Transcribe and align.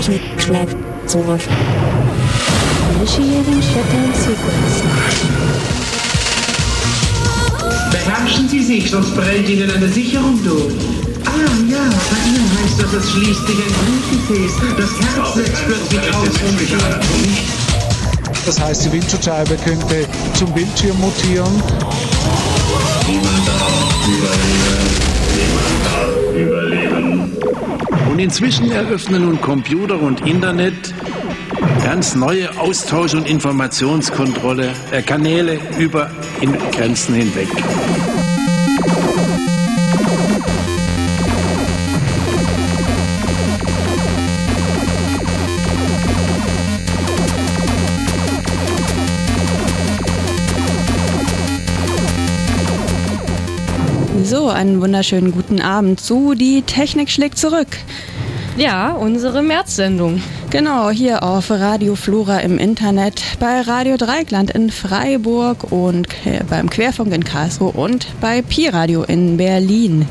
Technik 0.00 0.22
schlägt 0.38 0.76
zurück. 1.06 1.40
Initiating 2.96 3.60
Shutdown 3.60 4.14
Sequence. 4.14 4.82
Beherrschen 7.90 8.48
Sie 8.48 8.62
sich, 8.62 8.90
sonst 8.90 9.14
brennt 9.14 9.46
Ihnen 9.46 9.70
eine 9.70 9.88
Sicherung 9.88 10.42
durch. 10.42 10.72
Ah 11.26 11.30
ja, 11.68 11.84
bei 12.10 12.16
Ihnen 12.28 12.50
heißt 12.62 12.82
das, 12.82 12.92
es 12.94 13.10
schließt 13.10 13.46
sich 13.46 13.58
ein 13.58 13.74
Blutgefäß. 13.84 14.52
Das 14.78 14.90
Herz 15.16 15.34
setzt 15.34 15.66
plötzlich 15.66 16.14
aus 16.14 16.28
und 16.48 18.46
Das 18.46 18.58
heißt, 18.58 18.86
die 18.86 18.92
Windschutzscheibe 18.92 19.54
könnte 19.56 20.06
zum 20.32 20.50
Bildschirm 20.54 20.98
mutieren. 20.98 21.62
Niemand 23.06 23.48
darf 23.48 24.08
überleben. 24.08 25.09
Und 28.08 28.18
inzwischen 28.18 28.70
eröffnen 28.70 29.22
nun 29.22 29.40
Computer 29.40 30.00
und 30.00 30.26
Internet 30.26 30.94
ganz 31.84 32.14
neue 32.14 32.50
Austausch- 32.58 33.14
und 33.14 33.28
Informationskontrolle 33.28 34.72
äh, 34.90 35.02
Kanäle 35.02 35.58
über 35.78 36.10
Grenzen 36.72 37.14
hinweg. 37.14 37.48
So, 54.30 54.46
einen 54.46 54.80
wunderschönen 54.80 55.32
guten 55.32 55.60
Abend 55.60 55.98
zu 55.98 56.34
Die 56.34 56.62
Technik 56.62 57.10
schlägt 57.10 57.36
zurück. 57.36 57.66
Ja, 58.56 58.92
unsere 58.92 59.42
März-Sendung. 59.42 60.22
Genau, 60.50 60.90
hier 60.90 61.24
auf 61.24 61.50
Radio 61.50 61.96
Flora 61.96 62.38
im 62.38 62.56
Internet, 62.56 63.20
bei 63.40 63.60
Radio 63.60 63.96
Dreigland 63.96 64.52
in 64.52 64.70
Freiburg 64.70 65.72
und 65.72 66.06
beim 66.48 66.70
Querfunk 66.70 67.12
in 67.12 67.24
Karlsruhe 67.24 67.72
und 67.72 68.06
bei 68.20 68.40
Pi 68.40 68.68
Radio 68.68 69.02
in 69.02 69.36
Berlin. 69.36 70.06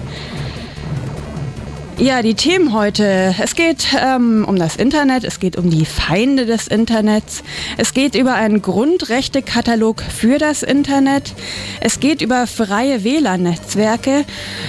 Ja, 1.99 2.21
die 2.21 2.33
Themen 2.33 2.71
heute. 2.71 3.35
Es 3.41 3.55
geht 3.55 3.87
ähm, 4.01 4.45
um 4.47 4.55
das 4.55 4.77
Internet, 4.77 5.25
es 5.25 5.41
geht 5.41 5.57
um 5.57 5.69
die 5.69 5.83
Feinde 5.83 6.45
des 6.45 6.69
Internets, 6.69 7.43
es 7.75 7.93
geht 7.93 8.15
über 8.15 8.35
einen 8.35 8.61
Grundrechtekatalog 8.61 10.01
für 10.01 10.37
das 10.37 10.63
Internet, 10.63 11.33
es 11.81 11.99
geht 11.99 12.21
über 12.21 12.47
freie 12.47 13.03
WLAN-Netzwerke. 13.03 14.23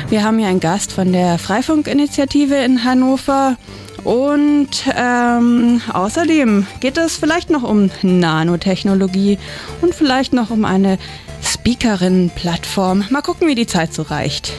Wir 0.08 0.24
haben 0.24 0.38
hier 0.40 0.48
einen 0.48 0.58
Gast 0.58 0.90
von 0.90 1.12
der 1.12 1.38
Freifunkinitiative 1.38 2.56
in 2.56 2.82
Hannover. 2.82 3.56
Und 4.02 4.70
ähm, 4.96 5.82
außerdem 5.92 6.66
geht 6.80 6.98
es 6.98 7.16
vielleicht 7.16 7.48
noch 7.48 7.62
um 7.62 7.90
Nanotechnologie 8.02 9.38
und 9.82 9.94
vielleicht 9.94 10.32
noch 10.32 10.50
um 10.50 10.64
eine 10.64 10.98
Speakerin-Plattform. 11.44 13.04
Mal 13.10 13.22
gucken, 13.22 13.46
wie 13.46 13.54
die 13.54 13.66
Zeit 13.68 13.94
so 13.94 14.02
reicht. 14.02 14.52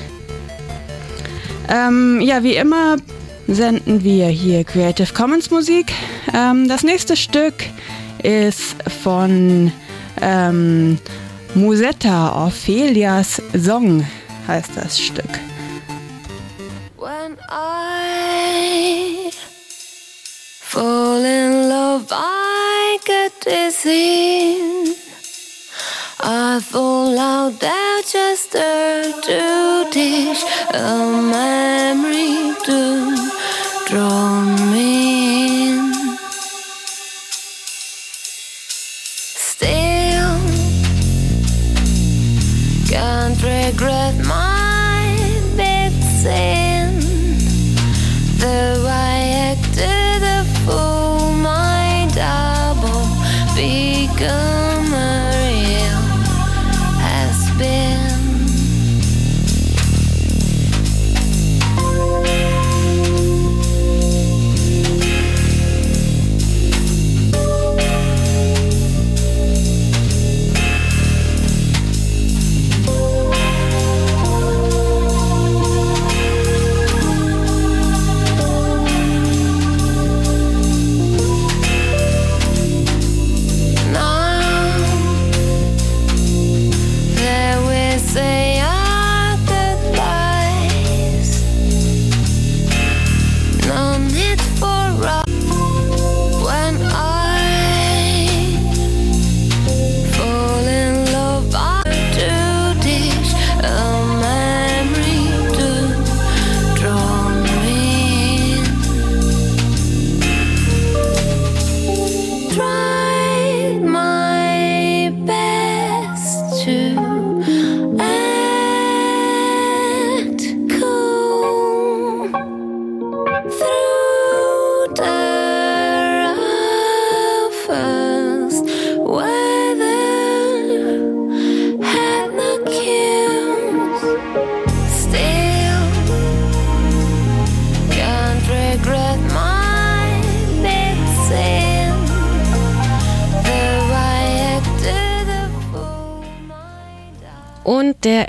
Ähm, 1.71 2.19
ja, 2.19 2.43
wie 2.43 2.55
immer 2.55 2.97
senden 3.47 4.03
wir 4.03 4.27
hier 4.27 4.65
Creative 4.65 5.13
Commons 5.13 5.49
Musik. 5.51 5.93
Ähm, 6.33 6.67
das 6.67 6.83
nächste 6.83 7.15
Stück 7.15 7.53
ist 8.23 8.75
von 9.01 9.71
ähm, 10.21 10.99
Musetta, 11.55 12.45
Ophelias 12.45 13.41
Song 13.57 14.05
heißt 14.47 14.71
das 14.75 14.99
Stück. 14.99 15.39
When 16.97 17.37
I 17.49 19.31
fall 20.61 21.23
in 21.23 21.69
love, 21.69 22.05
I 22.11 22.99
get 23.05 23.31
dizzy. 23.45 25.00
I 26.53 26.59
fall 26.59 27.17
out 27.17 27.57
there 27.61 28.01
just 28.01 28.51
to 28.51 29.87
dish 29.89 30.43
a 30.73 30.97
memory 31.31 32.53
to 32.65 33.15
draw 33.87 34.43
me 34.69 35.69
in. 35.69 35.93
Still 39.47 40.35
can't 42.89 43.41
regret 43.41 44.15
my 44.25 45.15
big. 45.55 45.93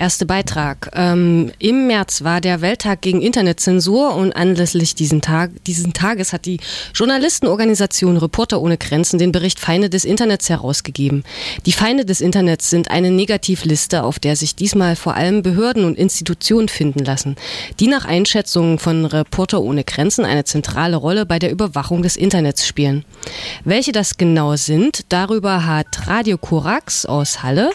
Erste 0.02 0.26
Beitrag. 0.26 0.90
Ähm, 0.94 1.52
Im 1.60 1.86
März 1.86 2.24
war 2.24 2.40
der 2.40 2.60
Welttag 2.60 3.02
gegen 3.02 3.22
Internetzensur 3.22 4.16
und 4.16 4.32
anlässlich 4.32 4.96
diesen, 4.96 5.22
Tag, 5.22 5.50
diesen 5.64 5.92
Tages 5.92 6.32
hat 6.32 6.44
die 6.44 6.58
Journalistenorganisation 6.92 8.16
Reporter 8.16 8.60
ohne 8.60 8.78
Grenzen 8.78 9.20
den 9.20 9.30
Bericht 9.30 9.60
Feinde 9.60 9.88
des 9.88 10.04
Internets 10.04 10.48
herausgegeben. 10.48 11.22
Die 11.66 11.72
Feinde 11.72 12.04
des 12.04 12.20
Internets 12.20 12.68
sind 12.68 12.90
eine 12.90 13.12
Negativliste, 13.12 14.02
auf 14.02 14.18
der 14.18 14.34
sich 14.34 14.56
diesmal 14.56 14.96
vor 14.96 15.14
allem 15.14 15.44
Behörden 15.44 15.84
und 15.84 15.96
Institutionen 15.96 16.68
finden 16.68 17.04
lassen, 17.04 17.36
die 17.78 17.86
nach 17.86 18.04
Einschätzungen 18.04 18.80
von 18.80 19.04
Reporter 19.04 19.62
ohne 19.62 19.84
Grenzen 19.84 20.24
eine 20.24 20.42
zentrale 20.42 20.96
Rolle 20.96 21.26
bei 21.26 21.38
der 21.38 21.52
Überwachung 21.52 22.02
des 22.02 22.16
Internets 22.16 22.66
spielen. 22.66 23.04
Welche 23.64 23.92
das 23.92 24.16
genau 24.16 24.56
sind, 24.56 25.04
darüber 25.10 25.64
hat 25.64 26.08
Radio 26.08 26.38
Korax 26.38 27.06
aus 27.06 27.44
Halle 27.44 27.70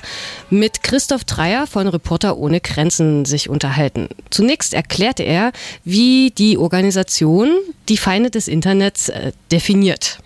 mit 0.49 0.83
Christoph 0.83 1.23
Dreier 1.23 1.67
von 1.67 1.87
Reporter 1.87 2.16
ohne 2.25 2.61
Grenzen 2.61 3.25
sich 3.25 3.49
unterhalten. 3.49 4.09
Zunächst 4.29 4.73
erklärte 4.73 5.23
er, 5.23 5.51
wie 5.83 6.31
die 6.31 6.57
Organisation 6.57 7.49
die 7.89 7.97
Feinde 7.97 8.29
des 8.29 8.47
Internets 8.47 9.09
äh, 9.09 9.31
definiert. 9.51 10.19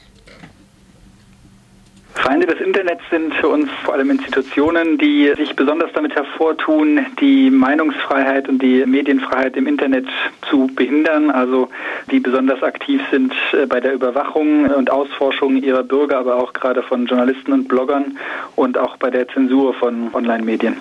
Feinde 2.16 2.46
des 2.46 2.60
Internets 2.60 3.02
sind 3.10 3.34
für 3.36 3.48
uns 3.48 3.70
vor 3.84 3.94
allem 3.94 4.12
Institutionen, 4.12 4.98
die 4.98 5.32
sich 5.38 5.56
besonders 5.56 5.92
damit 5.94 6.14
hervortun, 6.16 7.06
die 7.20 7.50
Meinungsfreiheit 7.50 8.50
und 8.50 8.62
die 8.62 8.86
Medienfreiheit 8.86 9.56
im 9.56 9.66
Internet 9.66 10.06
zu 10.50 10.68
behindern, 10.76 11.32
also 11.32 11.70
die 12.12 12.20
besonders 12.20 12.62
aktiv 12.64 13.02
sind 13.12 13.34
äh, 13.54 13.66
bei 13.66 13.80
der 13.80 13.94
Überwachung 13.94 14.66
und 14.66 14.90
Ausforschung 14.90 15.62
ihrer 15.62 15.84
Bürger, 15.84 16.20
aber 16.20 16.36
auch 16.36 16.54
gerade 16.54 16.84
von 16.84 17.06
Journalisten 17.06 17.54
und 17.54 17.68
Bloggern 17.68 18.18
und 18.56 18.78
auch 18.78 18.98
bei 18.98 19.10
der 19.10 19.28
Zensur 19.30 19.74
von 19.74 20.14
Online-Medien. 20.14 20.78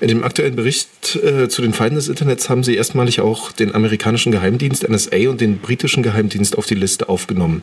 In 0.00 0.08
dem 0.08 0.24
aktuellen 0.24 0.56
Bericht 0.56 1.16
äh, 1.16 1.48
zu 1.48 1.62
den 1.62 1.72
Feinden 1.72 1.96
des 1.96 2.08
Internets 2.08 2.48
haben 2.48 2.64
Sie 2.64 2.76
erstmalig 2.76 3.20
auch 3.20 3.52
den 3.52 3.74
amerikanischen 3.74 4.32
Geheimdienst 4.32 4.88
NSA 4.88 5.28
und 5.28 5.40
den 5.40 5.58
britischen 5.58 6.02
Geheimdienst 6.02 6.56
auf 6.56 6.66
die 6.66 6.74
Liste 6.74 7.08
aufgenommen. 7.08 7.62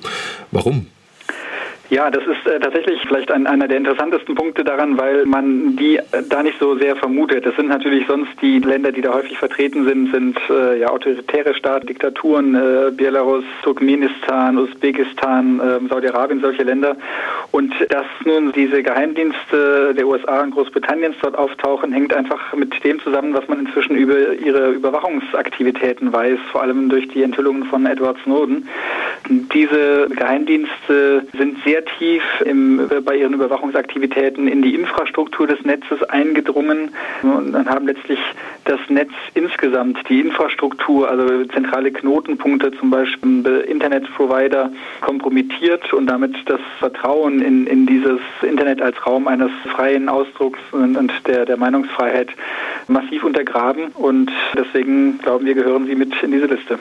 Warum? 0.51 0.87
Ja, 1.89 2.11
das 2.11 2.23
ist 2.27 2.45
äh, 2.45 2.59
tatsächlich 2.59 3.01
vielleicht 3.07 3.31
ein, 3.31 3.47
einer 3.47 3.67
der 3.67 3.77
interessantesten 3.77 4.35
Punkte 4.35 4.63
daran, 4.63 4.99
weil 4.99 5.25
man 5.25 5.75
die 5.75 5.97
äh, 5.97 6.03
da 6.29 6.43
nicht 6.43 6.59
so 6.59 6.77
sehr 6.77 6.95
vermutet. 6.95 7.47
Das 7.47 7.55
sind 7.55 7.67
natürlich 7.67 8.05
sonst 8.05 8.29
die 8.43 8.59
Länder, 8.59 8.91
die 8.91 9.01
da 9.01 9.11
häufig 9.11 9.39
vertreten 9.39 9.85
sind, 9.85 10.11
sind 10.11 10.37
äh, 10.51 10.81
ja 10.81 10.89
autoritäre 10.89 11.55
Staaten, 11.55 11.87
Diktaturen, 11.87 12.53
äh, 12.53 12.91
Belarus, 12.91 13.43
Turkmenistan, 13.63 14.59
Usbekistan, 14.59 15.59
äh, 15.59 15.89
Saudi-Arabien, 15.89 16.41
solche 16.41 16.61
Länder. 16.61 16.95
Und 17.51 17.73
dass 17.89 18.05
nun 18.23 18.51
diese 18.51 18.83
Geheimdienste 18.83 19.95
der 19.95 20.05
USA 20.05 20.43
und 20.43 20.51
Großbritanniens 20.51 21.15
dort 21.23 21.35
auftauchen, 21.35 21.91
hängt 21.91 22.13
einfach 22.13 22.53
mit 22.53 22.83
dem 22.83 22.99
zusammen, 22.99 23.33
was 23.33 23.47
man 23.47 23.65
inzwischen 23.65 23.95
über 23.95 24.33
ihre 24.33 24.73
Überwachungsaktivitäten 24.73 26.13
weiß, 26.13 26.37
vor 26.51 26.61
allem 26.61 26.89
durch 26.89 27.07
die 27.07 27.23
Enthüllungen 27.23 27.63
von 27.63 27.87
Edward 27.87 28.17
Snowden. 28.23 28.67
Diese 29.27 30.07
Geheimdienste 30.15 31.25
sind 31.35 31.57
sehr 31.63 31.78
tief 31.85 32.23
im, 32.45 32.89
bei 33.03 33.15
ihren 33.15 33.33
Überwachungsaktivitäten 33.33 34.47
in 34.47 34.61
die 34.61 34.75
Infrastruktur 34.75 35.47
des 35.47 35.63
Netzes 35.63 36.03
eingedrungen 36.03 36.91
und 37.23 37.53
dann 37.53 37.67
haben 37.69 37.87
letztlich 37.87 38.19
das 38.65 38.79
Netz 38.89 39.11
insgesamt, 39.33 39.97
die 40.09 40.19
Infrastruktur, 40.21 41.09
also 41.09 41.45
zentrale 41.45 41.91
Knotenpunkte, 41.91 42.71
zum 42.71 42.89
Beispiel 42.89 43.45
Internetprovider, 43.67 44.71
kompromittiert 45.01 45.91
und 45.93 46.07
damit 46.07 46.35
das 46.45 46.59
Vertrauen 46.79 47.41
in, 47.41 47.67
in 47.67 47.85
dieses 47.85 48.19
Internet 48.41 48.81
als 48.81 48.95
Raum 49.05 49.27
eines 49.27 49.51
freien 49.75 50.09
Ausdrucks 50.09 50.59
und, 50.71 50.95
und 50.95 51.11
der, 51.27 51.45
der 51.45 51.57
Meinungsfreiheit 51.57 52.29
massiv 52.87 53.23
untergraben. 53.23 53.87
Und 53.95 54.31
deswegen 54.55 55.17
glauben 55.19 55.45
wir, 55.45 55.55
gehören 55.55 55.87
sie 55.87 55.95
mit 55.95 56.13
in 56.21 56.31
diese 56.31 56.45
Liste. 56.45 56.79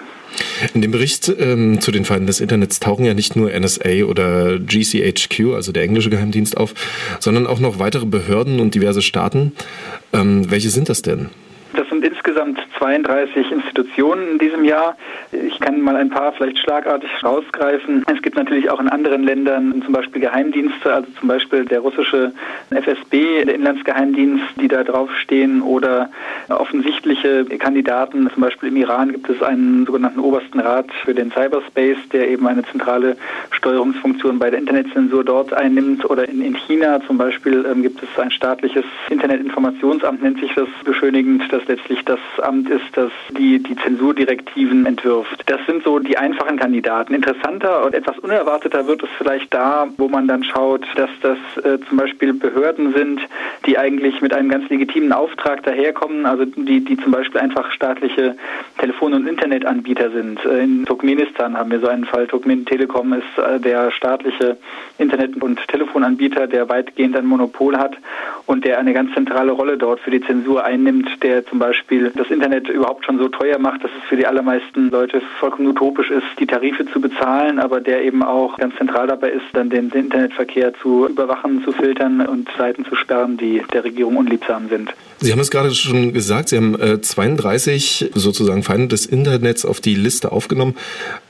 In 0.75 0.82
dem 0.82 0.90
Bericht 0.90 1.32
ähm, 1.38 1.81
zu 1.81 1.90
den 1.90 2.05
Feinden 2.05 2.26
des 2.26 2.40
Internets 2.40 2.81
tauchen 2.81 3.05
ja 3.05 3.14
nicht 3.14 3.37
nur 3.37 3.50
NSA 3.50 4.05
oder 4.05 4.58
GCHQ, 4.58 5.55
also 5.55 5.72
der 5.72 5.82
englische 5.82 6.10
Geheimdienst, 6.10 6.56
auf, 6.56 6.75
sondern 7.20 7.46
auch 7.46 7.60
noch 7.60 7.78
weitere 7.78 8.06
Behörden 8.06 8.60
und 8.60 8.75
diverse 8.75 9.02
Staaten. 9.02 9.52
Ähm, 10.12 10.50
welche 10.50 10.70
sind 10.70 10.88
das 10.88 11.02
denn? 11.02 11.31
Das 11.75 11.88
sind 11.88 12.05
insgesamt 12.05 12.58
32 12.79 13.51
Institutionen 13.51 14.33
in 14.33 14.39
diesem 14.39 14.65
Jahr. 14.65 14.97
Ich 15.33 15.59
kann 15.61 15.81
mal 15.81 15.97
ein 15.97 16.11
paar 16.11 16.33
vielleicht 16.33 16.59
schlagartig 16.59 17.11
rausgreifen. 17.23 18.05
Es 18.13 18.23
gibt 18.23 18.37
natürlich 18.37 18.71
auch 18.71 18.81
in 18.81 18.89
anderen 18.89 19.25
Ländern 19.25 19.83
zum 19.85 19.93
Beispiel 19.93 20.23
Geheimdienste, 20.23 20.93
also 20.93 21.09
zum 21.19 21.29
Beispiel 21.29 21.65
der 21.65 21.81
russische 21.81 22.33
FSB, 22.71 23.45
der 23.45 23.55
Inlandsgeheimdienst, 23.55 24.45
die 24.61 24.69
da 24.69 24.85
draufstehen 24.85 25.63
oder 25.63 26.11
offensichtliche 26.49 27.45
Kandidaten. 27.45 28.31
Zum 28.33 28.43
Beispiel 28.43 28.69
im 28.69 28.77
Iran 28.77 29.13
gibt 29.13 29.29
es 29.29 29.43
einen 29.43 29.85
sogenannten 29.87 30.21
Obersten 30.21 30.61
Rat 30.61 30.87
für 31.05 31.15
den 31.15 31.33
Cyberspace, 31.33 31.99
der 32.13 32.29
eben 32.29 32.47
eine 32.47 32.65
zentrale 32.65 33.17
Steuerungsfunktion 33.51 34.39
bei 34.39 34.51
der 34.51 34.61
Internetzensur 34.61 35.25
dort 35.25 35.53
einnimmt. 35.53 36.09
Oder 36.09 36.29
in, 36.29 36.43
in 36.43 36.55
China 36.55 37.01
zum 37.07 37.19
Beispiel 37.19 37.67
ähm, 37.71 37.83
gibt 37.83 38.03
es 38.03 38.09
ein 38.19 38.31
staatliches 38.31 38.85
Internetinformationsamt, 39.11 40.23
nennt 40.23 40.41
sich 40.41 40.53
das 40.55 40.69
beschönigend, 40.85 41.43
das 41.51 41.67
letztlich 41.67 42.05
das 42.05 42.21
Amt 42.43 42.68
ist, 42.69 42.85
das 42.93 43.11
die, 43.31 43.62
die 43.62 43.76
Zensurdirektiven 43.76 44.87
entwirft. 44.87 45.43
Das 45.47 45.61
sind 45.67 45.85
so 45.85 45.99
die 45.99 46.17
einfachen 46.17 46.56
Kandidaten. 46.59 47.15
Interessanter 47.15 47.85
und 47.85 47.94
etwas 47.94 48.19
unerwarteter 48.19 48.87
wird 48.87 49.03
es 49.03 49.09
vielleicht 49.19 49.53
da, 49.53 49.88
wo 49.97 50.09
man 50.09 50.26
dann 50.26 50.44
schaut, 50.44 50.85
dass 50.97 51.11
das 51.23 51.38
äh, 51.65 51.79
zum 51.88 51.99
Beispiel 51.99 52.32
Behörden 52.32 52.93
sind, 52.93 53.20
die 53.67 53.79
eigentlich 53.79 54.20
mit 54.20 54.32
einem 54.32 54.49
ganz 54.49 54.69
legitimen 54.69 55.12
Auftrag 55.12 55.62
daherkommen, 55.62 56.26
also 56.26 56.44
die, 56.44 56.85
die 56.85 56.97
zum 56.97 57.12
Beispiel 57.12 57.41
einfach 57.41 57.70
staatliche 57.73 58.37
Telefon- 58.79 59.15
und 59.15 59.26
Internetanbieter 59.26 60.11
sind. 60.11 60.44
Äh, 60.44 60.65
in 60.65 60.85
Turkmenistan 60.85 61.56
haben 61.56 61.70
wir 61.70 61.81
so 61.81 61.88
einen 61.88 62.05
Fall. 62.05 62.26
Turkmen 62.26 62.65
Telekom 62.67 63.12
ist 63.12 63.38
äh, 63.38 63.61
der 63.61 63.91
staatliche 63.91 64.56
Internet- 64.99 65.43
und 65.43 65.61
Telefonanbieter, 65.69 66.47
der 66.47 66.69
weitgehend 66.69 67.17
ein 67.17 67.26
Monopol 67.26 67.76
hat 67.76 67.97
und 68.49 68.65
der 68.65 68.79
eine 68.79 68.95
ganz 68.95 69.12
zentrale 69.12 69.53
Rolle 69.53 69.77
dort 69.77 70.00
für 70.00 70.11
die 70.11 70.23
Zensur 70.23 70.65
einnimmt, 70.65 71.06
der 71.23 71.45
zum 71.45 71.59
Beispiel 71.59 72.11
das 72.17 72.31
Internet 72.31 72.67
überhaupt 72.69 73.05
schon 73.05 73.19
so 73.19 73.29
teuer 73.29 73.59
macht, 73.59 73.85
dass 73.85 73.91
es 73.91 74.09
für 74.09 74.17
die 74.17 74.27
allermeisten 74.27 74.89
Leute 74.91 75.21
vollkommen 75.39 75.69
utopisch 75.69 76.11
ist, 76.11 76.25
die 76.41 76.47
Tarife 76.47 76.87
zu 76.87 76.99
bezahlen, 76.99 77.59
aber 77.59 77.83
der 77.83 78.03
eben 78.03 78.23
auch 78.23 78.56
ganz 78.56 78.75
zentral 78.77 79.06
dabei 79.06 79.33
ist, 79.33 79.45
dann 79.53 79.69
den, 79.69 79.91
Internetverkehr 79.91 80.73
zu 80.81 81.06
überwachen, 81.09 81.62
zu 81.62 81.73
filtern 81.73 82.27
und 82.27 82.49
Seiten 82.56 82.87
zu 82.87 82.95
sperren, 82.95 83.37
die 83.37 83.62
der 83.75 83.85
Regierung 83.85 84.17
unliebsam 84.17 84.71
sind. 84.71 84.94
Sie 85.21 85.33
haben 85.33 85.41
es 85.41 85.51
gerade 85.51 85.75
schon 85.75 86.15
gesagt, 86.15 86.49
Sie 86.49 86.56
haben 86.56 86.81
äh, 86.81 87.01
32 87.01 88.12
sozusagen 88.15 88.62
Feinde 88.62 88.89
des 88.89 89.05
Internets 89.05 89.67
auf 89.67 89.81
die 89.81 89.94
Liste 89.94 90.33
aufgenommen. 90.33 90.75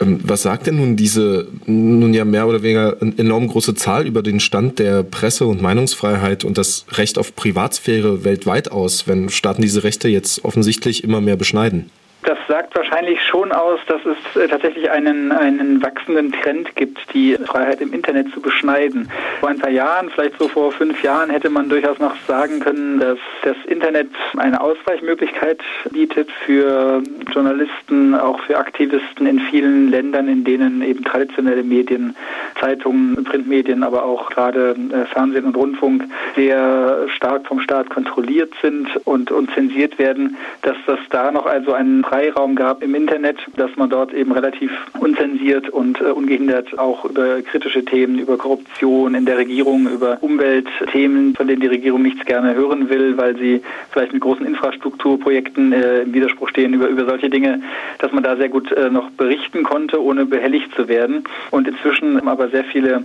Ähm, 0.00 0.20
was 0.22 0.42
sagt 0.42 0.68
denn 0.68 0.76
nun 0.76 0.94
diese 0.94 1.48
nun 1.66 2.14
ja 2.14 2.24
mehr 2.24 2.46
oder 2.46 2.62
weniger 2.62 2.96
enorm 3.00 3.48
große 3.48 3.74
Zahl 3.74 4.06
über 4.06 4.22
den 4.22 4.38
Stand 4.38 4.78
der 4.78 5.02
Presse- 5.02 5.46
und 5.46 5.62
Meinungsfreiheit 5.62 6.44
und 6.44 6.58
das 6.58 6.84
Recht 6.92 7.07
auf 7.16 7.34
Privatsphäre 7.34 8.24
weltweit 8.24 8.70
aus, 8.70 9.06
wenn 9.06 9.30
Staaten 9.30 9.62
diese 9.62 9.84
Rechte 9.84 10.08
jetzt 10.08 10.44
offensichtlich 10.44 11.04
immer 11.04 11.22
mehr 11.22 11.36
beschneiden? 11.36 11.90
Das 12.24 12.38
sagt 12.48 12.74
wahrscheinlich 12.74 13.22
schon 13.22 13.52
aus, 13.52 13.78
dass 13.86 14.00
es 14.04 14.40
äh, 14.40 14.48
tatsächlich 14.48 14.90
einen, 14.90 15.30
einen 15.30 15.80
wachsenden 15.82 16.32
Trend 16.32 16.74
gibt, 16.74 16.98
die 17.14 17.36
Freiheit 17.36 17.80
im 17.80 17.92
Internet 17.92 18.32
zu 18.34 18.40
beschneiden. 18.40 19.08
Vor 19.38 19.50
ein 19.50 19.58
paar 19.58 19.70
Jahren, 19.70 20.10
vielleicht 20.10 20.36
so 20.38 20.48
vor 20.48 20.72
fünf 20.72 21.02
Jahren, 21.02 21.30
hätte 21.30 21.48
man 21.48 21.68
durchaus 21.68 21.98
noch 22.00 22.14
sagen 22.26 22.58
können, 22.58 22.98
dass 22.98 23.18
das 23.42 23.56
Internet 23.66 24.08
eine 24.36 24.60
Ausweichmöglichkeit 24.60 25.60
bietet 25.90 26.28
für 26.44 27.02
Journalisten, 27.32 28.14
auch 28.16 28.40
für 28.40 28.58
Aktivisten 28.58 29.26
in 29.26 29.38
vielen 29.38 29.90
Ländern, 29.90 30.28
in 30.28 30.44
denen 30.44 30.82
eben 30.82 31.04
traditionelle 31.04 31.62
Medien, 31.62 32.16
Zeitungen, 32.60 33.22
Printmedien, 33.24 33.84
aber 33.84 34.04
auch 34.04 34.28
gerade 34.30 34.74
äh, 34.92 35.06
Fernsehen 35.06 35.44
und 35.44 35.56
Rundfunk 35.56 36.04
sehr 36.34 37.06
stark 37.14 37.46
vom 37.46 37.60
Staat 37.60 37.90
kontrolliert 37.90 38.52
sind 38.60 38.88
und, 39.06 39.30
und 39.30 39.52
zensiert 39.54 39.98
werden, 40.00 40.36
dass 40.62 40.76
das 40.86 40.98
da 41.10 41.30
noch 41.30 41.46
also 41.46 41.72
einen 41.72 42.02
Freiraum 42.08 42.54
gab 42.54 42.82
im 42.82 42.94
Internet, 42.94 43.36
dass 43.56 43.70
man 43.76 43.90
dort 43.90 44.14
eben 44.14 44.32
relativ 44.32 44.70
unzensiert 44.98 45.68
und 45.68 46.00
äh, 46.00 46.04
ungehindert 46.04 46.78
auch 46.78 47.04
über 47.04 47.42
kritische 47.42 47.84
Themen, 47.84 48.18
über 48.18 48.38
Korruption 48.38 49.14
in 49.14 49.26
der 49.26 49.36
Regierung, 49.36 49.86
über 49.86 50.16
Umweltthemen, 50.22 51.34
von 51.34 51.46
denen 51.46 51.60
die 51.60 51.66
Regierung 51.66 52.02
nichts 52.02 52.24
gerne 52.24 52.54
hören 52.54 52.88
will, 52.88 53.18
weil 53.18 53.36
sie 53.36 53.60
vielleicht 53.90 54.14
mit 54.14 54.22
großen 54.22 54.46
Infrastrukturprojekten 54.46 55.72
äh, 55.72 56.02
im 56.02 56.14
Widerspruch 56.14 56.48
stehen, 56.48 56.72
über, 56.72 56.88
über 56.88 57.04
solche 57.04 57.28
Dinge, 57.28 57.60
dass 57.98 58.10
man 58.12 58.22
da 58.22 58.36
sehr 58.36 58.48
gut 58.48 58.72
äh, 58.72 58.88
noch 58.88 59.10
berichten 59.10 59.62
konnte, 59.62 60.02
ohne 60.02 60.24
behelligt 60.24 60.74
zu 60.74 60.88
werden. 60.88 61.24
Und 61.50 61.68
inzwischen 61.68 62.16
haben 62.16 62.28
aber 62.28 62.48
sehr 62.48 62.64
viele 62.64 63.02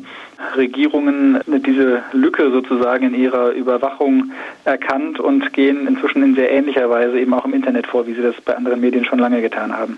Regierungen 0.55 1.39
diese 1.47 2.03
Lücke 2.11 2.51
sozusagen 2.51 3.07
in 3.07 3.15
ihrer 3.15 3.51
Überwachung 3.51 4.31
erkannt 4.65 5.19
und 5.19 5.53
gehen 5.53 5.87
inzwischen 5.87 6.23
in 6.23 6.35
sehr 6.35 6.51
ähnlicher 6.51 6.89
Weise 6.89 7.19
eben 7.19 7.33
auch 7.33 7.45
im 7.45 7.53
Internet 7.53 7.87
vor, 7.87 8.07
wie 8.07 8.13
sie 8.13 8.21
das 8.21 8.35
bei 8.41 8.55
anderen 8.55 8.81
Medien 8.81 8.92
schon 9.05 9.19
lange 9.19 9.41
getan 9.41 9.73
haben. 9.73 9.97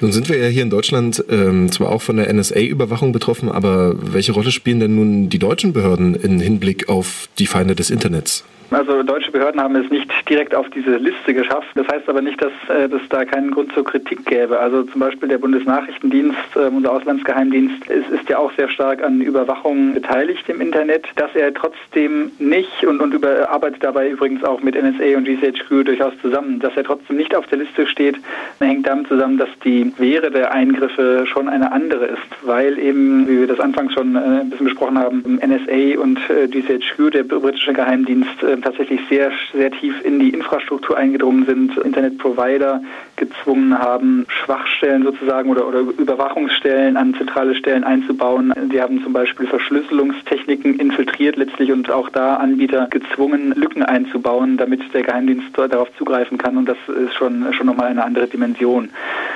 Nun 0.00 0.12
sind 0.12 0.28
wir 0.28 0.38
ja 0.38 0.48
hier 0.48 0.62
in 0.62 0.70
Deutschland 0.70 1.24
ähm, 1.30 1.70
zwar 1.70 1.90
auch 1.90 2.02
von 2.02 2.16
der 2.16 2.32
NSA-Überwachung 2.32 3.12
betroffen, 3.12 3.48
aber 3.48 3.94
welche 4.12 4.32
Rolle 4.32 4.50
spielen 4.50 4.80
denn 4.80 4.94
nun 4.96 5.28
die 5.28 5.38
deutschen 5.38 5.72
Behörden 5.72 6.14
im 6.14 6.40
Hinblick 6.40 6.88
auf 6.88 7.28
die 7.38 7.46
Feinde 7.46 7.74
des 7.74 7.90
Internets? 7.90 8.44
Also 8.72 9.02
deutsche 9.02 9.30
Behörden 9.30 9.60
haben 9.60 9.76
es 9.76 9.90
nicht 9.90 10.10
direkt 10.28 10.54
auf 10.54 10.68
diese 10.70 10.96
Liste 10.96 11.34
geschafft. 11.34 11.68
Das 11.74 11.86
heißt 11.88 12.08
aber 12.08 12.22
nicht, 12.22 12.40
dass 12.40 12.52
äh, 12.68 12.84
es 12.84 13.08
da 13.10 13.24
keinen 13.24 13.50
Grund 13.50 13.72
zur 13.72 13.84
Kritik 13.84 14.24
gäbe. 14.24 14.58
Also 14.58 14.82
zum 14.84 15.00
Beispiel 15.00 15.28
der 15.28 15.38
Bundesnachrichtendienst, 15.38 16.56
äh, 16.56 16.68
unser 16.68 16.92
Auslandsgeheimdienst, 16.92 17.86
ist, 17.90 18.08
ist 18.08 18.28
ja 18.28 18.38
auch 18.38 18.50
sehr 18.56 18.68
stark 18.70 19.02
an 19.02 19.20
Überwachung 19.20 19.92
beteiligt 19.92 20.48
im 20.48 20.60
Internet. 20.60 21.06
Dass 21.16 21.34
er 21.34 21.52
trotzdem 21.52 22.32
nicht 22.38 22.84
und, 22.86 23.00
und 23.00 23.12
über, 23.12 23.50
arbeitet 23.50 23.84
dabei 23.84 24.08
übrigens 24.08 24.42
auch 24.42 24.62
mit 24.62 24.74
NSA 24.74 25.16
und 25.18 25.24
GCHQ 25.24 25.84
durchaus 25.84 26.14
zusammen, 26.22 26.58
dass 26.58 26.74
er 26.76 26.84
trotzdem 26.84 27.16
nicht 27.16 27.34
auf 27.34 27.46
der 27.48 27.58
Liste 27.58 27.86
steht, 27.86 28.16
hängt 28.58 28.86
damit 28.86 29.08
zusammen, 29.08 29.36
dass 29.36 29.50
die 29.64 29.92
Wehre 29.98 30.30
der 30.30 30.52
Eingriffe 30.52 31.26
schon 31.26 31.48
eine 31.48 31.72
andere 31.72 32.06
ist, 32.06 32.18
weil 32.42 32.78
eben, 32.78 33.28
wie 33.28 33.40
wir 33.40 33.46
das 33.46 33.60
anfangs 33.60 33.92
schon 33.92 34.16
äh, 34.16 34.18
ein 34.18 34.50
bisschen 34.50 34.66
besprochen 34.66 34.98
haben, 34.98 35.22
NSA 35.44 36.00
und 36.00 36.18
äh, 36.30 36.48
GCHQ, 36.48 37.10
der 37.12 37.24
britische 37.24 37.74
Geheimdienst, 37.74 38.42
äh, 38.42 38.61
tatsächlich 38.62 39.00
sehr, 39.08 39.30
sehr 39.52 39.70
tief 39.70 39.94
in 40.04 40.18
die 40.18 40.30
Infrastruktur 40.30 40.96
eingedrungen 40.96 41.44
sind, 41.46 41.76
Internetprovider 41.78 42.82
gezwungen 43.22 43.78
haben, 43.78 44.26
Schwachstellen 44.28 45.04
sozusagen 45.04 45.48
oder, 45.48 45.68
oder 45.68 45.80
Überwachungsstellen 45.80 46.96
an 46.96 47.14
zentrale 47.14 47.54
Stellen 47.54 47.84
einzubauen. 47.84 48.52
Die 48.72 48.80
haben 48.80 49.00
zum 49.04 49.12
Beispiel 49.12 49.46
Verschlüsselungstechniken 49.46 50.78
infiltriert 50.80 51.36
letztlich 51.36 51.70
und 51.70 51.88
auch 51.90 52.08
da 52.08 52.36
Anbieter 52.36 52.88
gezwungen, 52.90 53.52
Lücken 53.54 53.84
einzubauen, 53.84 54.56
damit 54.56 54.82
der 54.92 55.02
Geheimdienst 55.02 55.56
darauf 55.56 55.88
zugreifen 55.96 56.36
kann. 56.36 56.56
Und 56.56 56.68
das 56.68 56.78
ist 56.88 57.14
schon, 57.14 57.52
schon 57.52 57.66
nochmal 57.66 57.88
eine 57.88 58.02
andere 58.04 58.26
Dimension. 58.26 58.90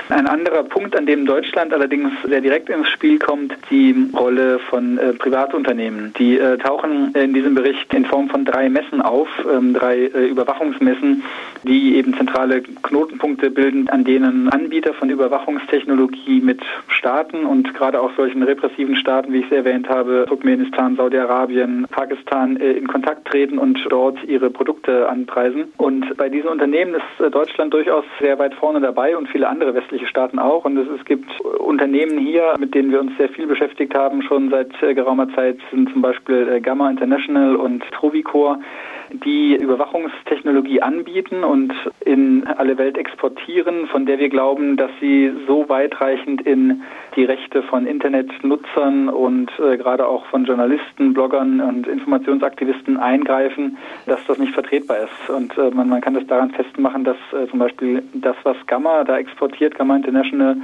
Ein 0.09 0.27
anderer 0.27 0.65
Punkt, 0.65 0.97
an 0.97 1.07
dem 1.07 1.25
Deutschland 1.25 1.73
allerdings 1.73 2.11
sehr 2.27 2.41
direkt 2.41 2.69
ins 2.69 2.89
Spiel 2.89 3.19
kommt, 3.19 3.57
die 3.71 3.95
Rolle 4.17 4.59
von 4.59 4.99
äh, 4.99 5.13
Privatunternehmen. 5.13 6.13
Die 6.19 6.39
äh, 6.39 6.59
tauchen 6.59 7.13
in 7.15 7.35
diesem 7.35 7.55
Bericht 7.55 7.93
in 7.95 8.05
Form 8.05 8.29
von 8.29 8.45
drei 8.45 8.69
Messen 8.69 9.01
auf, 9.01 9.29
ähm, 9.53 9.75
drei 9.75 10.07
äh, 10.07 10.29
Überwachungsmessen, 10.29 11.23
die 11.65 11.97
eben 11.97 12.15
zentrale 12.15 12.63
Knotenpunkte 12.63 13.51
bilden, 13.51 13.76
an 13.89 14.05
denen 14.05 14.49
Anbieter 14.49 14.95
von 14.95 15.11
Überwachungstechnologie 15.11 16.41
mit 16.41 16.61
Staaten 16.89 17.45
und 17.45 17.75
gerade 17.75 18.01
auch 18.01 18.11
solchen 18.17 18.43
repressiven 18.43 18.97
Staaten, 18.97 19.33
wie 19.33 19.41
ich 19.41 19.47
es 19.47 19.53
erwähnt 19.53 19.89
habe, 19.89 20.25
Turkmenistan, 20.29 20.97
Saudi-Arabien, 20.97 21.87
Pakistan, 21.91 22.57
äh, 22.57 22.73
in 22.73 22.87
Kontakt 22.87 23.27
treten 23.27 23.59
und 23.59 23.79
dort 23.89 24.23
ihre 24.25 24.51
Produkte 24.51 25.09
anpreisen. 25.09 25.73
Und 25.77 26.17
bei 26.17 26.29
diesen 26.29 26.49
Unternehmen 26.49 26.95
ist 26.95 27.25
äh, 27.25 27.31
Deutschland 27.31 27.73
durchaus 27.75 28.05
sehr 28.21 28.39
weit 28.39 28.55
vorne 28.55 28.81
dabei 28.81 29.17
und 29.17 29.29
viele 29.29 29.49
andere 29.49 29.75
westliche 29.75 30.07
Staaten 30.07 30.39
auch. 30.39 30.65
Und 30.65 30.77
es, 30.79 31.05
gibt 31.05 31.41
Unternehmen 31.41 32.19
hier, 32.19 32.55
mit 32.59 32.75
denen 32.75 32.91
wir 32.91 33.01
uns 33.01 33.17
sehr 33.17 33.29
viel 33.29 33.47
beschäftigt 33.47 33.95
haben, 33.95 34.23
schon 34.23 34.51
seit 34.51 34.71
äh, 34.83 34.95
geraumer 34.95 35.29
Zeit, 35.35 35.59
sind 35.71 35.93
zum 35.93 36.03
Beispiel 36.03 36.61
Gamma 36.61 36.91
International 36.91 37.57
und 37.57 37.83
Trovicor 37.93 38.59
die 39.11 39.57
Überwachungstechnologie 39.57 40.83
anbieten 40.83 41.45
und 41.45 41.73
in 42.01 42.47
alle 42.47 42.79
Welt 42.79 42.99
exportieren, 42.99 43.87
von 43.87 44.07
der 44.07 44.19
wir 44.19 44.29
glauben, 44.29 44.77
dass 44.77 44.91
sie 45.01 45.33
so 45.47 45.69
weitreichend 45.69 46.43
in 46.43 46.83
die 47.15 47.25
Rechte 47.25 47.63
von 47.63 47.87
Internetnutzern 47.87 49.09
und 49.09 49.51
äh, 49.59 49.77
gerade 49.77 50.07
auch 50.07 50.27
von 50.27 50.45
Journalisten, 50.45 51.15
Bloggern 51.15 51.61
und 51.61 51.87
Informationsaktivisten 51.87 52.97
eingreifen, 52.99 53.79
dass 54.07 54.25
das 54.27 54.39
nicht 54.39 54.53
vertretbar 54.53 54.99
ist. 54.99 55.31
Und 55.31 55.57
äh, 55.57 55.71
man, 55.71 55.89
man 55.89 56.01
kann 56.01 56.15
das 56.15 56.27
daran 56.27 56.51
festmachen, 56.51 57.05
dass 57.05 57.17
äh, 57.33 57.49
zum 57.49 57.59
Beispiel 57.59 58.03
das, 58.15 58.37
was 58.43 58.57
Gamma 58.67 59.05
da 59.05 59.19
exportiert, 59.19 59.75
Gamma 59.77 59.97
International, 59.97 60.57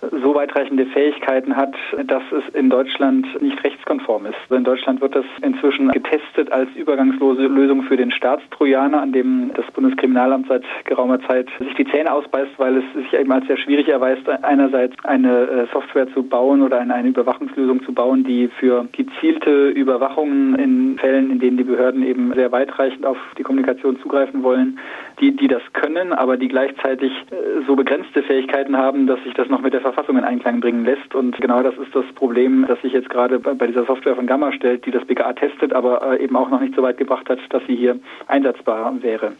so 0.00 0.34
weitreichende 0.34 0.86
Fähigkeiten 0.86 1.56
hat, 1.56 1.74
dass 2.04 2.22
es 2.32 2.54
in 2.54 2.70
Deutschland 2.70 3.26
nicht 3.42 3.62
rechtskonform 3.62 4.26
ist. 4.26 4.36
In 4.50 4.64
Deutschland 4.64 5.00
wird 5.00 5.14
das 5.14 5.24
inzwischen 5.42 5.88
getestet 5.88 6.50
als 6.52 6.68
übergangslose 6.74 7.42
Lösung 7.42 7.82
für 7.82 7.96
den 7.96 8.10
Staatstrojaner, 8.10 9.00
an 9.00 9.12
dem 9.12 9.50
das 9.54 9.66
Bundeskriminalamt 9.72 10.48
seit 10.48 10.64
geraumer 10.84 11.20
Zeit 11.26 11.48
sich 11.58 11.74
die 11.74 11.86
Zähne 11.86 12.12
ausbeißt, 12.12 12.52
weil 12.58 12.78
es 12.78 12.84
sich 12.94 13.12
eben 13.12 13.30
als 13.32 13.46
sehr 13.46 13.56
schwierig 13.56 13.88
erweist, 13.88 14.28
einerseits 14.28 14.94
eine 15.04 15.42
äh, 15.42 15.66
Software 15.72 16.12
zu 16.12 16.22
bauen 16.22 16.62
oder 16.62 16.80
eine, 16.80 17.08
Überwachungslösung 17.08 17.82
zu 17.82 17.92
bauen, 17.92 18.24
die 18.24 18.48
für 18.48 18.86
gezielte 18.92 19.68
Überwachungen 19.68 20.54
in 20.54 20.98
Fällen, 20.98 21.30
in 21.30 21.40
denen 21.40 21.56
die 21.56 21.64
Behörden 21.64 22.02
eben 22.02 22.32
sehr 22.34 22.52
weitreichend 22.52 23.04
auf 23.04 23.16
die 23.36 23.42
Kommunikation 23.42 23.98
zugreifen 24.00 24.42
wollen, 24.42 24.78
die, 25.20 25.36
die 25.36 25.48
das 25.48 25.62
können, 25.72 26.12
aber 26.12 26.36
die 26.36 26.48
gleichzeitig 26.48 27.12
äh, 27.30 27.64
so 27.66 27.76
begrenzte 27.76 28.22
Fähigkeiten 28.22 28.76
haben, 28.76 29.06
dass 29.06 29.22
sich 29.24 29.34
das 29.34 29.48
noch 29.48 29.60
mit 29.60 29.72
der 29.72 29.80
Verfassung 29.80 30.16
in 30.16 30.24
Einklang 30.24 30.60
bringen 30.60 30.84
lässt. 30.84 31.14
Und 31.14 31.36
genau 31.40 31.62
das 31.62 31.74
ist 31.76 31.94
das 31.94 32.04
Problem, 32.14 32.64
das 32.66 32.80
sich 32.82 32.92
jetzt 32.92 33.10
gerade 33.10 33.38
bei 33.38 33.66
dieser 33.66 33.84
Software 33.84 34.16
von 34.16 34.26
Gamma 34.26 34.52
stellt, 34.52 34.86
die 34.86 34.90
das 34.90 35.04
BKA 35.04 35.32
testet, 35.34 35.72
aber 35.72 36.12
äh, 36.12 36.24
eben 36.24 36.36
auch 36.36 36.50
noch 36.50 36.60
nicht 36.60 36.74
so 36.74 36.82
weit 36.82 36.98
gebracht 36.98 37.28
hat, 37.28 37.38
dass 37.50 37.62
sie 37.66 37.76
hier 37.76 37.98
einsatzbar 38.26 38.92
wäre. 39.02 39.32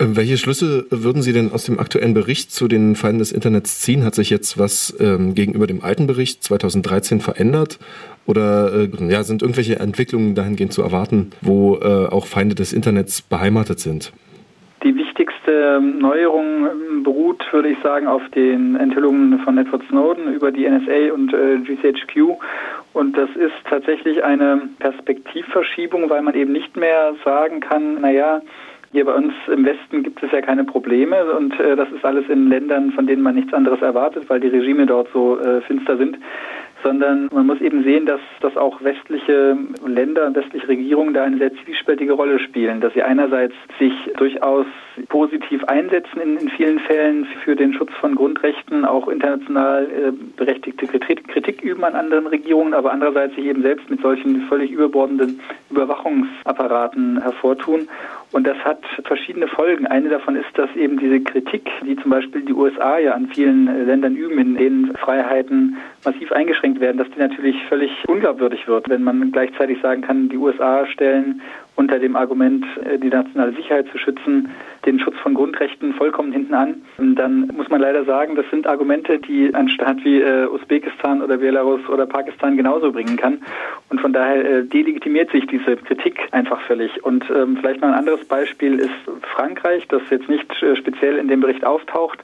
Ähm, 0.00 0.16
welche 0.16 0.38
Schlüsse 0.38 0.86
würden 0.90 1.22
Sie 1.22 1.32
denn 1.32 1.50
aus 1.50 1.64
dem 1.64 1.78
aktuellen 1.78 2.14
Bericht 2.14 2.52
zu 2.52 2.68
den 2.68 2.94
Feinden 2.94 3.18
des 3.18 3.32
Internets 3.32 3.80
ziehen? 3.80 4.04
Hat 4.04 4.14
sich 4.14 4.30
jetzt 4.30 4.58
was 4.58 4.96
ähm, 5.00 5.34
gegenüber 5.34 5.66
dem 5.66 5.82
alten 5.82 6.06
Bericht 6.06 6.44
2013 6.44 7.20
verändert? 7.20 7.78
Oder 8.24 8.72
äh, 8.74 8.88
ja, 9.10 9.24
sind 9.24 9.42
irgendwelche 9.42 9.78
Entwicklungen 9.80 10.34
dahingehend 10.34 10.72
zu 10.72 10.82
erwarten, 10.82 11.30
wo 11.40 11.76
äh, 11.76 12.06
auch 12.06 12.26
Feinde 12.26 12.54
des 12.54 12.72
Internets 12.72 13.22
beheimatet 13.22 13.80
sind? 13.80 14.12
Wichtigste 15.48 15.80
Neuerung 15.80 16.66
ähm, 16.66 17.02
beruht, 17.02 17.42
würde 17.52 17.70
ich 17.70 17.78
sagen, 17.82 18.06
auf 18.06 18.22
den 18.34 18.76
Enthüllungen 18.76 19.38
von 19.40 19.56
Edward 19.56 19.82
Snowden 19.88 20.34
über 20.34 20.52
die 20.52 20.68
NSA 20.68 21.12
und 21.14 21.32
äh, 21.32 21.58
GCHQ. 21.58 22.36
Und 22.92 23.16
das 23.16 23.30
ist 23.30 23.54
tatsächlich 23.68 24.22
eine 24.22 24.68
Perspektivverschiebung, 24.78 26.10
weil 26.10 26.20
man 26.20 26.34
eben 26.34 26.52
nicht 26.52 26.76
mehr 26.76 27.14
sagen 27.24 27.60
kann, 27.60 28.00
naja, 28.02 28.42
hier 28.92 29.06
bei 29.06 29.14
uns 29.14 29.32
im 29.50 29.64
Westen 29.64 30.02
gibt 30.02 30.22
es 30.22 30.30
ja 30.32 30.42
keine 30.42 30.64
Probleme 30.64 31.24
und 31.32 31.58
äh, 31.60 31.76
das 31.76 31.90
ist 31.92 32.04
alles 32.04 32.28
in 32.28 32.48
Ländern, 32.48 32.92
von 32.92 33.06
denen 33.06 33.22
man 33.22 33.34
nichts 33.34 33.54
anderes 33.54 33.80
erwartet, 33.80 34.24
weil 34.28 34.40
die 34.40 34.48
Regime 34.48 34.84
dort 34.84 35.08
so 35.12 35.38
äh, 35.38 35.62
finster 35.62 35.96
sind 35.96 36.18
sondern 36.82 37.28
man 37.32 37.46
muss 37.46 37.60
eben 37.60 37.82
sehen, 37.82 38.06
dass, 38.06 38.20
dass 38.40 38.56
auch 38.56 38.82
westliche 38.82 39.56
Länder 39.86 40.34
westliche 40.34 40.68
Regierungen 40.68 41.14
da 41.14 41.24
eine 41.24 41.38
sehr 41.38 41.52
zwiespältige 41.64 42.12
Rolle 42.12 42.38
spielen, 42.38 42.80
dass 42.80 42.92
sie 42.94 43.02
einerseits 43.02 43.54
sich 43.78 43.92
durchaus 44.16 44.66
positiv 45.08 45.64
einsetzen 45.64 46.20
in, 46.20 46.36
in 46.38 46.48
vielen 46.50 46.78
Fällen 46.80 47.26
für 47.44 47.56
den 47.56 47.72
Schutz 47.72 47.92
von 48.00 48.14
Grundrechten, 48.14 48.84
auch 48.84 49.08
international 49.08 49.84
äh, 49.84 50.12
berechtigte 50.36 50.86
Kritik, 50.86 51.28
Kritik 51.28 51.62
üben 51.62 51.84
an 51.84 51.94
anderen 51.94 52.26
Regierungen, 52.26 52.74
aber 52.74 52.92
andererseits 52.92 53.34
sich 53.34 53.44
eben 53.44 53.62
selbst 53.62 53.88
mit 53.90 54.00
solchen 54.00 54.42
völlig 54.42 54.70
überbordenden 54.70 55.40
Überwachungsapparaten 55.70 57.22
hervortun. 57.22 57.88
Und 58.30 58.46
das 58.46 58.58
hat 58.58 58.80
verschiedene 59.04 59.48
Folgen. 59.48 59.86
Eine 59.86 60.10
davon 60.10 60.36
ist, 60.36 60.50
dass 60.54 60.74
eben 60.76 60.98
diese 60.98 61.20
Kritik, 61.20 61.70
die 61.84 61.96
zum 61.96 62.10
Beispiel 62.10 62.42
die 62.42 62.52
USA 62.52 62.98
ja 62.98 63.12
an 63.12 63.28
vielen 63.28 63.86
Ländern 63.86 64.16
üben, 64.16 64.38
in 64.38 64.54
denen 64.56 64.96
Freiheiten 64.96 65.76
massiv 66.04 66.32
eingeschränkt 66.32 66.80
werden, 66.80 66.98
dass 66.98 67.10
die 67.10 67.20
natürlich 67.20 67.56
völlig 67.68 67.90
unglaubwürdig 68.06 68.66
wird, 68.68 68.88
wenn 68.88 69.02
man 69.02 69.32
gleichzeitig 69.32 69.80
sagen 69.80 70.02
kann, 70.02 70.28
die 70.28 70.36
USA 70.36 70.86
stellen 70.86 71.42
unter 71.78 72.00
dem 72.00 72.16
Argument, 72.16 72.64
äh, 72.84 72.98
die 72.98 73.08
nationale 73.08 73.52
Sicherheit 73.52 73.86
zu 73.92 73.98
schützen, 73.98 74.50
den 74.84 74.98
Schutz 74.98 75.16
von 75.18 75.34
Grundrechten 75.34 75.94
vollkommen 75.94 76.32
hinten 76.32 76.54
an. 76.54 76.82
Dann 76.98 77.52
muss 77.56 77.68
man 77.68 77.80
leider 77.80 78.04
sagen, 78.04 78.34
das 78.34 78.46
sind 78.50 78.66
Argumente, 78.66 79.18
die 79.18 79.54
ein 79.54 79.68
Staat 79.68 80.04
wie 80.04 80.20
äh, 80.20 80.46
Usbekistan 80.46 81.22
oder 81.22 81.36
Belarus 81.36 81.88
oder 81.88 82.06
Pakistan 82.06 82.56
genauso 82.56 82.90
bringen 82.90 83.16
kann. 83.16 83.42
Und 83.90 84.00
von 84.00 84.12
daher 84.12 84.44
äh, 84.44 84.64
delegitimiert 84.64 85.30
sich 85.30 85.46
diese 85.46 85.76
Kritik 85.76 86.18
einfach 86.32 86.60
völlig. 86.62 87.04
Und 87.04 87.24
ähm, 87.30 87.56
vielleicht 87.60 87.80
noch 87.80 87.88
ein 87.88 87.94
anderes 87.94 88.24
Beispiel 88.24 88.80
ist 88.80 88.90
Frankreich, 89.34 89.86
das 89.88 90.02
jetzt 90.10 90.28
nicht 90.28 90.50
äh, 90.62 90.74
speziell 90.74 91.16
in 91.16 91.28
dem 91.28 91.40
Bericht 91.40 91.64
auftaucht, 91.64 92.18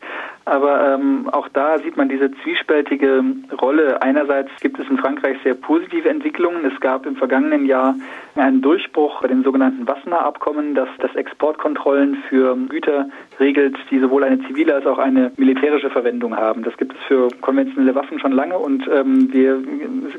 aber 0.45 0.95
ähm, 0.95 1.29
auch 1.33 1.49
da 1.49 1.79
sieht 1.79 1.97
man 1.97 2.09
diese 2.09 2.31
zwiespältige 2.43 3.25
Rolle. 3.61 4.03
Einerseits 4.03 4.51
gibt 4.61 4.79
es 4.79 4.89
in 4.91 4.99
Frankreich 4.99 5.39
sehr 5.43 5.55
positive 5.55 6.09
Entwicklungen. 6.09 6.65
Es 6.67 6.79
gab 6.81 7.07
im 7.07 7.17
vergangenen 7.17 7.65
Jahr 7.67 7.95
einen 8.35 8.61
Durchbruch 8.61 9.23
bei 9.23 9.29
dem 9.29 9.43
sogenannten 9.43 9.87
Wassenaar-Abkommen, 9.87 10.75
das 10.75 10.89
das 10.99 11.15
Exportkontrollen 11.15 12.17
für 12.29 12.57
Güter 12.69 13.09
regelt, 13.41 13.77
die 13.91 13.99
sowohl 13.99 14.25
eine 14.25 14.41
zivile 14.47 14.75
als 14.75 14.87
auch 14.87 14.99
eine 14.99 15.33
militärische 15.37 15.91
Verwendung 15.91 16.37
haben. 16.37 16.63
Das 16.63 16.77
gibt 16.77 16.93
es 16.93 16.99
für 17.07 17.29
konventionelle 17.41 17.95
Waffen 17.95 18.19
schon 18.19 18.33
lange 18.33 18.59
und 18.59 18.89
ähm, 18.89 19.33
wir 19.33 19.63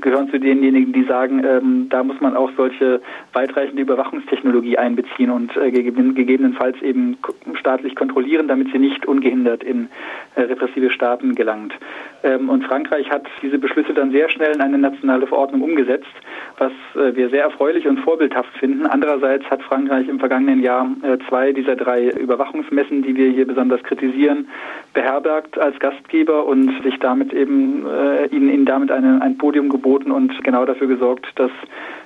gehören 0.02 0.30
zu 0.30 0.40
denjenigen, 0.40 0.94
die 0.94 1.04
sagen, 1.04 1.44
ähm, 1.46 1.88
da 1.90 2.04
muss 2.04 2.20
man 2.22 2.36
auch 2.36 2.52
solche 2.58 3.02
weitreichende 3.34 3.82
Überwachungstechnologie 3.82 4.78
einbeziehen 4.78 5.30
und 5.32 5.56
äh, 5.58 5.72
gegebenenfalls 5.72 6.82
eben 6.82 7.18
staatlich 7.56 7.96
kontrollieren, 7.96 8.48
damit 8.48 8.72
sie 8.72 8.80
nicht 8.80 9.06
ungehindert 9.06 9.64
in 9.64 9.90
äh, 10.36 10.42
repressive 10.42 10.90
Staaten 10.90 11.36
gelangt. 11.36 11.74
Ähm, 12.24 12.50
und 12.50 12.64
Frankreich 12.66 13.10
hat 13.10 13.26
diese 13.42 13.60
Beschlüsse 13.60 13.94
dann 13.94 14.12
sehr 14.12 14.30
schnell 14.30 14.54
in 14.54 14.62
eine 14.62 14.78
nationale 14.78 15.28
Verordnung 15.28 15.62
umgesetzt, 15.62 16.06
was 16.58 16.72
äh, 16.96 17.16
wir 17.16 17.30
sehr 17.30 17.44
erfreulich 17.44 17.88
und 17.88 18.00
vorbildhaft 18.00 18.58
finden. 18.58 18.86
Andererseits 18.86 19.46
hat 19.50 19.62
Frankreich 19.64 20.08
im 20.08 20.20
vergangenen 20.20 20.62
Jahr 20.62 20.90
äh, 21.04 21.18
zwei 21.30 21.52
dieser 21.54 21.76
drei 21.76 22.10
Überwachungsmessen, 22.10 23.04
die 23.06 23.16
wir 23.16 23.32
hier 23.32 23.48
besonders 23.48 23.82
kritisieren, 23.84 24.48
beherbergt 24.94 25.58
als 25.58 25.78
Gastgeber 25.80 26.46
und 26.46 26.84
sich 26.84 26.98
damit 27.00 27.34
eben 27.34 27.86
äh, 27.86 28.26
ihnen, 28.28 28.50
ihnen 28.50 28.66
damit 28.66 28.92
eine, 28.92 29.22
ein 29.22 29.38
Podium 29.38 29.70
geboten 29.70 30.12
und 30.12 30.32
genau 30.44 30.66
dafür 30.66 30.88
gesorgt, 30.88 31.28
dass 31.36 31.52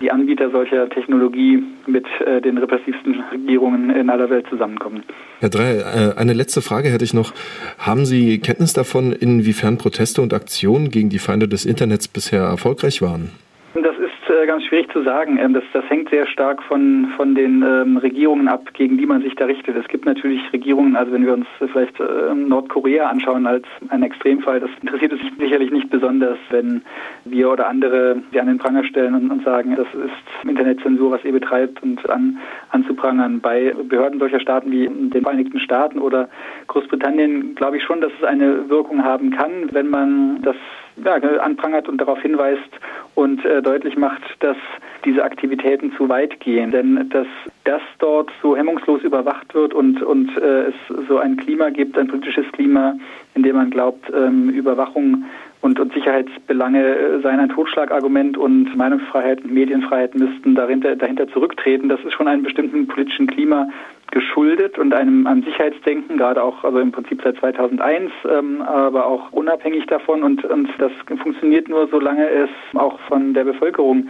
die 0.01 0.11
Anbieter 0.11 0.49
solcher 0.49 0.89
Technologie 0.89 1.63
mit 1.87 2.05
äh, 2.25 2.41
den 2.41 2.57
repressivsten 2.57 3.23
Regierungen 3.31 3.89
in 3.89 4.09
aller 4.09 4.29
Welt 4.29 4.45
zusammenkommen. 4.49 5.03
Herr 5.39 5.49
Drey, 5.49 5.79
äh, 5.79 6.15
eine 6.17 6.33
letzte 6.33 6.61
Frage 6.61 6.89
hätte 6.89 7.05
ich 7.05 7.13
noch. 7.13 7.33
Haben 7.77 8.05
Sie 8.05 8.39
Kenntnis 8.39 8.73
davon, 8.73 9.11
inwiefern 9.13 9.77
Proteste 9.77 10.21
und 10.21 10.33
Aktionen 10.33 10.89
gegen 10.89 11.09
die 11.09 11.19
Feinde 11.19 11.47
des 11.47 11.65
Internets 11.65 12.07
bisher 12.07 12.43
erfolgreich 12.43 13.01
waren? 13.01 13.31
Das 13.73 13.97
ist 13.97 14.08
äh, 14.41 14.45
ganz 14.47 14.63
schwierig 14.65 14.91
zu 14.91 15.03
sagen. 15.03 15.37
Ähm, 15.37 15.53
das, 15.53 15.63
das 15.73 15.83
hängt 15.89 16.09
sehr 16.09 16.27
stark 16.27 16.63
von, 16.63 17.07
von 17.15 17.35
den 17.35 17.63
ähm, 17.63 17.97
Regierungen 17.97 18.47
ab, 18.47 18.73
gegen 18.73 18.97
die 18.97 19.05
man 19.05 19.21
sich 19.21 19.35
da 19.35 19.45
richtet. 19.45 19.75
Es 19.75 19.87
gibt 19.87 20.05
natürlich 20.05 20.41
Regierungen, 20.53 20.95
also 20.95 21.11
wenn 21.11 21.25
wir 21.25 21.33
uns 21.33 21.45
vielleicht 21.59 21.99
äh, 21.99 22.33
Nordkorea 22.33 23.07
anschauen 23.07 23.45
als 23.47 23.65
ein 23.89 24.03
Extremfall, 24.03 24.59
das 24.59 24.69
interessiert 24.81 25.13
es 25.13 25.19
sicherlich 25.39 25.71
nicht 25.71 25.89
besonders, 25.89 26.37
wenn 26.49 26.81
wir 27.25 27.49
oder 27.49 27.67
andere 27.67 28.21
sie 28.31 28.39
an 28.39 28.47
den 28.47 28.57
Pranger 28.57 28.83
stellen 28.83 29.15
und, 29.15 29.31
und 29.31 29.43
sagen, 29.43 29.75
das 29.75 29.87
ist 29.93 30.49
Internetzensur, 30.49 31.11
was 31.11 31.23
ihr 31.23 31.33
betreibt 31.33 31.81
und 31.83 32.09
an, 32.09 32.37
anzuprangern. 32.69 33.39
Bei 33.41 33.73
Behörden 33.87 34.19
solcher 34.19 34.39
Staaten 34.39 34.71
wie 34.71 34.87
den 34.87 35.23
Vereinigten 35.23 35.59
Staaten 35.59 35.99
oder 35.99 36.29
Großbritannien 36.67 37.55
glaube 37.55 37.77
ich 37.77 37.83
schon, 37.83 38.01
dass 38.01 38.11
es 38.19 38.23
eine 38.23 38.69
Wirkung 38.69 39.03
haben 39.03 39.31
kann, 39.31 39.69
wenn 39.71 39.89
man 39.89 40.41
das 40.41 40.55
ja, 41.03 41.15
anprangert 41.39 41.87
und 41.87 41.99
darauf 41.99 42.21
hinweist 42.21 42.69
und 43.15 43.43
äh, 43.45 43.61
deutlich 43.61 43.97
macht, 43.97 44.21
dass 44.39 44.57
diese 45.05 45.23
Aktivitäten 45.23 45.93
zu 45.97 46.09
weit 46.09 46.39
gehen. 46.39 46.71
Denn 46.71 47.09
dass 47.09 47.27
das 47.63 47.81
dort 47.99 48.31
so 48.41 48.55
hemmungslos 48.55 49.01
überwacht 49.01 49.53
wird 49.53 49.73
und, 49.73 50.01
und 50.01 50.35
äh, 50.37 50.67
es 50.67 50.75
so 51.07 51.17
ein 51.17 51.37
Klima 51.37 51.69
gibt, 51.69 51.97
ein 51.97 52.07
politisches 52.07 52.51
Klima, 52.51 52.95
in 53.35 53.43
dem 53.43 53.55
man 53.55 53.69
glaubt, 53.69 54.11
ähm, 54.13 54.49
Überwachung 54.49 55.25
und, 55.61 55.79
und 55.79 55.93
Sicherheitsbelange 55.93 56.83
äh, 56.83 57.21
seien 57.21 57.39
ein 57.39 57.49
Totschlagargument 57.49 58.37
und 58.37 58.75
Meinungsfreiheit 58.75 59.43
und 59.43 59.53
Medienfreiheit 59.53 60.15
müssten 60.15 60.55
dahinter, 60.55 60.95
dahinter 60.95 61.27
zurücktreten. 61.27 61.89
Das 61.89 61.99
ist 62.05 62.13
schon 62.13 62.27
einem 62.27 62.43
bestimmten 62.43 62.87
politischen 62.87 63.27
Klima 63.27 63.67
geschuldet 64.11 64.79
und 64.79 64.93
einem, 64.93 65.27
einem 65.27 65.43
Sicherheitsdenken, 65.43 66.17
gerade 66.17 66.41
auch 66.41 66.63
also 66.63 66.79
im 66.79 66.91
Prinzip 66.91 67.21
seit 67.23 67.37
2001, 67.37 68.11
ähm, 68.29 68.61
aber 68.61 69.05
auch 69.05 69.31
unabhängig 69.31 69.85
davon. 69.87 70.23
Und, 70.23 70.45
und 70.45 70.69
das 70.79 70.91
funktioniert 71.21 71.67
nur, 71.67 71.87
solange 71.87 72.27
es 72.27 72.49
auch 72.75 72.99
von 73.01 73.33
der 73.33 73.43
Bevölkerung 73.43 74.07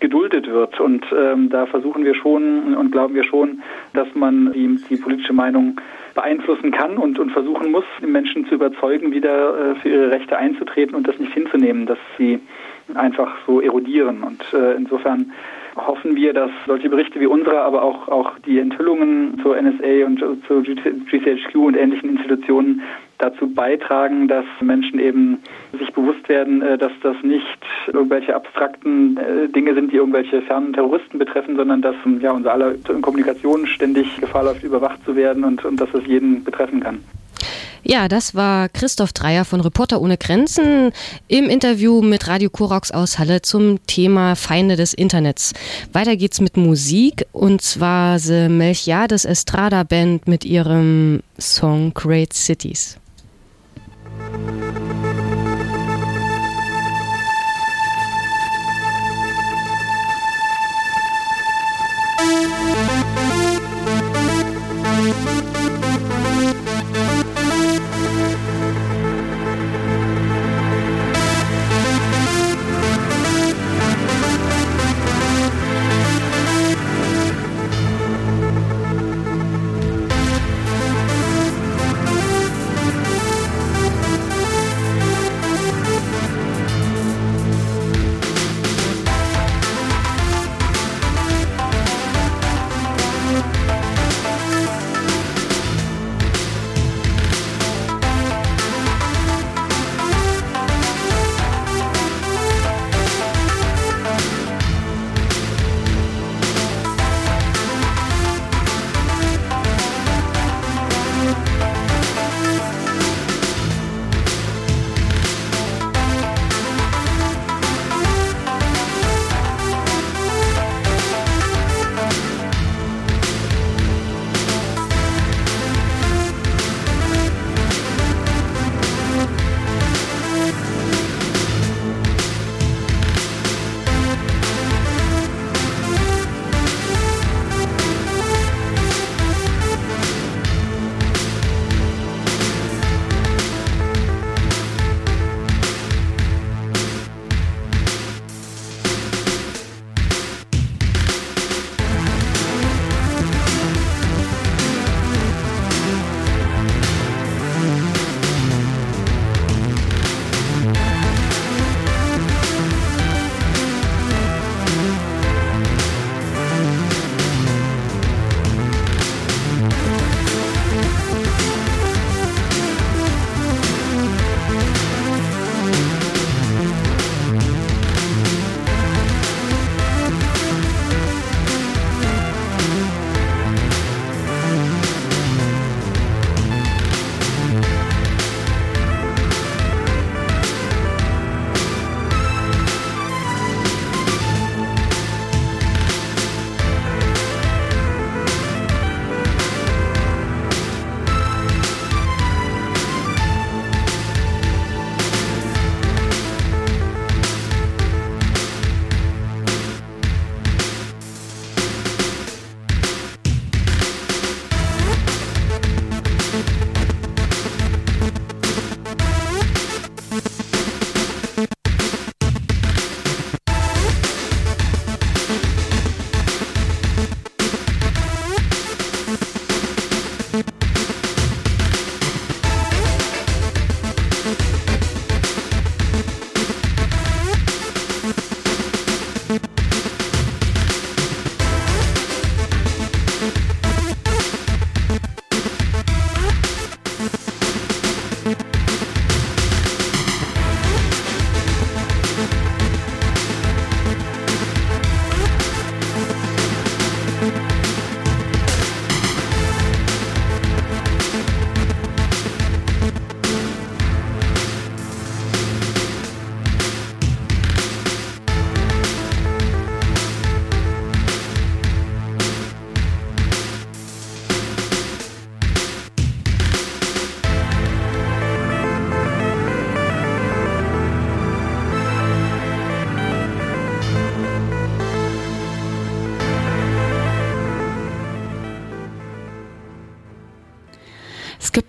geduldet 0.00 0.46
wird. 0.46 0.78
Und 0.80 1.04
ähm, 1.16 1.50
da 1.50 1.66
versuchen 1.66 2.04
wir 2.04 2.14
schon 2.14 2.74
und 2.74 2.90
glauben 2.90 3.14
wir 3.14 3.24
schon, 3.24 3.62
dass 3.94 4.08
man 4.14 4.52
die, 4.52 4.78
die 4.88 4.96
politische 4.96 5.32
Meinung 5.32 5.80
beeinflussen 6.14 6.70
kann 6.72 6.96
und, 6.96 7.18
und 7.18 7.30
versuchen 7.30 7.70
muss, 7.70 7.84
die 8.00 8.06
Menschen 8.06 8.46
zu 8.46 8.54
überzeugen, 8.54 9.12
wieder 9.12 9.72
äh, 9.72 9.74
für 9.76 9.88
ihre 9.88 10.10
Rechte 10.10 10.36
einzutreten 10.36 10.94
und 10.94 11.06
das 11.06 11.18
nicht 11.18 11.32
hinzunehmen, 11.32 11.86
dass 11.86 11.98
sie 12.18 12.40
einfach 12.94 13.36
so 13.46 13.60
erodieren. 13.60 14.22
Und 14.22 14.42
äh, 14.52 14.74
insofern 14.74 15.32
hoffen 15.76 16.16
wir, 16.16 16.32
dass 16.32 16.50
solche 16.66 16.88
Berichte 16.88 17.20
wie 17.20 17.26
unsere, 17.26 17.60
aber 17.60 17.82
auch, 17.82 18.08
auch 18.08 18.38
die 18.40 18.58
Enthüllungen 18.58 19.38
zur 19.42 19.60
NSA 19.60 20.06
und 20.06 20.18
zur 20.46 20.62
GCHQ 20.62 21.54
und 21.54 21.76
ähnlichen 21.76 22.10
Institutionen 22.10 22.82
dazu 23.20 23.48
beitragen, 23.52 24.28
dass 24.28 24.44
Menschen 24.60 24.98
eben 24.98 25.38
sich 25.78 25.92
bewusst 25.92 26.28
werden, 26.28 26.62
äh, 26.62 26.78
dass 26.78 26.92
das 27.02 27.16
nicht 27.22 27.44
irgendwelche 27.86 28.34
abstrakten 28.34 29.16
äh, 29.16 29.48
Dinge 29.48 29.74
sind, 29.74 29.92
die 29.92 29.96
irgendwelche 29.96 30.42
fernen 30.42 30.72
Terroristen 30.72 31.18
betreffen, 31.18 31.56
sondern 31.56 31.82
dass 31.82 31.96
ja 32.20 32.32
unser 32.32 32.52
aller 32.52 32.74
Kommunikation 33.02 33.66
ständig 33.66 34.16
Gefahr 34.20 34.44
läuft, 34.44 34.64
überwacht 34.64 35.04
zu 35.04 35.14
werden 35.16 35.44
und, 35.44 35.64
und 35.64 35.80
dass 35.80 35.92
es 35.94 36.06
jeden 36.06 36.42
betreffen 36.44 36.80
kann. 36.80 37.00
Ja, 37.82 38.08
das 38.08 38.34
war 38.34 38.68
Christoph 38.68 39.12
Dreier 39.12 39.44
von 39.44 39.60
Reporter 39.60 40.00
ohne 40.00 40.18
Grenzen 40.18 40.92
im 41.28 41.48
Interview 41.48 42.02
mit 42.02 42.28
Radio 42.28 42.50
Korax 42.50 42.90
aus 42.90 43.18
Halle 43.18 43.40
zum 43.40 43.84
Thema 43.86 44.36
Feinde 44.36 44.76
des 44.76 44.92
Internets. 44.92 45.54
Weiter 45.92 46.16
geht's 46.16 46.40
mit 46.40 46.56
Musik 46.56 47.26
und 47.32 47.62
zwar 47.62 48.18
The 48.18 48.48
Melchiades 48.48 49.24
Estrada 49.24 49.82
Band 49.84 50.28
mit 50.28 50.44
ihrem 50.44 51.20
Song 51.38 51.94
Great 51.94 52.34
Cities. 52.34 52.98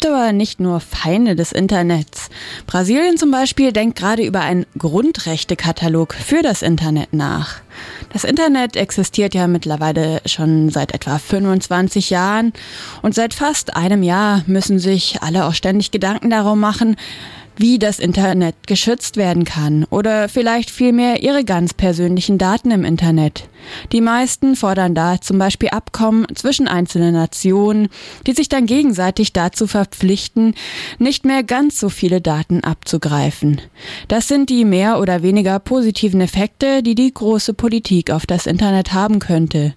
Gibt 0.02 0.14
aber 0.14 0.34
nicht 0.34 0.60
nur 0.60 0.80
Feinde 0.80 1.36
des 1.36 1.52
Internets. 1.52 2.30
Brasilien 2.66 3.18
zum 3.18 3.30
Beispiel 3.30 3.72
denkt 3.72 4.00
gerade 4.00 4.24
über 4.24 4.40
einen 4.40 4.66
Grundrechtekatalog 4.76 6.16
für 6.16 6.42
das 6.42 6.64
Internet 6.64 7.14
nach. 7.14 7.62
Das 8.12 8.24
Internet 8.24 8.76
existiert 8.76 9.36
ja 9.36 9.46
mittlerweile 9.46 10.22
schon 10.26 10.70
seit 10.70 10.96
etwa 10.96 11.20
25 11.20 12.10
Jahren 12.10 12.52
und 13.04 13.14
seit 13.14 13.36
fast 13.36 13.76
einem 13.76 14.02
Jahr 14.02 14.42
müssen 14.48 14.80
sich 14.80 15.22
alle 15.22 15.46
auch 15.46 15.54
ständig 15.54 15.92
Gedanken 15.92 16.32
darum 16.32 16.60
machen, 16.60 16.96
wie 17.62 17.78
das 17.78 18.00
Internet 18.00 18.56
geschützt 18.66 19.18
werden 19.18 19.46
kann 19.46 19.86
oder 19.92 20.28
vielleicht 20.28 20.72
vielmehr 20.72 21.22
ihre 21.22 21.46
ganz 21.46 21.74
persönlichen 21.76 22.40
Daten 22.40 22.72
im 22.72 22.84
Internet. 22.84 23.48
Die 23.92 24.02
meisten 24.02 24.56
fordern 24.56 24.96
da 24.96 25.22
zum 25.22 25.38
Beispiel 25.38 25.70
Abkommen 25.70 26.26
zwischen 26.34 26.68
einzelnen 26.68 27.14
Nationen, 27.14 27.90
die 28.26 28.34
sich 28.34 28.50
dann 28.50 28.66
gegenseitig 28.66 29.32
dazu 29.32 29.68
verpflichten, 29.68 30.56
nicht 30.98 31.24
mehr 31.24 31.44
ganz 31.44 31.80
so 31.80 31.90
viele 31.90 32.20
Daten 32.20 32.64
abzugreifen. 32.64 33.62
Das 34.08 34.28
sind 34.28 34.50
die 34.50 34.66
mehr 34.66 35.00
oder 35.00 35.22
weniger 35.22 35.60
positiven 35.60 36.22
Effekte, 36.22 36.82
die 36.82 36.96
die 36.96 37.14
große 37.14 37.54
Politik 37.54 38.10
auf 38.10 38.26
das 38.26 38.48
Internet 38.48 38.94
haben 38.94 39.20
könnte. 39.20 39.76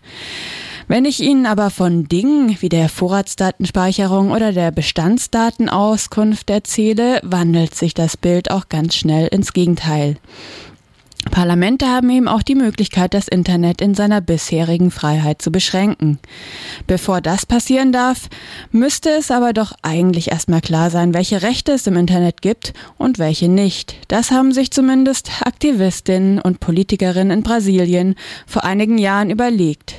Wenn 0.87 1.07
ich 1.07 1.21
Ihnen 1.21 1.47
aber 1.47 1.71
von 1.71 2.09
Dingen 2.09 2.57
wie 2.61 2.69
der 2.69 2.89
Vorratsdatenspeicherung 2.89 4.31
oder 4.31 4.53
der 4.53 4.71
Bestandsdatenauskunft 4.71 6.51
erzähle, 6.51 7.21
wandelt 7.23 7.75
sich 7.75 7.95
das 7.95 8.17
Bild 8.17 8.51
auch 8.51 8.69
ganz 8.69 8.95
schnell 8.95 9.29
ins 9.29 9.53
Gegenteil. 9.53 10.17
Parlamente 11.31 11.87
haben 11.87 12.11
eben 12.11 12.29
auch 12.29 12.43
die 12.43 12.55
Möglichkeit, 12.55 13.15
das 13.15 13.29
Internet 13.29 13.81
in 13.81 13.95
seiner 13.95 14.21
bisherigen 14.21 14.91
Freiheit 14.91 15.41
zu 15.41 15.51
beschränken. 15.51 16.19
Bevor 16.87 17.23
das 17.23 17.47
passieren 17.47 17.93
darf, 17.93 18.29
müsste 18.71 19.11
es 19.11 19.31
aber 19.31 19.53
doch 19.53 19.73
eigentlich 19.83 20.31
erstmal 20.31 20.61
klar 20.61 20.91
sein, 20.91 21.15
welche 21.15 21.43
Rechte 21.43 21.73
es 21.73 21.87
im 21.87 21.97
Internet 21.97 22.43
gibt 22.43 22.75
und 22.99 23.19
welche 23.19 23.49
nicht. 23.49 23.97
Das 24.09 24.31
haben 24.31 24.53
sich 24.53 24.71
zumindest 24.71 25.31
Aktivistinnen 25.43 26.41
und 26.41 26.61
Politikerinnen 26.61 27.39
in 27.39 27.43
Brasilien 27.43 28.17
vor 28.47 28.65
einigen 28.65 28.99
Jahren 28.99 29.31
überlegt. 29.31 29.95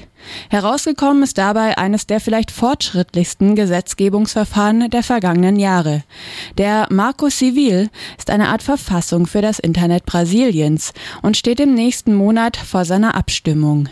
Herausgekommen 0.50 1.24
ist 1.24 1.38
dabei 1.38 1.78
eines 1.78 2.08
der 2.08 2.20
vielleicht 2.20 2.52
fortschrittlichsten 2.52 3.56
Gesetzgebungsverfahren 3.56 4.90
der 4.90 5.04
vergangenen 5.04 5.58
Jahre. 5.58 6.04
Der 6.58 6.88
Marco 6.90 7.30
Civil 7.30 7.90
ist 8.18 8.30
eine 8.30 8.50
Art 8.50 8.64
Verfassung 8.64 9.28
für 9.28 9.42
das 9.42 9.60
Internet 9.60 10.06
Brasiliens 10.06 10.94
und 11.22 11.38
steht 11.38 11.60
im 11.60 11.74
nächsten 11.74 12.14
Monat 12.14 12.58
vor 12.58 12.86
seiner 12.86 13.16
Abstimmung. 13.16 13.90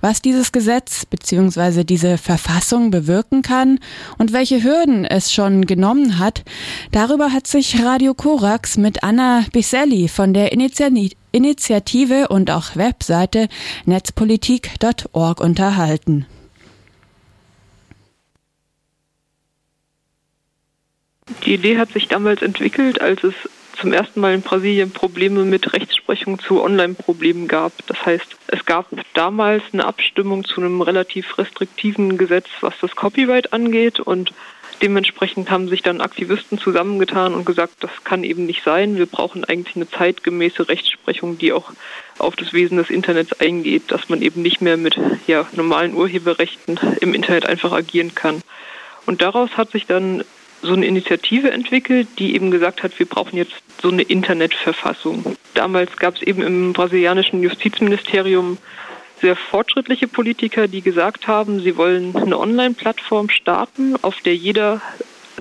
Was 0.00 0.22
dieses 0.22 0.52
Gesetz 0.52 1.06
bzw. 1.06 1.84
diese 1.84 2.18
Verfassung 2.18 2.90
bewirken 2.90 3.42
kann 3.42 3.78
und 4.18 4.32
welche 4.32 4.62
Hürden 4.62 5.04
es 5.04 5.32
schon 5.32 5.66
genommen 5.66 6.18
hat, 6.18 6.42
darüber 6.90 7.32
hat 7.32 7.46
sich 7.46 7.82
Radio 7.82 8.14
Korax 8.14 8.76
mit 8.76 9.02
Anna 9.02 9.44
Biselli 9.52 10.08
von 10.08 10.34
der 10.34 10.52
Initiative 10.52 11.21
Initiative 11.32 12.28
und 12.28 12.50
auch 12.50 12.76
Webseite 12.76 13.48
netzpolitik.org 13.86 15.40
unterhalten. 15.40 16.26
Die 21.44 21.54
Idee 21.54 21.78
hat 21.78 21.92
sich 21.92 22.08
damals 22.08 22.42
entwickelt, 22.42 23.00
als 23.00 23.24
es 23.24 23.34
zum 23.82 23.92
ersten 23.92 24.20
Mal 24.20 24.34
in 24.34 24.42
Brasilien 24.42 24.92
Probleme 24.92 25.44
mit 25.44 25.72
Rechtsprechung 25.72 26.38
zu 26.38 26.62
Online-Problemen 26.62 27.48
gab. 27.48 27.72
Das 27.88 28.06
heißt, 28.06 28.36
es 28.46 28.64
gab 28.64 28.86
damals 29.12 29.64
eine 29.72 29.84
Abstimmung 29.84 30.44
zu 30.44 30.60
einem 30.60 30.80
relativ 30.80 31.36
restriktiven 31.36 32.16
Gesetz, 32.16 32.46
was 32.60 32.74
das 32.80 32.94
Copyright 32.96 33.52
angeht 33.52 34.00
und 34.00 34.32
Dementsprechend 34.80 35.48
haben 35.48 35.68
sich 35.68 35.82
dann 35.82 36.00
Aktivisten 36.00 36.58
zusammengetan 36.58 37.34
und 37.34 37.44
gesagt, 37.44 37.74
das 37.80 37.92
kann 38.02 38.24
eben 38.24 38.46
nicht 38.46 38.64
sein. 38.64 38.96
Wir 38.96 39.06
brauchen 39.06 39.44
eigentlich 39.44 39.76
eine 39.76 39.88
zeitgemäße 39.88 40.68
Rechtsprechung, 40.68 41.38
die 41.38 41.52
auch 41.52 41.70
auf 42.18 42.34
das 42.34 42.52
Wesen 42.52 42.78
des 42.78 42.90
Internets 42.90 43.32
eingeht, 43.34 43.92
dass 43.92 44.08
man 44.08 44.22
eben 44.22 44.42
nicht 44.42 44.60
mehr 44.60 44.76
mit 44.76 44.98
ja, 45.28 45.46
normalen 45.52 45.94
Urheberrechten 45.94 46.80
im 47.00 47.14
Internet 47.14 47.46
einfach 47.46 47.70
agieren 47.70 48.16
kann. 48.16 48.42
Und 49.06 49.22
daraus 49.22 49.56
hat 49.56 49.70
sich 49.70 49.86
dann 49.86 50.24
so 50.62 50.72
eine 50.72 50.86
Initiative 50.86 51.50
entwickelt, 51.50 52.08
die 52.18 52.34
eben 52.34 52.50
gesagt 52.50 52.82
hat, 52.82 52.98
wir 52.98 53.06
brauchen 53.06 53.36
jetzt 53.36 53.54
so 53.80 53.90
eine 53.90 54.02
Internetverfassung. 54.02 55.36
Damals 55.54 55.96
gab 55.96 56.16
es 56.16 56.22
eben 56.22 56.42
im 56.42 56.72
brasilianischen 56.72 57.42
Justizministerium 57.42 58.58
sehr 59.20 59.36
fortschrittliche 59.36 60.08
Politiker, 60.08 60.68
die 60.68 60.82
gesagt 60.82 61.28
haben, 61.28 61.60
sie 61.60 61.76
wollen 61.76 62.14
eine 62.16 62.38
Online-Plattform 62.38 63.28
starten, 63.28 63.96
auf 64.02 64.20
der 64.20 64.34
jeder 64.34 64.80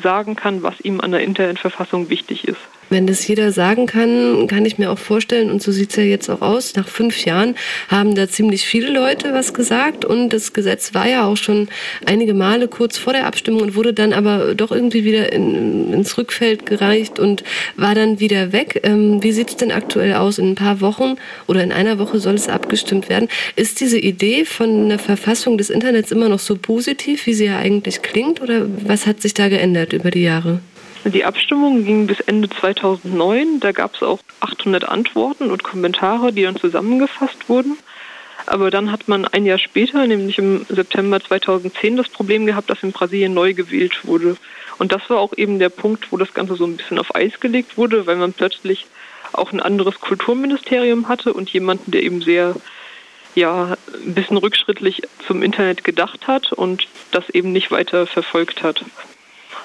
sagen 0.02 0.36
kann, 0.36 0.64
was 0.64 0.80
ihm 0.82 1.02
an 1.02 1.12
der 1.12 1.22
Internetverfassung 1.22 2.10
wichtig 2.10 2.48
ist. 2.48 2.60
Wenn 2.92 3.08
das 3.08 3.26
jeder 3.26 3.54
sagen 3.54 3.86
kann, 3.86 4.48
kann 4.48 4.66
ich 4.66 4.78
mir 4.78 4.92
auch 4.92 5.00
vorstellen, 5.00 5.50
und 5.50 5.64
so 5.64 5.72
sieht 5.72 5.92
es 5.92 5.96
ja 5.96 6.04
jetzt 6.04 6.30
auch 6.30 6.42
aus, 6.42 6.76
nach 6.76 6.90
fünf 6.90 7.24
Jahren 7.24 7.56
haben 7.88 8.16
da 8.16 8.28
ziemlich 8.28 8.66
viele 8.66 8.92
Leute 8.92 9.32
was 9.32 9.54
gesagt 9.54 10.04
und 10.04 10.32
das 10.32 10.52
Gesetz 10.52 10.94
war 10.94 11.08
ja 11.08 11.26
auch 11.26 11.38
schon 11.38 11.70
einige 12.06 12.34
Male 12.34 12.68
kurz 12.68 12.98
vor 12.98 13.14
der 13.14 13.28
Abstimmung 13.28 13.62
und 13.62 13.76
wurde 13.76 13.94
dann 13.94 14.12
aber 14.12 14.56
doch 14.56 14.74
irgendwie 14.74 15.06
wieder 15.06 15.32
in, 15.32 15.94
ins 15.94 16.18
Rückfeld 16.18 16.66
gereicht 16.66 17.18
und 17.18 17.46
war 17.78 17.96
dann 17.96 18.20
wieder 18.20 18.52
weg. 18.52 18.82
Ähm, 18.84 19.24
wie 19.24 19.32
sieht 19.32 19.52
es 19.52 19.56
denn 19.56 19.72
aktuell 19.72 20.16
aus? 20.16 20.38
In 20.38 20.50
ein 20.50 20.56
paar 20.56 20.82
Wochen 20.82 21.16
oder 21.48 21.64
in 21.64 21.72
einer 21.72 21.98
Woche 21.98 22.20
soll 22.20 22.36
es 22.36 22.50
abgestimmt 22.50 23.08
werden. 23.08 23.30
Ist 23.56 23.80
diese 23.80 24.00
Idee 24.00 24.44
von 24.44 24.84
einer 24.84 25.00
Verfassung 25.00 25.58
des 25.58 25.70
Internets 25.70 26.12
immer 26.12 26.28
noch 26.28 26.40
so 26.40 26.58
positiv, 26.58 27.26
wie 27.26 27.36
sie 27.36 27.46
ja 27.46 27.58
eigentlich 27.58 28.02
klingt 28.02 28.42
oder 28.42 28.66
was 28.86 29.08
hat 29.08 29.22
sich 29.22 29.34
da 29.34 29.48
geändert 29.48 29.94
über 29.94 30.12
die 30.12 30.24
Jahre? 30.24 30.60
Die 31.04 31.26
Abstimmung 31.26 31.84
ging 31.84 32.06
bis 32.06 32.20
Ende 32.20 32.48
2009. 32.50 33.60
Da 33.60 33.72
gab 33.72 33.96
es 33.96 34.04
auch 34.04 34.20
800 34.40 34.88
Antworten 34.88 35.50
und 35.50 35.64
Kommentare, 35.64 36.32
die 36.32 36.44
dann 36.44 36.58
zusammengefasst 36.58 37.50
wurden. 37.50 37.78
Aber 38.46 38.70
dann 38.70 38.92
hat 38.92 39.08
man 39.08 39.26
ein 39.26 39.46
Jahr 39.46 39.58
später, 39.58 40.06
nämlich 40.06 40.38
im 40.38 40.66
September 40.70 41.20
2010, 41.20 41.98
das 41.98 42.10
Problem 42.10 42.46
gehabt, 42.46 42.70
dass 42.70 42.84
in 42.84 42.92
Brasilien 42.92 43.34
neu 43.34 43.54
gewählt 43.54 44.06
wurde. 44.06 44.38
Und 44.78 44.92
das 44.92 45.10
war 45.10 45.20
auch 45.20 45.34
eben 45.38 45.60
der 45.60 45.70
Punkt, 45.70 46.12
wo 46.12 46.18
das 46.18 46.34
Ganze 46.34 46.56
so 46.56 46.66
ein 46.66 46.78
bisschen 46.78 47.00
auf 47.00 47.16
Eis 47.16 47.40
gelegt 47.40 47.78
wurde, 47.78 48.06
weil 48.06 48.16
man 48.16 48.34
plötzlich 48.34 48.86
auch 49.34 49.52
ein 49.52 49.60
anderes 49.60 50.00
Kulturministerium 50.00 51.08
hatte 51.08 51.34
und 51.34 51.50
jemanden, 51.52 51.92
der 51.92 52.04
eben 52.04 52.22
sehr, 52.22 52.56
ja, 53.34 53.78
ein 54.06 54.14
bisschen 54.14 54.38
rückschrittlich 54.38 55.02
zum 55.26 55.42
Internet 55.42 55.84
gedacht 55.84 56.28
hat 56.28 56.52
und 56.52 56.88
das 57.12 57.30
eben 57.30 57.52
nicht 57.52 57.72
weiter 57.72 58.06
verfolgt 58.08 58.64
hat. 58.64 58.84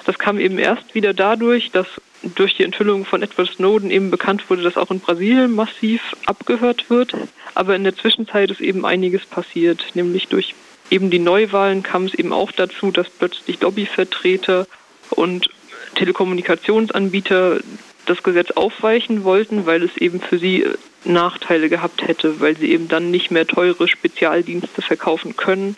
Das 0.07 0.17
kam 0.17 0.39
eben 0.39 0.57
erst 0.57 0.95
wieder 0.95 1.13
dadurch, 1.13 1.69
dass 1.71 1.85
durch 2.23 2.55
die 2.55 2.63
Enthüllung 2.63 3.03
von 3.03 3.21
Edward 3.21 3.49
Snowden 3.49 3.91
eben 3.91 4.09
bekannt 4.09 4.49
wurde, 4.49 4.61
dass 4.61 4.77
auch 4.77 4.89
in 4.89 5.01
Brasilien 5.01 5.51
massiv 5.51 6.01
abgehört 6.25 6.89
wird. 6.89 7.13
Aber 7.55 7.75
in 7.75 7.83
der 7.83 7.93
Zwischenzeit 7.93 8.49
ist 8.49 8.61
eben 8.61 8.85
einiges 8.85 9.25
passiert, 9.25 9.83
nämlich 9.95 10.29
durch 10.29 10.55
eben 10.89 11.09
die 11.09 11.19
Neuwahlen 11.19 11.83
kam 11.83 12.05
es 12.05 12.13
eben 12.13 12.31
auch 12.31 12.53
dazu, 12.53 12.89
dass 12.89 13.09
plötzlich 13.09 13.59
Lobbyvertreter 13.59 14.65
und 15.09 15.49
Telekommunikationsanbieter 15.95 17.59
das 18.05 18.23
Gesetz 18.23 18.51
aufweichen 18.51 19.25
wollten, 19.25 19.65
weil 19.65 19.83
es 19.83 19.97
eben 19.97 20.21
für 20.21 20.39
sie 20.39 20.65
Nachteile 21.03 21.67
gehabt 21.67 22.07
hätte, 22.07 22.39
weil 22.39 22.55
sie 22.55 22.71
eben 22.71 22.87
dann 22.87 23.11
nicht 23.11 23.29
mehr 23.29 23.45
teure 23.45 23.89
Spezialdienste 23.89 24.81
verkaufen 24.81 25.35
können, 25.35 25.75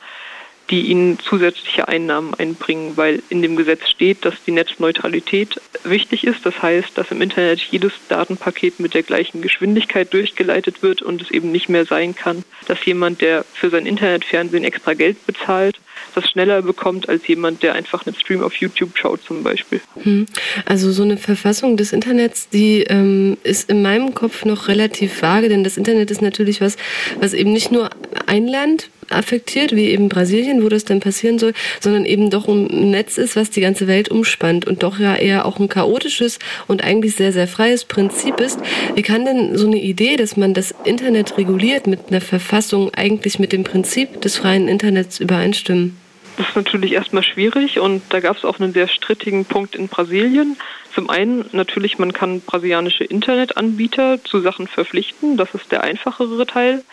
die 0.69 0.87
ihnen 0.87 1.17
zusätzliche 1.19 1.87
Einnahmen 1.87 2.33
einbringen, 2.35 2.95
weil 2.95 3.23
in 3.29 3.41
dem 3.41 3.55
Gesetz 3.55 3.87
steht, 3.89 4.23
dass 4.25 4.35
die 4.45 4.51
Netzneutralität 4.51 5.59
wichtig 5.83 6.25
ist. 6.25 6.45
Das 6.45 6.61
heißt, 6.61 6.97
dass 6.97 7.11
im 7.11 7.21
Internet 7.21 7.59
jedes 7.59 7.93
Datenpaket 8.07 8.79
mit 8.79 8.93
der 8.93 9.03
gleichen 9.03 9.41
Geschwindigkeit 9.41 10.13
durchgeleitet 10.13 10.83
wird 10.83 11.01
und 11.01 11.21
es 11.21 11.31
eben 11.31 11.51
nicht 11.51 11.69
mehr 11.69 11.85
sein 11.85 12.15
kann, 12.15 12.43
dass 12.67 12.85
jemand, 12.85 13.21
der 13.21 13.45
für 13.53 13.69
sein 13.69 13.85
Internetfernsehen 13.85 14.63
extra 14.63 14.93
Geld 14.93 15.25
bezahlt, 15.25 15.79
das 16.15 16.29
schneller 16.29 16.61
bekommt 16.61 17.09
als 17.09 17.27
jemand, 17.27 17.63
der 17.63 17.73
einfach 17.73 18.05
einen 18.05 18.15
Stream 18.15 18.41
auf 18.43 18.55
YouTube 18.55 18.97
schaut 18.97 19.21
zum 19.23 19.43
Beispiel. 19.43 19.81
Hm. 20.03 20.25
Also 20.65 20.91
so 20.91 21.03
eine 21.03 21.17
Verfassung 21.17 21.77
des 21.77 21.93
Internets, 21.93 22.49
die 22.49 22.83
ähm, 22.83 23.37
ist 23.43 23.69
in 23.69 23.81
meinem 23.81 24.13
Kopf 24.13 24.45
noch 24.45 24.67
relativ 24.67 25.21
vage, 25.21 25.49
denn 25.49 25.63
das 25.63 25.77
Internet 25.77 26.11
ist 26.11 26.21
natürlich 26.21 26.61
was, 26.61 26.77
was 27.19 27.33
eben 27.33 27.53
nicht 27.53 27.71
nur 27.71 27.89
ein 28.25 28.47
Land 28.47 28.89
affektiert, 29.09 29.75
wie 29.75 29.89
eben 29.89 30.09
Brasilien, 30.09 30.58
wo 30.63 30.69
das 30.69 30.85
dann 30.85 30.99
passieren 30.99 31.39
soll, 31.39 31.53
sondern 31.79 32.05
eben 32.05 32.29
doch 32.29 32.47
ein 32.47 32.91
Netz 32.91 33.17
ist, 33.17 33.35
was 33.35 33.49
die 33.49 33.61
ganze 33.61 33.87
Welt 33.87 34.09
umspannt 34.09 34.65
und 34.65 34.83
doch 34.83 34.99
ja 34.99 35.15
eher 35.15 35.45
auch 35.45 35.59
ein 35.59 35.69
chaotisches 35.69 36.39
und 36.67 36.83
eigentlich 36.83 37.15
sehr, 37.15 37.33
sehr 37.33 37.47
freies 37.47 37.85
Prinzip 37.85 38.39
ist. 38.39 38.59
Wie 38.95 39.01
kann 39.01 39.25
denn 39.25 39.57
so 39.57 39.67
eine 39.67 39.81
Idee, 39.81 40.15
dass 40.15 40.37
man 40.37 40.53
das 40.53 40.73
Internet 40.83 41.37
reguliert 41.37 41.87
mit 41.87 42.09
einer 42.09 42.21
Verfassung 42.21 42.91
eigentlich 42.93 43.39
mit 43.39 43.51
dem 43.51 43.63
Prinzip 43.63 44.21
des 44.21 44.37
freien 44.37 44.67
Internets 44.67 45.19
übereinstimmen? 45.19 45.98
Das 46.39 46.47
ist 46.47 46.55
natürlich 46.55 46.93
erstmal 46.93 47.23
schwierig 47.23 47.81
und 47.81 48.01
da 48.11 48.21
gab 48.21 48.37
es 48.37 48.45
auch 48.45 48.61
einen 48.61 48.71
sehr 48.71 48.87
strittigen 48.87 49.43
Punkt 49.43 49.75
in 49.75 49.89
Brasilien. 49.89 50.55
Zum 50.95 51.09
einen 51.09 51.43
natürlich, 51.51 51.99
man 51.99 52.13
kann 52.13 52.39
brasilianische 52.39 53.03
Internetanbieter 53.03 54.23
zu 54.23 54.39
Sachen 54.39 54.69
verpflichten, 54.69 55.35
das 55.35 55.53
ist 55.53 55.69
der 55.73 55.83
einfachere 55.83 56.47
Teil. 56.47 56.85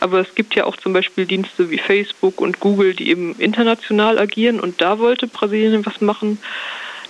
Aber 0.00 0.20
es 0.20 0.34
gibt 0.34 0.54
ja 0.54 0.64
auch 0.64 0.78
zum 0.78 0.94
Beispiel 0.94 1.26
Dienste 1.26 1.70
wie 1.70 1.76
Facebook 1.76 2.40
und 2.40 2.60
Google, 2.60 2.94
die 2.94 3.10
eben 3.10 3.34
international 3.38 4.18
agieren 4.18 4.58
und 4.58 4.80
da 4.80 4.98
wollte 4.98 5.26
Brasilien 5.26 5.84
was 5.84 6.00
machen. 6.00 6.38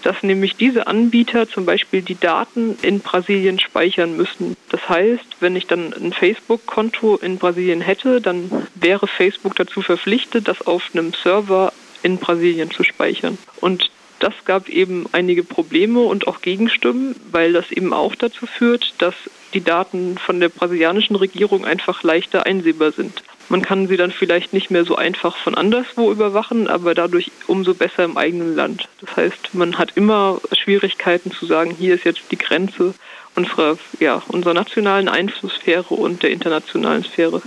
dass 0.03 0.23
nämlich 0.23 0.57
diese 0.57 0.87
Anbieter 0.87 1.49
zum 1.49 1.65
Beispiel 1.65 2.03
die 2.03 2.21
Daten 2.21 2.77
in 2.83 3.01
Brasilien 3.01 3.59
speichern 3.59 4.19
müssen. 4.19 4.55
Das 4.69 4.87
heißt, 4.87 5.25
wenn 5.41 5.57
ich 5.57 5.67
dann 5.67 5.95
ein 5.95 6.13
Facebook-Konto 6.13 7.17
in 7.17 7.39
Brasilien 7.39 7.81
hätte, 7.81 8.21
dann 8.21 8.51
wäre 8.75 9.07
Facebook 9.07 9.57
dazu 9.57 9.81
verpflichtet, 9.81 10.47
das 10.47 10.61
auf 10.67 10.91
einem 10.93 11.15
Server 11.15 11.73
in 12.05 12.19
Brasilien 12.19 12.71
zu 12.71 12.85
speichern. 12.85 13.39
Und 13.61 13.91
das 14.21 14.33
gab 14.45 14.69
eben 14.69 15.07
einige 15.13 15.43
Probleme 15.43 16.01
und 16.01 16.29
auch 16.29 16.41
Gegenstimmen, 16.41 17.17
weil 17.31 17.53
das 17.53 17.71
eben 17.73 17.93
auch 17.93 18.15
dazu 18.15 18.47
führt, 18.47 18.95
dass 18.99 19.15
die 19.53 19.63
Daten 19.63 20.17
von 20.19 20.41
der 20.41 20.49
brasilianischen 20.49 21.17
Regierung 21.17 21.65
einfach 21.65 22.03
leichter 22.03 22.47
einsehbar 22.47 22.93
sind. 22.93 23.23
Man 23.49 23.61
kann 23.61 23.89
sie 23.89 23.97
dann 23.97 24.11
vielleicht 24.11 24.53
nicht 24.53 24.71
mehr 24.71 24.85
so 24.85 24.97
einfach 24.97 25.37
von 25.37 25.55
anderswo 25.55 26.11
überwachen, 26.11 26.69
aber 26.69 26.95
dadurch 26.95 27.31
umso 27.47 27.75
besser 27.75 28.05
im 28.05 28.17
eigenen 28.17 28.57
Land. 28.57 28.89
Das 29.01 29.17
heißt, 29.17 29.55
man 29.55 29.77
hat 29.77 29.93
immer 29.97 30.41
Schwierigkeiten 30.53 31.31
zu 31.31 31.45
sagen, 31.45 31.75
hier 31.79 31.95
ist 31.95 32.05
jetzt 32.05 32.23
die 32.31 32.39
Grenze 32.39 32.95
unserer, 33.35 33.79
ja, 34.01 34.23
unserer 34.29 34.55
nationalen 34.55 35.09
Einflusssphäre 35.09 35.93
und 35.95 36.23
der 36.23 36.31
internationalen 36.31 37.05
Sphäre. 37.05 37.43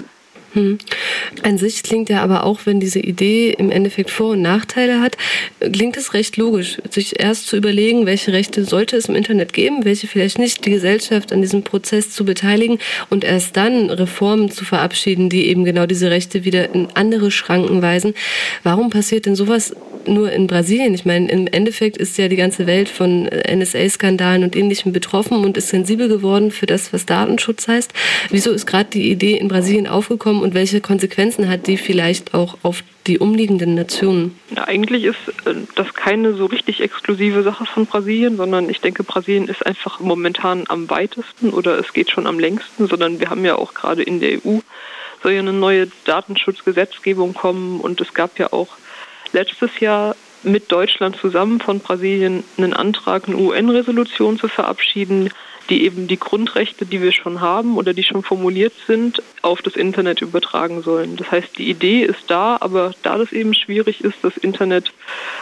Hm. 0.58 0.80
An 1.44 1.60
sich 1.60 1.84
klingt 1.84 2.10
ja 2.10 2.24
aber 2.24 2.44
auch, 2.44 2.62
wenn 2.66 2.80
diese 2.80 3.00
Idee 3.00 3.52
im 3.52 3.70
Endeffekt 3.70 4.10
Vor- 4.10 4.32
und 4.32 4.42
Nachteile 4.42 5.02
hat, 5.02 5.16
klingt 5.72 5.96
es 5.98 6.16
recht 6.16 6.36
logisch, 6.36 6.78
sich 6.90 7.20
erst 7.20 7.46
zu 7.46 7.58
überlegen, 7.58 8.08
welche 8.08 8.34
Rechte 8.34 8.66
sollte 8.66 8.98
es 8.98 9.06
im 9.06 9.14
Internet 9.14 9.54
geben, 9.54 9.86
welche 9.86 10.08
vielleicht 10.08 10.40
nicht, 10.40 10.66
die 10.66 10.72
Gesellschaft 10.72 11.32
an 11.32 11.42
diesem 11.42 11.62
Prozess 11.62 12.10
zu 12.10 12.26
beteiligen 12.26 12.80
und 13.12 13.24
erst 13.24 13.56
dann 13.56 13.92
Reformen 13.92 14.50
zu 14.50 14.66
verabschieden, 14.66 15.30
die 15.30 15.46
eben 15.46 15.64
genau 15.64 15.86
diese 15.86 16.10
Rechte 16.10 16.44
wieder 16.44 16.74
in 16.74 16.88
andere 16.96 17.30
Schranken 17.30 17.84
weisen. 17.84 18.16
Warum 18.64 18.90
passiert 18.90 19.28
denn 19.28 19.36
sowas 19.36 19.76
nur 20.08 20.32
in 20.32 20.48
Brasilien? 20.48 20.96
Ich 20.96 21.06
meine, 21.06 21.30
im 21.30 21.46
Endeffekt 21.46 21.98
ist 21.98 22.18
ja 22.18 22.30
die 22.30 22.36
ganze 22.36 22.66
Welt 22.66 22.90
von 22.90 23.26
NSA-Skandalen 23.26 24.44
und 24.44 24.56
Ähnlichem 24.56 24.92
betroffen 24.92 25.46
und 25.46 25.56
ist 25.56 25.70
sensibel 25.70 26.08
geworden 26.08 26.50
für 26.50 26.66
das, 26.66 26.94
was 26.94 27.06
Datenschutz 27.06 27.68
heißt. 27.68 27.92
Wieso 28.32 28.52
ist 28.52 28.66
gerade 28.66 28.90
die 28.92 29.12
Idee 29.12 29.38
in 29.38 29.50
Brasilien 29.50 29.86
aufgekommen 29.86 30.47
und 30.48 30.54
welche 30.54 30.80
Konsequenzen 30.80 31.50
hat 31.50 31.68
die 31.68 31.76
vielleicht 31.76 32.34
auch 32.34 32.58
auf 32.64 32.82
die 33.06 33.20
umliegenden 33.20 33.76
Nationen? 33.76 34.40
Ja, 34.56 34.64
eigentlich 34.64 35.04
ist 35.04 35.18
äh, 35.46 35.56
das 35.76 35.94
keine 35.94 36.36
so 36.36 36.46
richtig 36.46 36.80
exklusive 36.80 37.44
Sache 37.44 37.66
von 37.66 37.86
Brasilien, 37.86 38.38
sondern 38.38 38.70
ich 38.70 38.80
denke, 38.80 39.04
Brasilien 39.04 39.50
ist 39.50 39.66
einfach 39.66 40.00
momentan 40.00 40.64
am 40.70 40.90
weitesten 40.90 41.50
oder 41.50 41.78
es 41.78 41.92
geht 41.92 42.12
schon 42.12 42.28
am 42.28 42.40
längsten, 42.40 42.88
sondern 42.88 43.20
wir 43.20 43.30
haben 43.30 43.44
ja 43.44 43.58
auch 43.58 43.74
gerade 43.74 44.04
in 44.04 44.22
der 44.22 44.38
EU 44.38 44.60
soll 45.22 45.34
ja 45.34 45.40
eine 45.40 45.52
neue 45.52 45.90
Datenschutzgesetzgebung 46.06 47.34
kommen 47.34 47.82
und 47.82 48.00
es 48.00 48.14
gab 48.14 48.40
ja 48.40 48.54
auch 48.54 48.70
letztes 49.34 49.82
Jahr 49.82 50.16
mit 50.44 50.72
Deutschland 50.72 51.18
zusammen 51.18 51.60
von 51.60 51.82
Brasilien 51.82 52.46
einen 52.58 52.72
Antrag, 52.72 53.28
eine 53.28 53.36
UN-Resolution 53.36 54.40
zu 54.40 54.48
verabschieden, 54.48 55.30
die 55.70 55.84
eben 55.84 56.08
die 56.08 56.20
Grundrechte, 56.20 56.86
die 56.86 57.02
wir 57.02 57.12
schon 57.12 57.42
haben 57.42 57.78
oder 57.78 57.94
die 57.94 58.04
schon 58.04 58.24
formuliert 58.24 58.74
sind, 58.86 59.22
auf 59.42 59.62
das 59.62 59.76
Internet 59.76 60.22
übertragen 60.22 60.82
sollen. 60.82 61.18
Das 61.18 61.32
heißt, 61.32 61.58
die 61.58 61.70
Idee 61.70 62.04
ist 62.04 62.24
da, 62.28 62.58
aber 62.60 62.94
da 63.04 63.18
das 63.18 63.32
eben 63.32 63.54
schwierig 63.54 64.04
ist, 64.04 64.18
das 64.22 64.38
Internet 64.38 64.92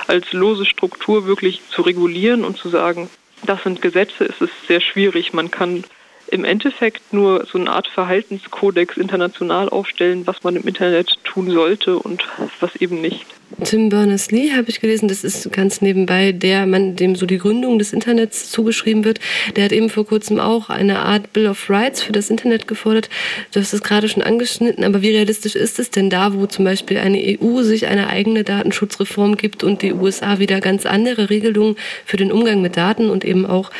als 0.08 0.32
lose 0.34 0.66
Struktur 0.66 1.26
wirklich 1.26 1.62
zu 1.70 1.82
regulieren 1.82 2.44
und 2.44 2.58
zu 2.58 2.70
sagen, 2.70 3.10
das 3.46 3.64
sind 3.64 3.82
Gesetze, 3.82 4.26
ist 4.26 4.42
es 4.42 4.50
sehr 4.68 4.82
schwierig. 4.82 5.34
Man 5.34 5.52
kann 5.52 5.84
im 6.28 6.44
Endeffekt 6.44 7.14
nur 7.14 7.46
so 7.46 7.58
eine 7.58 7.70
Art 7.70 7.88
Verhaltenskodex 7.88 8.98
international 8.98 9.70
aufstellen, 9.70 10.26
was 10.26 10.44
man 10.44 10.56
im 10.56 10.68
Internet 10.68 11.16
tun 11.24 11.50
sollte 11.50 11.98
und 12.00 12.24
was 12.60 12.76
eben 12.78 13.02
nicht. 13.02 13.26
Tim 13.64 13.90
Berners-Lee 13.90 14.52
habe 14.52 14.70
ich 14.70 14.82
gelesen, 14.82 15.08
das 15.08 15.24
ist 15.24 15.52
ganz 15.52 15.80
nebenbei 15.80 16.32
der 16.32 16.66
Mann, 16.66 16.96
dem 16.96 17.16
so 17.16 17.26
die 17.26 17.38
Gründung 17.38 17.80
des 17.80 17.94
Internets 17.94 18.50
zugeschrieben 18.52 19.06
wird. 19.06 19.20
Der 19.56 19.66
hat 19.66 19.72
eben 19.72 19.90
vor 19.90 20.06
kurzem 20.06 20.40
auch 20.40 20.70
eine 20.70 21.00
Art 21.00 21.32
Bill 21.32 21.48
of 21.48 21.70
Rights 21.70 22.02
für 22.02 22.12
das 22.12 22.30
Internet 22.30 22.68
gefordert. 22.68 23.10
Du 23.54 23.60
hast 23.60 23.72
es 23.72 23.84
gerade 23.84 24.10
schon 24.10 24.24
angeschnitten, 24.24 24.84
aber 24.84 25.02
wie 25.02 25.12
realistisch 25.12 25.56
ist 25.56 25.80
es 25.80 25.92
denn 25.92 26.10
da, 26.10 26.34
wo 26.34 26.48
zum 26.48 26.66
Beispiel 26.66 26.98
eine 26.98 27.38
EU 27.40 27.62
sich 27.62 27.88
eine 27.88 28.08
eigene 28.08 28.44
Datenschutzreform 28.44 29.38
gibt 29.38 29.64
und 29.64 29.84
die 29.84 29.94
USA 29.94 30.40
wieder 30.40 30.60
ganz 30.60 30.86
andere 30.86 31.30
Regelungen 31.30 31.76
für 32.06 32.18
den 32.18 32.32
Umgang 32.32 32.62
mit 32.62 32.76
Daten 32.76 33.10
und 33.10 33.24
eben 33.24 33.46
auch 33.46 33.72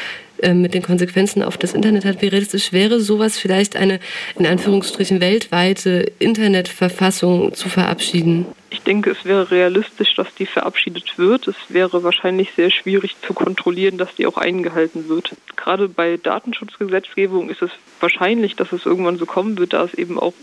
mit 0.54 0.74
den 0.74 0.82
Konsequenzen 0.82 1.44
auf 1.44 1.58
das 1.58 1.74
Internet 1.74 2.06
hat. 2.06 2.22
Wie 2.22 2.28
realistisch 2.28 2.74
wäre 2.74 3.00
sowas 3.00 3.38
vielleicht 3.38 3.76
eine 3.76 4.00
in 4.38 4.46
Anführungsstrichen 4.46 5.22
weltweite 5.22 6.12
Internetverfassung 6.20 7.54
zu 7.54 7.70
verabschieden? 7.70 8.46
Ich 8.70 8.82
denke, 8.82 9.12
es 9.12 9.24
wäre 9.24 9.52
realistisch, 9.52 10.16
dass 10.16 10.28
die 10.36 10.46
verabschiedet 10.46 11.18
wird. 11.18 11.48
Es 11.48 11.56
wäre 11.70 12.04
wahrscheinlich 12.04 12.52
sehr 12.56 12.72
schwierig 12.72 13.16
zu 13.26 13.34
kontrollieren, 13.34 13.98
dass 13.98 14.14
die 14.16 14.26
auch 14.28 14.38
eingehalten 14.38 15.08
wird. 15.08 15.32
Gerade 15.56 15.88
bei 15.88 16.18
Datenschutzgesetzgebung 16.18 17.50
ist 17.50 17.62
es 17.62 17.72
wahrscheinlich, 18.00 18.56
dass 18.56 18.72
es 18.74 18.86
irgendwann 18.86 19.18
so 19.18 19.26
kommen 19.26 19.58
wird, 19.58 19.74
da 19.74 19.86
es 19.86 19.94
eben 19.94 20.20
auch 20.20 20.34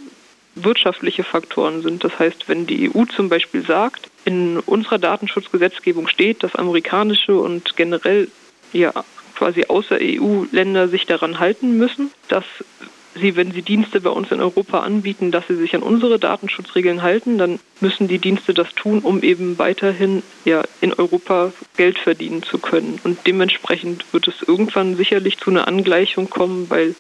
wirtschaftliche 0.55 1.24
Faktoren 1.24 1.83
sind. 1.83 2.05
Das 2.05 2.18
heißt, 2.18 2.48
wenn 2.48 2.66
die 2.66 2.90
EU 2.90 3.05
zum 3.05 3.28
Beispiel 3.28 3.64
sagt, 3.64 4.11
in 4.24 4.59
unserer 4.61 4.98
Datenschutzgesetzgebung 4.98 6.09
steht, 6.09 6.42
dass 6.42 6.57
amerikanische 6.57 7.37
und 7.37 7.76
generell 7.76 8.28
ja 8.72 8.92
quasi 9.42 9.64
außer 9.66 9.98
EU-Länder 10.00 10.87
sich 10.87 11.05
daran 11.05 11.40
halten 11.40 11.76
müssen, 11.76 12.12
dass 12.28 12.44
sie, 13.16 13.35
wenn 13.35 13.50
sie 13.50 13.62
Dienste 13.62 14.00
bei 14.00 14.11
uns 14.11 14.31
in 14.31 14.40
Europa 14.40 14.78
anbieten, 14.78 15.33
dass 15.33 15.48
sie 15.48 15.57
sich 15.57 15.74
an 15.74 15.83
unsere 15.83 16.20
Datenschutzregeln 16.20 17.02
halten, 17.02 17.38
dann 17.38 17.59
müssen 17.81 18.07
die 18.07 18.20
Dienste 18.20 18.55
das 18.55 18.72
tun, 18.76 19.00
um 19.00 19.20
eben 19.24 19.59
weiterhin 19.59 20.22
ja 20.44 20.62
in 20.81 20.92
Europa 20.92 21.52
Geld 21.76 21.98
verdienen 21.98 22.44
zu 22.44 22.59
können. 22.59 23.00
Und 23.02 23.26
dementsprechend 23.26 24.05
wird 24.12 24.28
es 24.28 24.46
irgendwann 24.46 24.94
sicherlich 24.94 25.38
zu 25.38 25.50
einer 25.50 25.66
Angleichung 25.66 26.31
kommen, 26.31 26.70
weil 26.70 26.94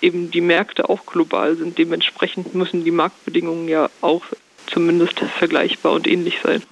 eben 0.00 0.30
die 0.30 0.40
Märkte 0.40 0.88
auch 0.88 1.04
global 1.04 1.56
sind. 1.56 1.78
Dementsprechend 1.78 2.54
müssen 2.54 2.84
die 2.84 2.92
Marktbedingungen 2.92 3.66
ja 3.66 3.90
auch 4.02 4.22
zumindest 4.68 5.18
vergleichbar 5.18 5.94
und 5.94 6.06
ähnlich 6.06 6.38
sein. 6.44 6.62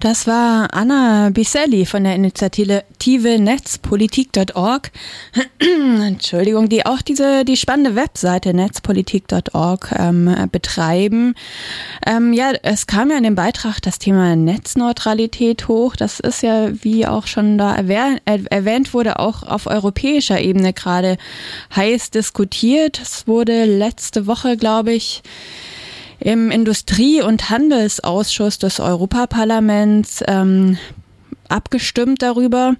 Das 0.00 0.26
war 0.26 0.72
Anna 0.72 1.28
Biselli 1.28 1.84
von 1.84 2.04
der 2.04 2.14
Initiative 2.14 3.38
Netzpolitik.org. 3.38 4.90
Entschuldigung, 5.60 6.70
die 6.70 6.86
auch 6.86 7.02
diese 7.02 7.44
die 7.44 7.58
spannende 7.58 7.96
Webseite 7.96 8.54
Netzpolitik.org 8.54 9.94
ähm, 9.98 10.48
betreiben. 10.50 11.34
Ähm, 12.06 12.32
ja, 12.32 12.52
es 12.62 12.86
kam 12.86 13.10
ja 13.10 13.18
in 13.18 13.24
dem 13.24 13.34
Beitrag 13.34 13.80
das 13.82 13.98
Thema 13.98 14.36
Netzneutralität 14.36 15.68
hoch. 15.68 15.96
Das 15.96 16.18
ist 16.18 16.42
ja, 16.42 16.70
wie 16.82 17.06
auch 17.06 17.26
schon 17.26 17.58
da 17.58 17.76
erwähnt 17.76 18.94
wurde, 18.94 19.18
auch 19.18 19.42
auf 19.42 19.66
europäischer 19.66 20.40
Ebene 20.40 20.72
gerade 20.72 21.18
heiß 21.76 22.10
diskutiert. 22.10 22.98
Es 23.02 23.26
wurde 23.26 23.66
letzte 23.66 24.26
Woche, 24.26 24.56
glaube 24.56 24.94
ich, 24.94 25.22
im 26.20 26.50
Industrie- 26.50 27.22
und 27.22 27.50
Handelsausschuss 27.50 28.58
des 28.58 28.78
Europaparlaments 28.78 30.22
ähm, 30.28 30.78
abgestimmt 31.48 32.22
darüber. 32.22 32.74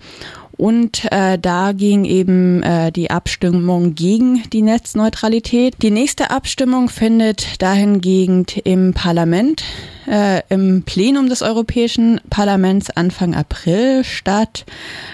Und 0.57 1.11
äh, 1.11 1.39
da 1.39 1.73
ging 1.73 2.05
eben 2.05 2.63
äh, 2.63 2.93
die 2.93 3.11
Abstimmung 3.11 3.95
gegen 3.95 4.43
die 4.53 4.61
Netzneutralität. 4.61 5.77
Die 5.81 5.91
nächste 5.91 6.31
Abstimmung 6.31 6.91
findet 6.91 7.63
dahingegen 7.63 8.45
im 8.65 8.93
Parlament, 8.93 9.65
äh, 10.07 10.43
im 10.49 10.83
Plenum 10.83 11.29
des 11.29 11.43
Europäischen 11.43 12.21
Parlaments 12.31 12.91
Anfang 12.91 13.35
April 13.35 14.05
statt. 14.05 14.65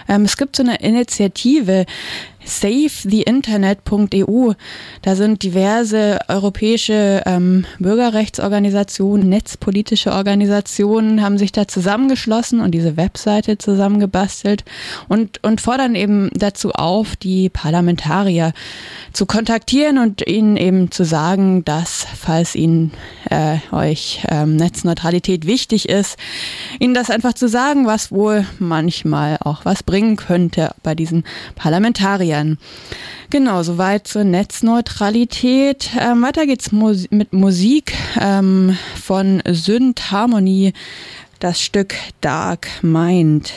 Ähm, 0.09 0.25
es 0.25 0.37
gibt 0.37 0.57
so 0.57 0.63
eine 0.63 0.77
Initiative, 0.77 1.87
SaveTheInternet.eu. 2.47 4.53
Da 5.03 5.17
sind 5.17 5.43
diverse 5.43 6.21
europäische 6.29 7.23
ähm, 7.27 7.67
Bürgerrechtsorganisationen, 7.79 9.29
netzpolitische 9.29 10.13
Organisationen 10.13 11.21
haben 11.23 11.37
sich 11.39 11.53
da 11.53 11.69
zusammengeschlossen 11.69 12.61
und 12.61 12.73
diese 12.73 12.97
Webseite 12.97 13.59
zusammengebastelt 13.59 14.65
und, 15.09 15.43
und 15.43 15.61
fordern 15.61 15.97
eben 15.97 16.31
dazu 16.35 16.73
auf, 16.73 17.17
die 17.17 17.51
Parlamentarier 17.51 18.55
zu 19.13 19.27
kontaktieren 19.27 19.99
und 19.99 20.27
ihnen 20.27 20.57
eben 20.57 20.91
zu 20.91 21.05
sagen, 21.05 21.63
dass, 21.65 22.07
falls 22.19 22.55
ihnen 22.55 22.93
äh, 23.31 23.59
euch 23.73 24.25
ähm, 24.31 24.57
Netzneutralität 24.87 25.47
wichtig 25.47 25.89
ist, 25.89 26.17
ihnen 26.79 26.95
das 26.95 27.11
einfach 27.11 27.35
zu 27.35 27.49
sagen, 27.49 27.87
was 27.87 28.13
wohl 28.13 28.47
manchmal 28.59 29.37
auch 29.41 29.65
was 29.65 29.83
bringen 29.83 30.17
könnte 30.17 30.75
bei 30.83 30.95
diesen 30.95 31.25
Parlamentariern. 31.57 32.59
Genau, 33.31 33.63
soweit 33.65 34.07
zur 34.07 34.23
Netzneutralität. 34.23 35.91
Ähm, 35.99 36.23
weiter 36.23 36.47
geht's 36.47 36.71
Mus 36.71 37.09
mit 37.11 37.33
Musik 37.33 37.95
ähm, 38.21 38.79
von 39.03 39.43
Synth 39.49 40.13
Harmony, 40.13 40.73
das 41.41 41.61
Stück 41.61 41.95
Dark 42.21 42.69
Mind. 42.83 43.53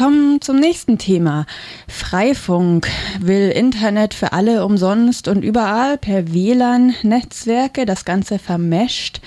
Kommen 0.00 0.40
zum 0.40 0.56
nächsten 0.56 0.96
Thema. 0.96 1.44
Freifunk 1.86 2.88
will 3.20 3.50
Internet 3.50 4.14
für 4.14 4.32
alle 4.32 4.64
umsonst 4.64 5.28
und 5.28 5.44
überall 5.44 5.98
per 5.98 6.32
WLAN-Netzwerke, 6.32 7.84
das 7.84 8.06
Ganze 8.06 8.38
vermescht. 8.38 9.20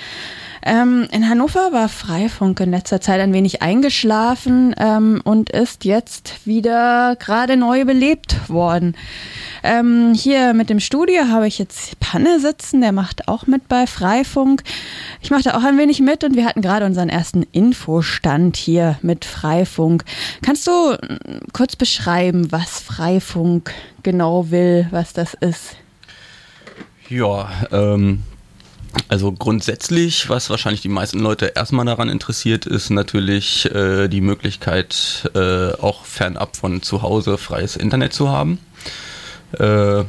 Ähm, 0.66 1.08
in 1.12 1.28
Hannover 1.28 1.74
war 1.74 1.90
Freifunk 1.90 2.60
in 2.62 2.72
letzter 2.72 3.02
Zeit 3.02 3.20
ein 3.20 3.34
wenig 3.34 3.62
eingeschlafen 3.62 4.74
ähm, 4.78 5.22
und 5.24 5.50
ist 5.50 5.84
jetzt 5.84 6.46
wieder 6.46 7.18
gerade 7.18 7.58
neu 7.58 7.84
belebt 7.84 8.50
worden. 8.50 8.96
Ähm, 9.62 10.14
hier 10.14 10.54
mit 10.54 10.70
dem 10.70 10.80
Studio 10.80 11.28
habe 11.30 11.48
ich 11.48 11.60
jetzt 11.60 12.00
Panne 12.00 12.40
sitzen, 12.40 12.80
der 12.80 12.94
macht 12.94 13.28
auch 13.28 13.46
mit 13.46 13.68
bei 13.68 13.88
Freifunk. 13.88 14.64
Ich 15.22 15.32
machte 15.32 15.58
auch 15.58 15.64
ein 15.64 15.78
wenig 15.78 16.00
mit 16.00 16.24
und 16.24 16.36
wir 16.36 16.46
hatten 16.46 16.62
gerade 16.62 16.86
unseren 16.86 17.10
ersten 17.10 17.44
Infostand 17.52 18.56
hier 18.56 18.98
mit 19.02 19.26
Freifunk. 19.26 20.06
Kannst 20.42 20.68
du 20.68 20.94
mm, 20.94 21.52
kurz 21.52 21.76
beschreiben, 21.76 22.52
was 22.52 22.80
Freifunk 22.80 23.74
genau 24.02 24.50
will, 24.50 24.88
was 24.92 25.12
das 25.12 25.34
ist? 25.34 25.76
Ja, 27.10 27.50
ähm, 27.72 28.24
also 29.08 29.32
grundsätzlich, 29.32 30.30
was 30.30 30.50
wahrscheinlich 30.50 30.82
die 30.82 30.90
meisten 30.90 31.20
Leute 31.20 31.54
erstmal 31.56 31.86
daran 31.86 32.10
interessiert, 32.10 32.66
ist 32.66 32.90
natürlich 32.90 33.66
äh, 33.74 34.08
die 34.08 34.22
Möglichkeit, 34.22 35.30
äh, 35.36 35.72
auch 35.74 36.06
fernab 36.06 36.56
von 36.56 36.82
zu 36.82 37.02
Hause 37.02 37.38
freies 37.38 37.76
Internet 37.76 38.14
zu 38.14 38.30
haben. 38.30 38.60
Äh, 39.54 40.04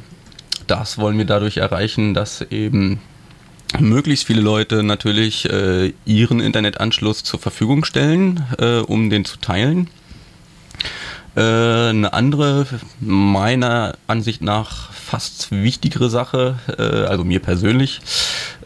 das 0.66 0.98
wollen 0.98 1.18
wir 1.18 1.26
dadurch 1.26 1.58
erreichen, 1.58 2.14
dass 2.14 2.40
eben 2.40 3.00
möglichst 3.78 4.26
viele 4.26 4.40
Leute 4.40 4.82
natürlich 4.82 5.50
äh, 5.50 5.92
ihren 6.04 6.40
Internetanschluss 6.40 7.24
zur 7.24 7.40
Verfügung 7.40 7.84
stellen, 7.84 8.44
äh, 8.58 8.78
um 8.78 9.10
den 9.10 9.24
zu 9.24 9.38
teilen. 9.38 9.88
Äh, 11.36 11.40
eine 11.40 12.12
andere, 12.12 12.66
meiner 13.00 13.96
Ansicht 14.06 14.42
nach 14.42 14.92
fast 15.14 15.52
wichtigere 15.52 16.10
Sache, 16.10 16.58
äh, 16.76 16.82
also 17.06 17.22
mir 17.22 17.38
persönlich, 17.38 18.00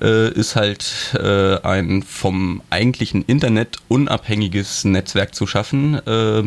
äh, 0.00 0.32
ist 0.32 0.56
halt 0.56 1.14
äh, 1.22 1.60
ein 1.60 2.02
vom 2.02 2.62
eigentlichen 2.70 3.22
Internet 3.22 3.76
unabhängiges 3.88 4.84
Netzwerk 4.84 5.34
zu 5.34 5.46
schaffen, 5.46 5.96
äh, 6.06 6.44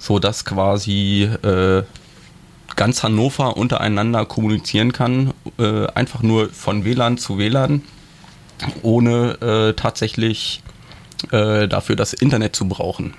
so 0.00 0.18
dass 0.18 0.44
quasi 0.44 1.30
äh, 1.44 1.84
ganz 2.74 3.04
Hannover 3.04 3.56
untereinander 3.56 4.26
kommunizieren 4.26 4.92
kann, 4.92 5.32
äh, 5.56 5.86
einfach 5.94 6.22
nur 6.22 6.48
von 6.48 6.84
WLAN 6.84 7.16
zu 7.16 7.38
WLAN, 7.38 7.82
ohne 8.82 9.40
äh, 9.40 9.74
tatsächlich 9.74 10.64
äh, 11.30 11.68
dafür 11.68 11.94
das 11.94 12.12
Internet 12.12 12.56
zu 12.56 12.66
brauchen. 12.66 13.14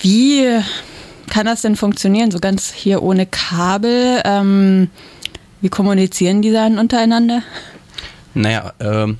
Wie 0.00 0.60
kann 1.28 1.46
das 1.46 1.62
denn 1.62 1.76
funktionieren, 1.76 2.30
so 2.30 2.38
ganz 2.38 2.72
hier 2.72 3.02
ohne 3.02 3.26
Kabel? 3.26 4.20
Ähm, 4.24 4.90
wie 5.60 5.68
kommunizieren 5.68 6.42
die 6.42 6.52
dann 6.52 6.78
untereinander? 6.78 7.42
Naja, 8.34 8.72
ähm, 8.80 9.18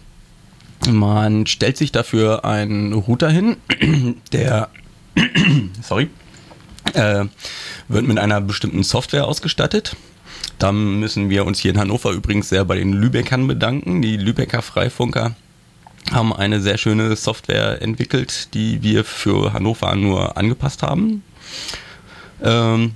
man 0.88 1.46
stellt 1.46 1.76
sich 1.76 1.92
dafür 1.92 2.44
einen 2.44 2.92
Router 2.92 3.30
hin, 3.30 3.56
der, 4.32 4.68
sorry, 5.82 6.10
äh, 6.92 7.24
wird 7.88 8.06
mit 8.06 8.18
einer 8.18 8.40
bestimmten 8.40 8.82
Software 8.82 9.26
ausgestattet. 9.26 9.96
Da 10.58 10.72
müssen 10.72 11.30
wir 11.30 11.46
uns 11.46 11.58
hier 11.58 11.72
in 11.72 11.78
Hannover 11.78 12.10
übrigens 12.12 12.48
sehr 12.48 12.64
bei 12.64 12.76
den 12.76 12.92
Lübeckern 12.92 13.46
bedanken. 13.46 14.02
Die 14.02 14.16
Lübecker 14.16 14.62
Freifunker 14.62 15.34
haben 16.12 16.32
eine 16.32 16.60
sehr 16.60 16.78
schöne 16.78 17.16
Software 17.16 17.80
entwickelt, 17.82 18.54
die 18.54 18.82
wir 18.82 19.04
für 19.04 19.52
Hannover 19.52 19.94
nur 19.96 20.36
angepasst 20.36 20.82
haben. 20.82 21.22
Ähm, 22.42 22.92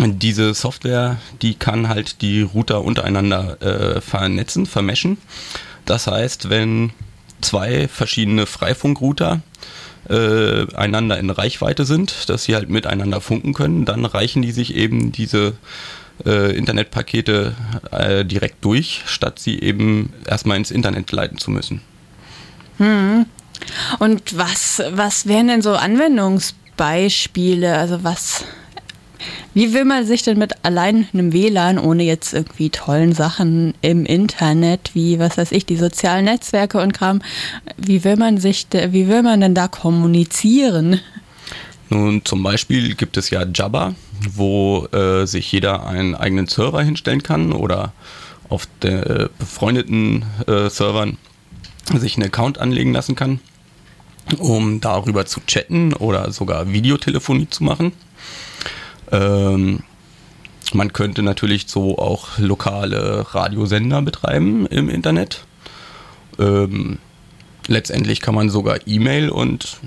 diese 0.00 0.54
Software, 0.54 1.18
die 1.42 1.54
kann 1.54 1.88
halt 1.88 2.20
die 2.20 2.42
Router 2.42 2.82
untereinander 2.82 3.60
äh, 3.62 4.00
vernetzen, 4.00 4.66
vermeschen. 4.66 5.18
Das 5.84 6.06
heißt, 6.06 6.50
wenn 6.50 6.90
zwei 7.40 7.88
verschiedene 7.88 8.46
Freifunkrouter 8.46 9.42
äh, 10.08 10.66
einander 10.74 11.18
in 11.18 11.30
Reichweite 11.30 11.84
sind, 11.84 12.28
dass 12.28 12.44
sie 12.44 12.54
halt 12.54 12.68
miteinander 12.68 13.20
funken 13.20 13.54
können, 13.54 13.84
dann 13.84 14.04
reichen 14.04 14.42
die 14.42 14.52
sich 14.52 14.74
eben 14.74 15.12
diese 15.12 15.54
äh, 16.24 16.56
Internetpakete 16.56 17.54
äh, 17.90 18.24
direkt 18.24 18.64
durch, 18.64 19.02
statt 19.06 19.38
sie 19.38 19.60
eben 19.60 20.12
erstmal 20.26 20.56
ins 20.56 20.70
Internet 20.70 21.12
leiten 21.12 21.38
zu 21.38 21.50
müssen. 21.50 21.80
Hm. 22.78 23.26
Und 23.98 24.36
was, 24.36 24.82
was 24.90 25.26
wären 25.26 25.48
denn 25.48 25.62
so 25.62 25.74
Anwendungsbeispiele? 26.76 27.76
Also 27.76 28.04
was, 28.04 28.44
wie 29.54 29.72
will 29.72 29.84
man 29.84 30.06
sich 30.06 30.22
denn 30.22 30.38
mit 30.38 30.64
allein 30.64 31.08
einem 31.12 31.32
WLAN, 31.32 31.78
ohne 31.78 32.04
jetzt 32.04 32.34
irgendwie 32.34 32.70
tollen 32.70 33.12
Sachen 33.12 33.74
im 33.80 34.04
Internet, 34.04 34.90
wie, 34.94 35.18
was 35.18 35.38
weiß 35.38 35.52
ich, 35.52 35.66
die 35.66 35.76
sozialen 35.76 36.24
Netzwerke 36.26 36.80
und 36.80 36.92
Kram, 36.92 37.22
wie 37.76 38.04
will 38.04 38.16
man 38.16 38.38
sich, 38.38 38.66
wie 38.72 39.08
will 39.08 39.22
man 39.22 39.40
denn 39.40 39.54
da 39.54 39.68
kommunizieren? 39.68 41.00
Nun, 41.90 42.24
zum 42.24 42.42
Beispiel 42.42 42.94
gibt 42.94 43.16
es 43.16 43.30
ja 43.30 43.44
Jabba, 43.44 43.94
wo 44.32 44.86
äh, 44.86 45.26
sich 45.26 45.52
jeder 45.52 45.86
einen 45.86 46.14
eigenen 46.14 46.46
Server 46.46 46.82
hinstellen 46.82 47.22
kann 47.22 47.52
oder 47.52 47.92
auf 48.48 48.66
der 48.82 49.10
äh, 49.10 49.28
befreundeten 49.38 50.24
äh, 50.46 50.68
Servern 50.70 51.18
sich 51.94 52.16
einen 52.16 52.26
Account 52.26 52.58
anlegen 52.58 52.94
lassen 52.94 53.14
kann, 53.14 53.40
um 54.38 54.80
darüber 54.80 55.26
zu 55.26 55.40
chatten 55.46 55.92
oder 55.92 56.30
sogar 56.32 56.72
Videotelefonie 56.72 57.48
zu 57.48 57.64
machen. 57.64 57.92
Ähm, 59.12 59.80
man 60.72 60.92
könnte 60.92 61.22
natürlich 61.22 61.66
so 61.68 61.98
auch 61.98 62.38
lokale 62.38 63.26
Radiosender 63.34 64.02
betreiben 64.02 64.66
im 64.66 64.88
Internet. 64.88 65.44
Ähm, 66.38 66.98
letztendlich 67.66 68.20
kann 68.20 68.34
man 68.34 68.50
sogar 68.50 68.78
E-Mail 68.86 69.28
und 69.28 69.78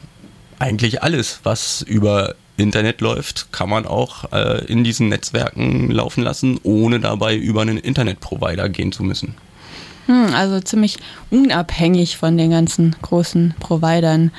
eigentlich 0.60 1.04
alles, 1.04 1.40
was 1.44 1.82
über 1.82 2.36
Internet 2.58 3.02
läuft, 3.02 3.52
kann 3.52 3.70
man 3.70 3.86
auch 3.86 4.32
äh, 4.32 4.66
in 4.66 4.84
diesen 4.84 5.10
Netzwerken 5.10 5.92
laufen 5.92 6.24
lassen, 6.24 6.60
ohne 6.64 7.00
dabei 7.00 7.36
über 7.36 7.62
einen 7.62 7.78
Internetprovider 7.78 8.70
gehen 8.70 8.92
zu 8.92 9.04
müssen. 9.04 9.36
Hm, 10.08 10.34
also 10.34 10.60
ziemlich 10.62 10.98
unabhängig 11.30 12.18
von 12.18 12.38
den 12.38 12.52
ganzen 12.52 12.96
großen 13.02 13.56
Providern. 13.60 14.32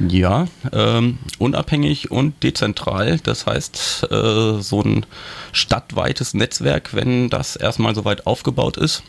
Ja, 0.00 0.48
ähm, 0.72 1.18
unabhängig 1.38 2.10
und 2.10 2.42
dezentral. 2.42 3.20
Das 3.22 3.46
heißt, 3.46 4.08
äh, 4.10 4.60
so 4.60 4.82
ein 4.82 5.06
stadtweites 5.52 6.34
Netzwerk, 6.34 6.94
wenn 6.94 7.30
das 7.30 7.54
erstmal 7.54 7.94
soweit 7.94 8.26
aufgebaut 8.26 8.76
ist, 8.76 9.04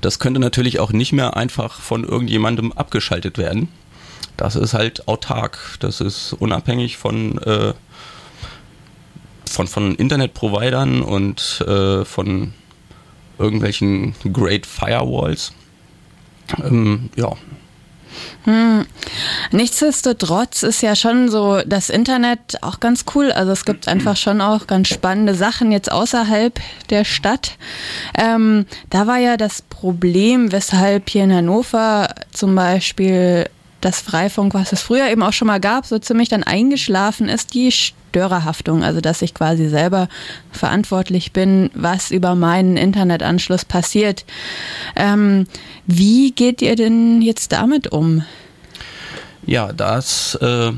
das 0.00 0.18
könnte 0.18 0.40
natürlich 0.40 0.80
auch 0.80 0.92
nicht 0.92 1.12
mehr 1.12 1.36
einfach 1.36 1.80
von 1.80 2.04
irgendjemandem 2.04 2.72
abgeschaltet 2.72 3.36
werden. 3.36 3.68
Das 4.38 4.56
ist 4.56 4.72
halt 4.72 5.06
autark. 5.06 5.58
Das 5.80 6.00
ist 6.00 6.32
unabhängig 6.32 6.96
von, 6.96 7.38
äh, 7.38 7.74
von, 9.44 9.66
von 9.66 9.94
Internetprovidern 9.94 11.02
und 11.02 11.62
äh, 11.66 12.06
von 12.06 12.54
irgendwelchen 13.38 14.14
Great 14.32 14.66
Firewalls. 14.66 15.52
Ähm, 16.62 17.10
ja. 17.16 17.32
Hm. 18.44 18.86
Nichtsdestotrotz 19.50 20.62
ist 20.62 20.82
ja 20.82 20.94
schon 20.94 21.28
so 21.28 21.62
das 21.66 21.90
Internet 21.90 22.62
auch 22.62 22.80
ganz 22.80 23.04
cool. 23.14 23.32
Also 23.32 23.52
es 23.52 23.64
gibt 23.64 23.88
einfach 23.88 24.16
schon 24.16 24.40
auch 24.40 24.66
ganz 24.66 24.88
spannende 24.88 25.34
Sachen 25.34 25.72
jetzt 25.72 25.90
außerhalb 25.90 26.60
der 26.90 27.04
Stadt. 27.04 27.56
Ähm, 28.16 28.66
da 28.90 29.06
war 29.06 29.18
ja 29.18 29.36
das 29.36 29.62
Problem, 29.62 30.52
weshalb 30.52 31.10
hier 31.10 31.24
in 31.24 31.34
Hannover 31.34 32.14
zum 32.32 32.54
Beispiel 32.54 33.48
das 33.84 34.00
Freifunk, 34.00 34.54
was 34.54 34.72
es 34.72 34.82
früher 34.82 35.10
eben 35.10 35.22
auch 35.22 35.32
schon 35.32 35.46
mal 35.46 35.60
gab, 35.60 35.86
so 35.86 35.98
ziemlich 35.98 36.28
dann 36.28 36.42
eingeschlafen 36.42 37.28
ist, 37.28 37.54
die 37.54 37.70
Störerhaftung, 37.70 38.82
also 38.82 39.00
dass 39.00 39.22
ich 39.22 39.34
quasi 39.34 39.68
selber 39.68 40.08
verantwortlich 40.52 41.32
bin, 41.32 41.70
was 41.74 42.10
über 42.10 42.34
meinen 42.34 42.76
Internetanschluss 42.76 43.64
passiert. 43.64 44.24
Ähm, 44.96 45.46
wie 45.86 46.32
geht 46.32 46.62
ihr 46.62 46.76
denn 46.76 47.20
jetzt 47.20 47.52
damit 47.52 47.92
um? 47.92 48.24
Ja, 49.46 49.72
das, 49.72 50.36
äh, 50.36 50.72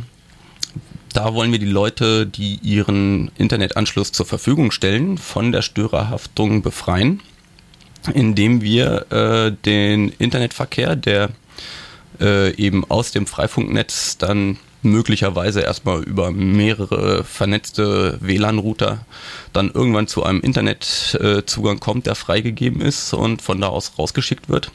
da 1.13 1.35
wollen 1.35 1.53
wir 1.53 1.61
die 1.61 1.67
Leute, 1.67 2.27
die 2.27 2.59
ihren 2.63 3.31
Internetanschluss 3.39 4.13
zur 4.13 4.27
Verfügung 4.27 4.73
stellen, 4.73 5.19
von 5.19 5.53
der 5.53 5.63
Störerhaftung 5.63 6.63
befreien, 6.63 7.21
indem 8.15 8.63
wir 8.63 9.07
äh, 9.13 9.53
den 9.65 10.09
Internetverkehr, 10.19 10.97
der 10.97 11.31
äh, 12.21 12.55
eben 12.57 12.85
aus 12.91 13.11
dem 13.13 13.27
Freifunknetz 13.27 14.19
dann 14.19 14.59
möglicherweise 14.83 15.61
erstmal 15.61 16.03
über 16.03 16.31
mehrere 16.31 17.25
vernetzte 17.25 18.19
WLAN-Router 18.21 19.05
dann 19.53 19.71
irgendwann 19.71 20.07
zu 20.07 20.23
einem 20.23 20.41
Internetzugang 20.41 21.81
kommt, 21.81 22.07
der 22.07 22.15
freigegeben 22.15 22.81
ist 22.81 23.13
und 23.13 23.43
von 23.43 23.61
da 23.61 23.69
aus 23.69 23.93
rausgeschickt 23.99 24.49
wird. 24.49 24.71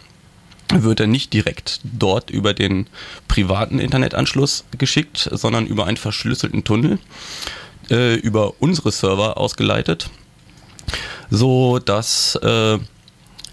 wird 0.73 0.99
er 1.01 1.07
nicht 1.07 1.33
direkt 1.33 1.81
dort 1.83 2.29
über 2.29 2.53
den 2.53 2.87
privaten 3.27 3.79
Internetanschluss 3.79 4.63
geschickt, 4.77 5.29
sondern 5.31 5.65
über 5.65 5.85
einen 5.85 5.97
verschlüsselten 5.97 6.63
Tunnel 6.63 6.99
äh, 7.89 8.15
über 8.15 8.53
unsere 8.59 8.91
Server 8.91 9.37
ausgeleitet, 9.37 10.09
so 11.29 11.79
dass 11.79 12.35
äh, 12.41 12.77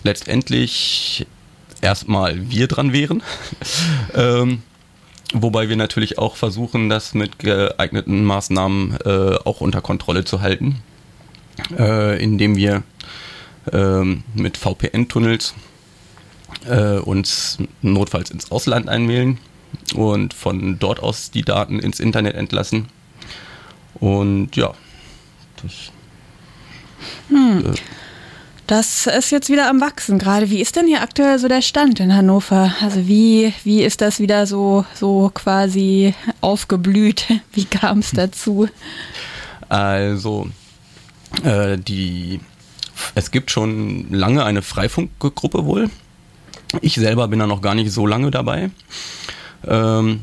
letztendlich 0.04 1.26
erstmal 1.80 2.50
wir 2.50 2.66
dran 2.66 2.92
wären. 2.92 3.22
ähm, 4.14 4.62
wobei 5.32 5.68
wir 5.68 5.76
natürlich 5.76 6.18
auch 6.18 6.36
versuchen, 6.36 6.88
das 6.88 7.14
mit 7.14 7.38
geeigneten 7.38 8.24
Maßnahmen 8.24 8.98
äh, 9.04 9.36
auch 9.44 9.60
unter 9.60 9.80
Kontrolle 9.80 10.24
zu 10.24 10.40
halten, 10.40 10.82
äh, 11.76 12.22
indem 12.22 12.56
wir 12.56 12.82
ähm, 13.72 14.24
mit 14.34 14.56
VPN-Tunnels 14.56 15.54
äh, 16.66 16.98
uns 16.98 17.58
notfalls 17.82 18.30
ins 18.30 18.50
Ausland 18.50 18.88
einwählen 18.88 19.38
und 19.94 20.34
von 20.34 20.78
dort 20.78 21.00
aus 21.00 21.30
die 21.30 21.42
Daten 21.42 21.78
ins 21.78 22.00
Internet 22.00 22.34
entlassen. 22.34 22.88
Und 23.94 24.56
ja, 24.56 24.74
das. 25.62 25.92
Hm. 27.28 27.74
Das 28.68 29.06
ist 29.06 29.30
jetzt 29.30 29.48
wieder 29.48 29.70
am 29.70 29.80
Wachsen 29.80 30.18
gerade. 30.18 30.50
Wie 30.50 30.60
ist 30.60 30.76
denn 30.76 30.86
hier 30.86 31.00
aktuell 31.00 31.38
so 31.38 31.48
der 31.48 31.62
Stand 31.62 32.00
in 32.00 32.14
Hannover? 32.14 32.74
Also 32.82 33.08
wie, 33.08 33.54
wie 33.64 33.82
ist 33.82 34.02
das 34.02 34.20
wieder 34.20 34.46
so, 34.46 34.84
so 34.94 35.30
quasi 35.32 36.14
aufgeblüht? 36.42 37.24
Wie 37.54 37.64
kam 37.64 38.00
es 38.00 38.10
dazu? 38.10 38.68
Also, 39.70 40.50
äh, 41.44 41.78
die, 41.78 42.40
es 43.14 43.30
gibt 43.30 43.50
schon 43.50 44.12
lange 44.12 44.44
eine 44.44 44.60
Freifunkgruppe 44.60 45.64
wohl. 45.64 45.88
Ich 46.82 46.96
selber 46.96 47.26
bin 47.28 47.38
da 47.38 47.46
noch 47.46 47.62
gar 47.62 47.74
nicht 47.74 47.90
so 47.90 48.06
lange 48.06 48.30
dabei. 48.30 48.70
Ähm, 49.66 50.20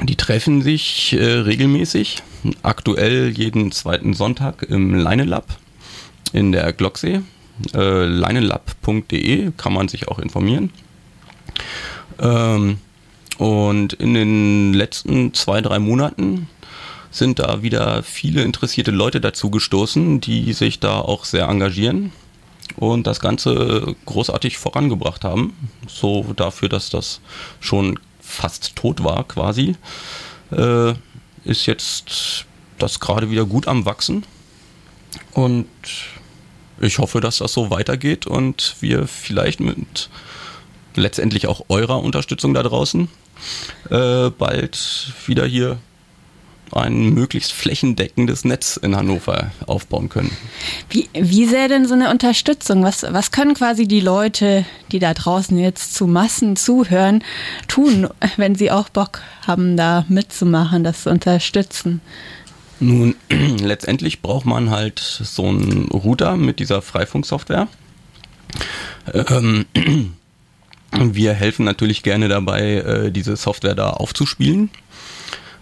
die 0.00 0.16
treffen 0.16 0.62
sich 0.62 1.12
äh, 1.12 1.22
regelmäßig, 1.22 2.24
aktuell 2.64 3.30
jeden 3.30 3.70
zweiten 3.70 4.14
Sonntag 4.14 4.64
im 4.64 4.96
Leinelab 4.96 5.46
in 6.32 6.50
der 6.50 6.72
Glocksee. 6.72 7.20
Äh, 7.74 8.06
leinelab.de 8.06 9.52
kann 9.56 9.72
man 9.72 9.88
sich 9.88 10.08
auch 10.08 10.18
informieren. 10.18 10.70
Ähm, 12.18 12.78
und 13.38 13.92
in 13.94 14.14
den 14.14 14.74
letzten 14.74 15.34
zwei, 15.34 15.60
drei 15.60 15.78
Monaten 15.78 16.48
sind 17.10 17.38
da 17.38 17.62
wieder 17.62 18.02
viele 18.02 18.42
interessierte 18.42 18.90
Leute 18.90 19.20
dazu 19.20 19.50
gestoßen, 19.50 20.20
die 20.20 20.52
sich 20.52 20.80
da 20.80 21.00
auch 21.00 21.24
sehr 21.24 21.48
engagieren 21.48 22.12
und 22.76 23.06
das 23.06 23.20
Ganze 23.20 23.94
großartig 24.06 24.56
vorangebracht 24.58 25.24
haben. 25.24 25.54
So 25.86 26.32
dafür, 26.34 26.68
dass 26.68 26.90
das 26.90 27.20
schon 27.60 27.98
fast 28.20 28.76
tot 28.76 29.04
war 29.04 29.24
quasi, 29.24 29.76
äh, 30.50 30.94
ist 31.44 31.66
jetzt 31.66 32.46
das 32.78 32.98
gerade 32.98 33.30
wieder 33.30 33.44
gut 33.44 33.68
am 33.68 33.84
Wachsen. 33.84 34.24
Und 35.32 35.66
ich 36.82 36.98
hoffe, 36.98 37.20
dass 37.20 37.38
das 37.38 37.52
so 37.52 37.70
weitergeht 37.70 38.26
und 38.26 38.76
wir 38.80 39.06
vielleicht 39.06 39.60
mit 39.60 40.10
letztendlich 40.94 41.46
auch 41.46 41.64
eurer 41.68 42.02
Unterstützung 42.02 42.54
da 42.54 42.62
draußen 42.62 43.08
äh, 43.90 44.30
bald 44.30 45.12
wieder 45.26 45.46
hier 45.46 45.78
ein 46.72 47.10
möglichst 47.12 47.52
flächendeckendes 47.52 48.44
Netz 48.44 48.78
in 48.78 48.96
Hannover 48.96 49.50
aufbauen 49.66 50.08
können. 50.08 50.34
Wie, 50.88 51.08
wie 51.12 51.46
sähe 51.46 51.68
denn 51.68 51.86
so 51.86 51.94
eine 51.94 52.10
Unterstützung? 52.10 52.82
Was, 52.82 53.02
was 53.02 53.30
können 53.30 53.54
quasi 53.54 53.86
die 53.86 54.00
Leute, 54.00 54.64
die 54.90 54.98
da 54.98 55.12
draußen 55.12 55.58
jetzt 55.58 55.94
zu 55.94 56.06
Massen 56.06 56.56
zuhören, 56.56 57.22
tun, 57.68 58.08
wenn 58.36 58.54
sie 58.54 58.70
auch 58.70 58.88
Bock 58.88 59.20
haben, 59.46 59.76
da 59.76 60.06
mitzumachen, 60.08 60.82
das 60.82 61.02
zu 61.02 61.10
unterstützen? 61.10 62.00
Nun, 62.82 63.14
letztendlich 63.60 64.22
braucht 64.22 64.44
man 64.44 64.70
halt 64.70 64.98
so 64.98 65.46
einen 65.46 65.86
Router 65.92 66.36
mit 66.36 66.58
dieser 66.58 66.82
Freifunksoftware. 66.82 67.68
Ähm, 69.14 69.66
wir 71.00 71.32
helfen 71.32 71.64
natürlich 71.64 72.02
gerne 72.02 72.26
dabei, 72.26 72.78
äh, 72.78 73.12
diese 73.12 73.36
Software 73.36 73.76
da 73.76 73.90
aufzuspielen. 73.90 74.70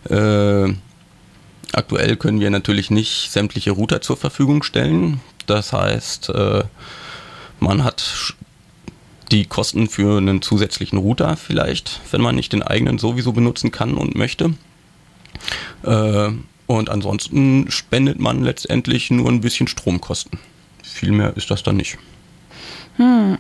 Äh, 0.09 0.73
aktuell 1.75 2.17
können 2.17 2.41
wir 2.41 2.49
natürlich 2.49 2.91
nicht 2.91 3.31
sämtliche 3.31 3.73
Router 3.73 4.01
zur 4.01 4.17
Verfügung 4.17 4.63
stellen. 4.63 5.21
Das 5.45 5.75
heißt, 5.75 6.31
äh, 6.31 6.65
man 7.59 7.85
hat 7.85 8.35
die 9.31 9.45
Kosten 9.45 9.91
für 9.91 10.17
einen 10.17 10.41
zusätzlichen 10.41 10.99
Router 10.99 11.37
vielleicht, 11.37 12.01
wenn 12.13 12.23
man 12.23 12.35
nicht 12.35 12.55
den 12.55 12.63
eigenen 12.63 12.99
sowieso 12.99 13.33
benutzen 13.33 13.71
kann 13.71 13.99
und 13.99 14.15
möchte. 14.15 14.55
Äh, 15.83 16.31
und 16.79 16.89
ansonsten 16.89 17.71
spendet 17.71 18.21
man 18.21 18.43
letztendlich 18.43 19.11
nur 19.11 19.29
ein 19.29 19.41
bisschen 19.41 19.69
Stromkosten. 19.69 20.39
Viel 20.83 21.13
mehr 21.13 21.37
ist 21.37 21.51
das 21.51 21.63
dann 21.63 21.77
nicht. 21.77 21.99
Hm. 22.97 23.39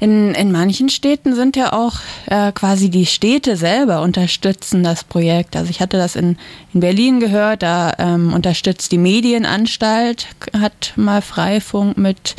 In, 0.00 0.34
in 0.34 0.50
manchen 0.50 0.88
Städten 0.88 1.34
sind 1.34 1.56
ja 1.56 1.72
auch 1.72 1.94
äh, 2.26 2.50
quasi 2.52 2.90
die 2.90 3.06
Städte 3.06 3.56
selber 3.56 4.02
unterstützen 4.02 4.82
das 4.82 5.04
Projekt. 5.04 5.54
Also 5.54 5.70
ich 5.70 5.80
hatte 5.80 5.96
das 5.96 6.16
in, 6.16 6.36
in 6.72 6.80
Berlin 6.80 7.20
gehört, 7.20 7.62
da 7.62 7.92
ähm, 7.98 8.32
unterstützt 8.32 8.90
die 8.90 8.98
Medienanstalt, 8.98 10.26
hat 10.58 10.92
mal 10.96 11.22
Freifunk 11.22 11.96
mit, 11.96 12.34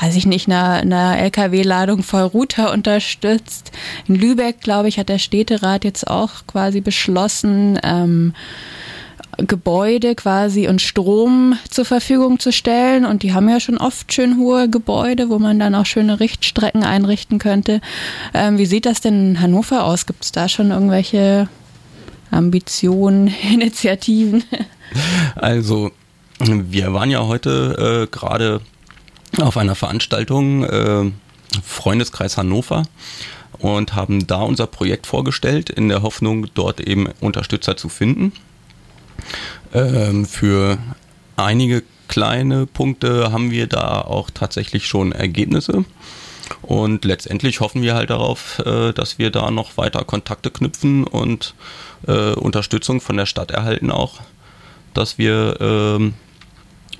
weiß 0.00 0.14
ich 0.16 0.26
nicht, 0.26 0.46
einer, 0.46 0.74
einer 0.74 1.18
LKW-Ladung 1.18 2.02
voll 2.02 2.22
Router 2.22 2.72
unterstützt. 2.72 3.72
In 4.06 4.14
Lübeck, 4.14 4.60
glaube 4.60 4.88
ich, 4.88 4.98
hat 4.98 5.08
der 5.08 5.18
Städterat 5.18 5.84
jetzt 5.84 6.06
auch 6.06 6.46
quasi 6.46 6.80
beschlossen, 6.80 7.78
ähm, 7.82 8.34
Gebäude 9.46 10.14
quasi 10.14 10.68
und 10.68 10.80
Strom 10.80 11.58
zur 11.68 11.84
Verfügung 11.84 12.38
zu 12.38 12.52
stellen. 12.52 13.04
Und 13.04 13.22
die 13.22 13.32
haben 13.32 13.48
ja 13.48 13.60
schon 13.60 13.78
oft 13.78 14.12
schön 14.12 14.38
hohe 14.38 14.68
Gebäude, 14.68 15.30
wo 15.30 15.38
man 15.38 15.58
dann 15.58 15.74
auch 15.74 15.86
schöne 15.86 16.20
Richtstrecken 16.20 16.84
einrichten 16.84 17.38
könnte. 17.38 17.80
Ähm, 18.34 18.58
wie 18.58 18.66
sieht 18.66 18.86
das 18.86 19.00
denn 19.00 19.30
in 19.30 19.40
Hannover 19.40 19.84
aus? 19.84 20.06
Gibt 20.06 20.24
es 20.24 20.32
da 20.32 20.48
schon 20.48 20.70
irgendwelche 20.70 21.48
Ambitionen, 22.30 23.28
Initiativen? 23.52 24.44
Also, 25.36 25.90
wir 26.38 26.92
waren 26.92 27.10
ja 27.10 27.26
heute 27.26 28.08
äh, 28.08 28.10
gerade 28.10 28.60
auf 29.38 29.56
einer 29.56 29.74
Veranstaltung 29.74 30.64
äh, 30.64 31.10
Freundeskreis 31.62 32.36
Hannover 32.36 32.84
und 33.58 33.94
haben 33.94 34.26
da 34.26 34.42
unser 34.42 34.66
Projekt 34.66 35.06
vorgestellt, 35.06 35.70
in 35.70 35.88
der 35.88 36.02
Hoffnung, 36.02 36.46
dort 36.54 36.80
eben 36.80 37.08
Unterstützer 37.20 37.76
zu 37.76 37.88
finden. 37.88 38.32
Ähm, 39.72 40.26
für 40.26 40.78
einige 41.36 41.82
kleine 42.08 42.66
Punkte 42.66 43.32
haben 43.32 43.50
wir 43.50 43.66
da 43.66 44.00
auch 44.00 44.30
tatsächlich 44.30 44.86
schon 44.86 45.12
Ergebnisse. 45.12 45.84
Und 46.62 47.04
letztendlich 47.04 47.60
hoffen 47.60 47.82
wir 47.82 47.94
halt 47.94 48.10
darauf, 48.10 48.58
äh, 48.66 48.92
dass 48.92 49.18
wir 49.18 49.30
da 49.30 49.50
noch 49.50 49.76
weiter 49.76 50.04
Kontakte 50.04 50.50
knüpfen 50.50 51.04
und 51.04 51.54
äh, 52.06 52.32
Unterstützung 52.32 53.00
von 53.00 53.16
der 53.16 53.26
Stadt 53.26 53.52
erhalten 53.52 53.90
auch, 53.90 54.20
dass 54.92 55.18
wir 55.18 55.56
ähm, 55.60 56.14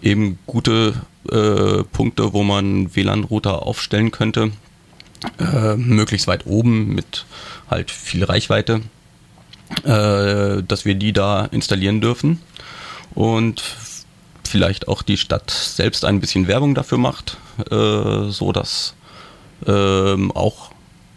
eben 0.01 0.39
gute 0.47 0.95
äh, 1.29 1.83
Punkte, 1.93 2.33
wo 2.33 2.45
man 2.45 2.95
WLAN-Router 2.95 3.67
aufstellen 3.67 4.11
könnte, 4.11 4.53
möglichst 5.77 6.29
weit 6.29 6.47
oben 6.47 6.95
mit 6.95 7.27
halt 7.69 7.91
viel 7.91 8.25
Reichweite, 8.25 8.81
äh, 9.85 10.63
dass 10.63 10.85
wir 10.85 10.95
die 10.95 11.13
da 11.13 11.47
installieren 11.47 12.01
dürfen 12.01 12.41
und 13.15 13.63
vielleicht 14.49 14.89
auch 14.89 15.03
die 15.03 15.17
Stadt 15.17 15.51
selbst 15.51 16.05
ein 16.05 16.21
bisschen 16.21 16.49
Werbung 16.49 16.75
dafür 16.75 16.99
macht, 16.99 17.37
äh, 17.71 18.29
so 18.29 18.53
dass 18.53 18.95
ähm, 19.67 20.33
auch 20.33 20.71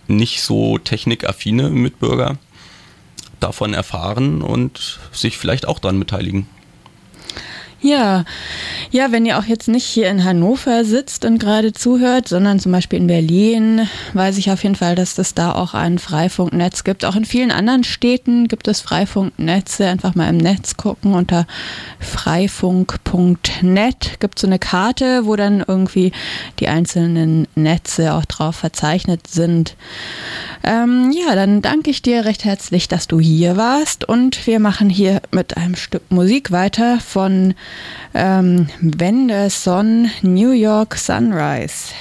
nicht 0.08 0.42
so 0.42 0.78
technikaffine 0.78 1.70
Mitbürger 1.70 2.38
davon 3.40 3.74
erfahren 3.74 4.42
und 4.42 5.00
sich 5.12 5.38
vielleicht 5.38 5.68
auch 5.68 5.80
daran 5.80 6.00
beteiligen. 6.00 6.48
Ja, 7.84 8.24
ja, 8.92 9.12
wenn 9.12 9.26
ihr 9.26 9.38
auch 9.38 9.44
jetzt 9.44 9.68
nicht 9.68 9.84
hier 9.84 10.10
in 10.10 10.24
Hannover 10.24 10.86
sitzt 10.86 11.26
und 11.26 11.38
gerade 11.38 11.74
zuhört, 11.74 12.30
sondern 12.30 12.58
zum 12.60 12.72
Beispiel 12.72 13.00
in 13.00 13.08
Berlin, 13.08 13.90
weiß 14.14 14.38
ich 14.38 14.52
auf 14.52 14.64
jeden 14.64 14.76
Fall, 14.76 14.96
dass 14.96 15.18
es 15.18 15.34
da 15.34 15.52
auch 15.54 15.74
ein 15.74 16.00
Freifunknetz 16.00 16.86
gibt. 16.86 17.04
Auch 17.04 17.18
in 17.18 17.26
vielen 17.26 17.52
anderen 17.52 17.84
Städten 17.84 18.48
gibt 18.48 18.70
es 18.70 18.80
Freifunknetze. 18.80 19.86
Einfach 19.88 20.16
mal 20.16 20.30
im 20.30 20.38
Netz 20.38 20.78
gucken 20.78 21.14
unter 21.14 21.46
freifunk.net 22.00 23.52
gibt 24.22 24.38
es 24.38 24.42
so 24.42 24.48
eine 24.48 24.60
Karte, 24.60 25.26
wo 25.26 25.36
dann 25.36 25.62
irgendwie 25.68 26.14
die 26.60 26.70
einzelnen 26.70 27.50
Netze 27.56 28.14
auch 28.14 28.24
drauf 28.24 28.56
verzeichnet 28.56 29.28
sind. 29.28 29.76
Ähm, 30.64 31.12
ja, 31.12 31.36
dann 31.36 31.62
danke 31.62 31.90
ich 31.90 32.02
dir 32.02 32.24
recht 32.24 32.46
herzlich, 32.46 32.88
dass 32.88 33.08
du 33.10 33.20
hier 33.20 33.58
warst 33.58 34.08
und 34.08 34.48
wir 34.48 34.62
machen 34.62 34.90
hier 34.90 35.22
mit 35.32 35.58
einem 35.58 35.76
Stück 35.76 36.10
Musik 36.10 36.52
weiter 36.52 37.02
von 37.02 37.56
ähm, 38.14 38.68
Wenderson 38.82 40.10
New 40.22 40.52
York 40.52 40.96
Sunrise. 40.98 41.94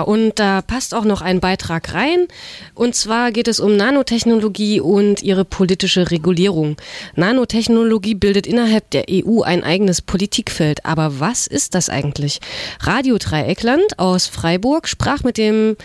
Und 0.00 0.38
da 0.38 0.62
passt 0.62 0.94
auch 0.94 1.04
noch 1.04 1.22
ein 1.22 1.40
Beitrag 1.40 1.94
rein. 1.94 2.26
Und 2.74 2.94
zwar 2.94 3.32
geht 3.32 3.48
es 3.48 3.60
um 3.60 3.76
Nanotechnologie 3.76 4.80
und 4.80 5.22
ihre 5.22 5.44
politische 5.44 6.10
Regulierung. 6.10 6.76
Nanotechnologie 7.16 8.14
bildet 8.14 8.46
innerhalb 8.46 8.90
der 8.90 9.06
EU 9.10 9.42
ein 9.42 9.64
eigenes 9.64 10.02
Politikfeld. 10.02 10.84
Aber 10.84 11.20
was 11.20 11.46
ist 11.46 11.74
das 11.74 11.88
eigentlich? 11.88 12.40
Radio 12.80 13.18
Dreieckland 13.18 13.98
aus 13.98 14.26
Freiburg 14.26 14.88
sprach 14.88 15.22
mit 15.24 15.38
dem 15.38 15.76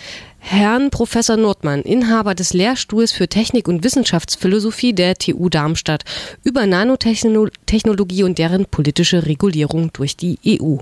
Herrn 0.45 0.89
Professor 0.89 1.37
Nordmann, 1.37 1.83
Inhaber 1.83 2.35
des 2.35 2.53
Lehrstuhls 2.53 3.13
für 3.13 3.29
Technik 3.29 3.69
und 3.69 3.85
Wissenschaftsphilosophie 3.85 4.91
der 4.93 5.15
TU 5.15 5.47
Darmstadt, 5.47 6.03
über 6.43 6.67
Nanotechnologie 6.67 8.23
und 8.23 8.37
deren 8.37 8.65
politische 8.65 9.25
Regulierung 9.25 9.93
durch 9.93 10.17
die 10.17 10.37
EU. 10.45 10.79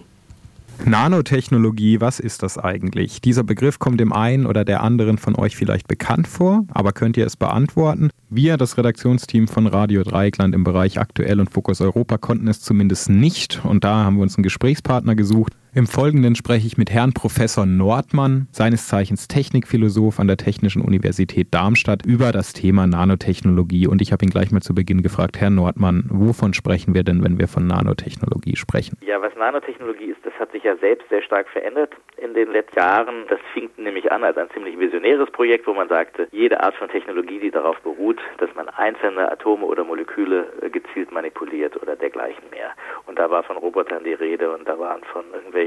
Nanotechnologie, 0.86 2.02
was 2.02 2.20
ist 2.20 2.44
das 2.44 2.58
eigentlich? 2.58 3.22
Dieser 3.22 3.44
Begriff 3.44 3.80
kommt 3.80 4.00
dem 4.00 4.12
einen 4.12 4.46
oder 4.46 4.66
der 4.66 4.82
anderen 4.82 5.18
von 5.18 5.36
euch 5.36 5.56
vielleicht 5.56 5.88
bekannt 5.88 6.28
vor, 6.28 6.66
aber 6.70 6.92
könnt 6.92 7.18
ihr 7.18 7.26
es 7.26 7.38
beantworten? 7.38 8.10
Wir, 8.30 8.58
das 8.58 8.78
Redaktionsteam 8.78 9.48
von 9.48 9.68
Radio 9.68 10.04
Dreieckland 10.04 10.56
im 10.56 10.64
Bereich 10.64 11.00
Aktuell 11.00 11.40
und 11.40 11.52
Fokus 11.52 11.82
Europa, 11.82 12.18
konnten 12.18 12.48
es 12.48 12.62
zumindest 12.62 13.10
nicht 13.10 13.62
und 13.64 13.84
da 13.84 14.04
haben 14.04 14.16
wir 14.16 14.24
uns 14.24 14.36
einen 14.36 14.44
Gesprächspartner 14.44 15.16
gesucht. 15.16 15.54
Im 15.74 15.88
Folgenden 15.88 16.36
spreche 16.36 16.68
ich 16.68 16.78
mit 16.78 16.90
Herrn 16.92 17.14
Professor 17.14 17.66
Nordmann, 17.66 18.50
seines 18.52 18.90
Zeichens 18.90 19.30
Technikphilosoph 19.30 20.20
an 20.20 20.28
der 20.28 20.36
Technischen 20.36 20.82
Universität 20.82 21.48
Darmstadt, 21.54 22.06
über 22.06 22.34
das 22.34 22.52
Thema 22.52 22.88
Nanotechnologie. 22.88 23.88
Und 23.88 24.02
ich 24.02 24.12
habe 24.12 24.26
ihn 24.26 24.32
gleich 24.32 24.52
mal 24.52 24.60
zu 24.60 24.76
Beginn 24.76 25.02
gefragt, 25.02 25.40
Herr 25.40 25.50
Nordmann, 25.50 26.10
wovon 26.10 26.54
sprechen 26.54 26.94
wir 26.94 27.06
denn, 27.06 27.24
wenn 27.24 27.40
wir 27.40 27.48
von 27.48 27.68
Nanotechnologie 27.68 28.58
sprechen? 28.58 28.98
Ja, 29.00 29.22
was 29.22 29.34
Nanotechnologie 29.38 30.12
ist, 30.12 30.20
das 30.26 30.34
hat 30.34 30.52
sich 30.52 30.62
ja 30.66 30.76
selbst 30.76 31.08
sehr 31.08 31.22
stark 31.22 31.48
verändert 31.48 31.94
in 32.18 32.34
den 32.34 32.52
letzten 32.52 32.78
Jahren. 32.78 33.24
Das 33.30 33.40
fing 33.54 33.70
nämlich 33.78 34.12
an 34.12 34.26
als 34.26 34.36
ein 34.36 34.50
ziemlich 34.54 34.78
visionäres 34.78 35.32
Projekt, 35.32 35.68
wo 35.68 35.74
man 35.74 35.88
sagte, 35.88 36.28
jede 36.34 36.62
Art 36.62 36.76
von 36.76 36.90
Technologie, 36.90 37.40
die 37.40 37.50
darauf 37.50 37.80
beruht, 37.80 38.20
dass 38.40 38.54
man 38.56 38.68
einzelne 38.68 39.32
Atome 39.32 39.66
oder 39.66 39.86
Moleküle 39.86 40.48
äh, 40.62 40.70
gezielt 40.70 41.14
manipuliert 41.14 41.82
oder 41.82 41.96
dergleichen 41.96 42.44
mehr. 42.52 42.72
Und 43.08 43.18
da 43.20 43.30
war 43.30 43.44
von 43.44 43.56
Robotern 43.56 44.04
die 44.04 44.14
Rede 44.14 44.52
und 44.54 44.68
da 44.68 44.78
waren 44.78 45.02
von 45.14 45.24
irgendwelchen 45.34 45.61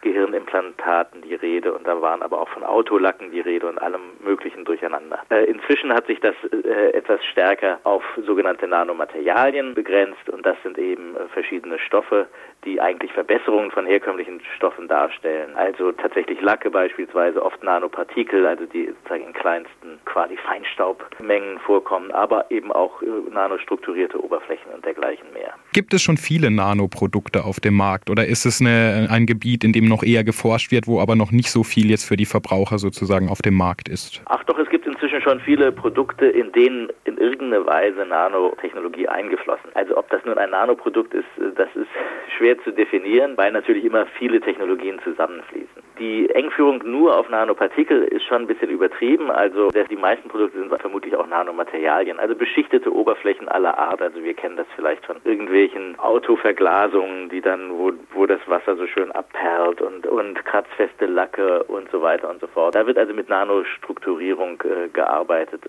Gehirnimplantaten 0.00 1.22
die 1.22 1.34
Rede 1.34 1.72
und 1.72 1.86
da 1.86 2.00
waren 2.00 2.22
aber 2.22 2.40
auch 2.40 2.48
von 2.48 2.64
Autolacken 2.64 3.30
die 3.30 3.40
Rede 3.40 3.66
und 3.68 3.78
allem 3.78 4.00
möglichen 4.24 4.64
durcheinander. 4.64 5.20
Äh, 5.30 5.44
inzwischen 5.44 5.92
hat 5.92 6.06
sich 6.06 6.20
das 6.20 6.34
äh, 6.52 6.90
etwas 6.92 7.24
stärker 7.24 7.80
auf 7.84 8.02
sogenannte 8.26 8.66
Nanomaterialien 8.66 9.74
begrenzt 9.74 10.28
und 10.30 10.44
das 10.44 10.56
sind 10.62 10.78
eben 10.78 11.16
äh, 11.16 11.28
verschiedene 11.32 11.78
Stoffe, 11.78 12.26
die 12.64 12.80
eigentlich 12.80 13.12
Verbesserungen 13.12 13.70
von 13.70 13.86
herkömmlichen 13.86 14.40
Stoffen 14.56 14.88
darstellen. 14.88 15.54
Also 15.56 15.92
tatsächlich 15.92 16.40
Lacke 16.40 16.70
beispielsweise, 16.70 17.42
oft 17.42 17.62
Nanopartikel, 17.62 18.46
also 18.46 18.64
die 18.66 18.92
in 19.10 19.32
kleinsten 19.32 19.98
quasi 20.04 20.36
Feinstaubmengen 20.36 21.58
vorkommen, 21.60 22.10
aber 22.10 22.50
eben 22.50 22.72
auch 22.72 23.02
äh, 23.02 23.06
nanostrukturierte 23.32 24.22
Oberflächen 24.22 24.72
und 24.72 24.84
dergleichen 24.84 25.26
mehr. 25.32 25.54
Gibt 25.72 25.92
es 25.94 26.02
schon 26.02 26.16
viele 26.16 26.50
Nanoprodukte 26.50 27.44
auf 27.44 27.60
dem 27.60 27.74
Markt 27.74 28.10
oder 28.10 28.26
ist 28.26 28.46
es 28.46 28.60
eine, 28.60 29.08
ein 29.10 29.26
Gebiet, 29.34 29.64
in 29.64 29.72
dem 29.72 29.86
noch 29.86 30.02
eher 30.02 30.24
geforscht 30.24 30.70
wird, 30.70 30.86
wo 30.86 31.00
aber 31.00 31.16
noch 31.16 31.30
nicht 31.30 31.50
so 31.50 31.62
viel 31.62 31.90
jetzt 31.90 32.04
für 32.04 32.16
die 32.16 32.26
Verbraucher 32.26 32.78
sozusagen 32.78 33.28
auf 33.28 33.42
dem 33.42 33.54
Markt 33.54 33.88
ist? 33.88 34.22
Ach 34.26 34.42
doch, 34.44 34.58
es 34.58 34.68
gibt 34.70 34.83
inzwischen 35.14 35.22
schon 35.22 35.40
viele 35.40 35.72
Produkte, 35.72 36.26
in 36.26 36.52
denen 36.52 36.88
in 37.04 37.18
irgendeiner 37.18 37.66
Weise 37.66 38.04
Nanotechnologie 38.06 39.08
eingeflossen. 39.08 39.70
Also 39.74 39.96
ob 39.96 40.08
das 40.10 40.24
nun 40.24 40.38
ein 40.38 40.50
Nanoprodukt 40.50 41.14
ist, 41.14 41.24
äh, 41.38 41.52
das 41.54 41.68
ist 41.74 41.88
schwer 42.36 42.58
zu 42.62 42.72
definieren, 42.72 43.36
weil 43.36 43.52
natürlich 43.52 43.84
immer 43.84 44.06
viele 44.18 44.40
Technologien 44.40 45.00
zusammenfließen. 45.04 45.82
Die 45.98 46.28
Engführung 46.30 46.82
nur 46.84 47.16
auf 47.16 47.28
Nanopartikel 47.28 48.02
ist 48.04 48.24
schon 48.24 48.42
ein 48.42 48.46
bisschen 48.46 48.70
übertrieben. 48.70 49.30
Also 49.30 49.68
die 49.68 49.96
meisten 49.96 50.28
Produkte 50.28 50.58
sind 50.58 50.74
vermutlich 50.80 51.14
auch 51.14 51.26
Nanomaterialien, 51.26 52.18
also 52.18 52.34
beschichtete 52.34 52.92
Oberflächen 52.92 53.48
aller 53.48 53.78
Art. 53.78 54.02
Also 54.02 54.22
wir 54.22 54.34
kennen 54.34 54.56
das 54.56 54.66
vielleicht 54.74 55.06
von 55.06 55.16
irgendwelchen 55.24 55.98
Autoverglasungen, 55.98 57.28
die 57.28 57.40
dann, 57.40 57.70
wo, 57.70 57.92
wo 58.12 58.26
das 58.26 58.40
Wasser 58.46 58.76
so 58.76 58.86
schön 58.86 59.12
abperlt 59.12 59.80
und, 59.80 60.06
und 60.06 60.44
kratzfeste 60.44 61.06
Lacke 61.06 61.62
und 61.64 61.88
so 61.90 62.02
weiter 62.02 62.28
und 62.28 62.40
so 62.40 62.48
fort. 62.48 62.74
Da 62.74 62.86
wird 62.86 62.98
also 62.98 63.14
mit 63.14 63.28
Nanostrukturierung 63.28 64.62
äh, 64.62 64.88
gearbeitet 64.88 65.03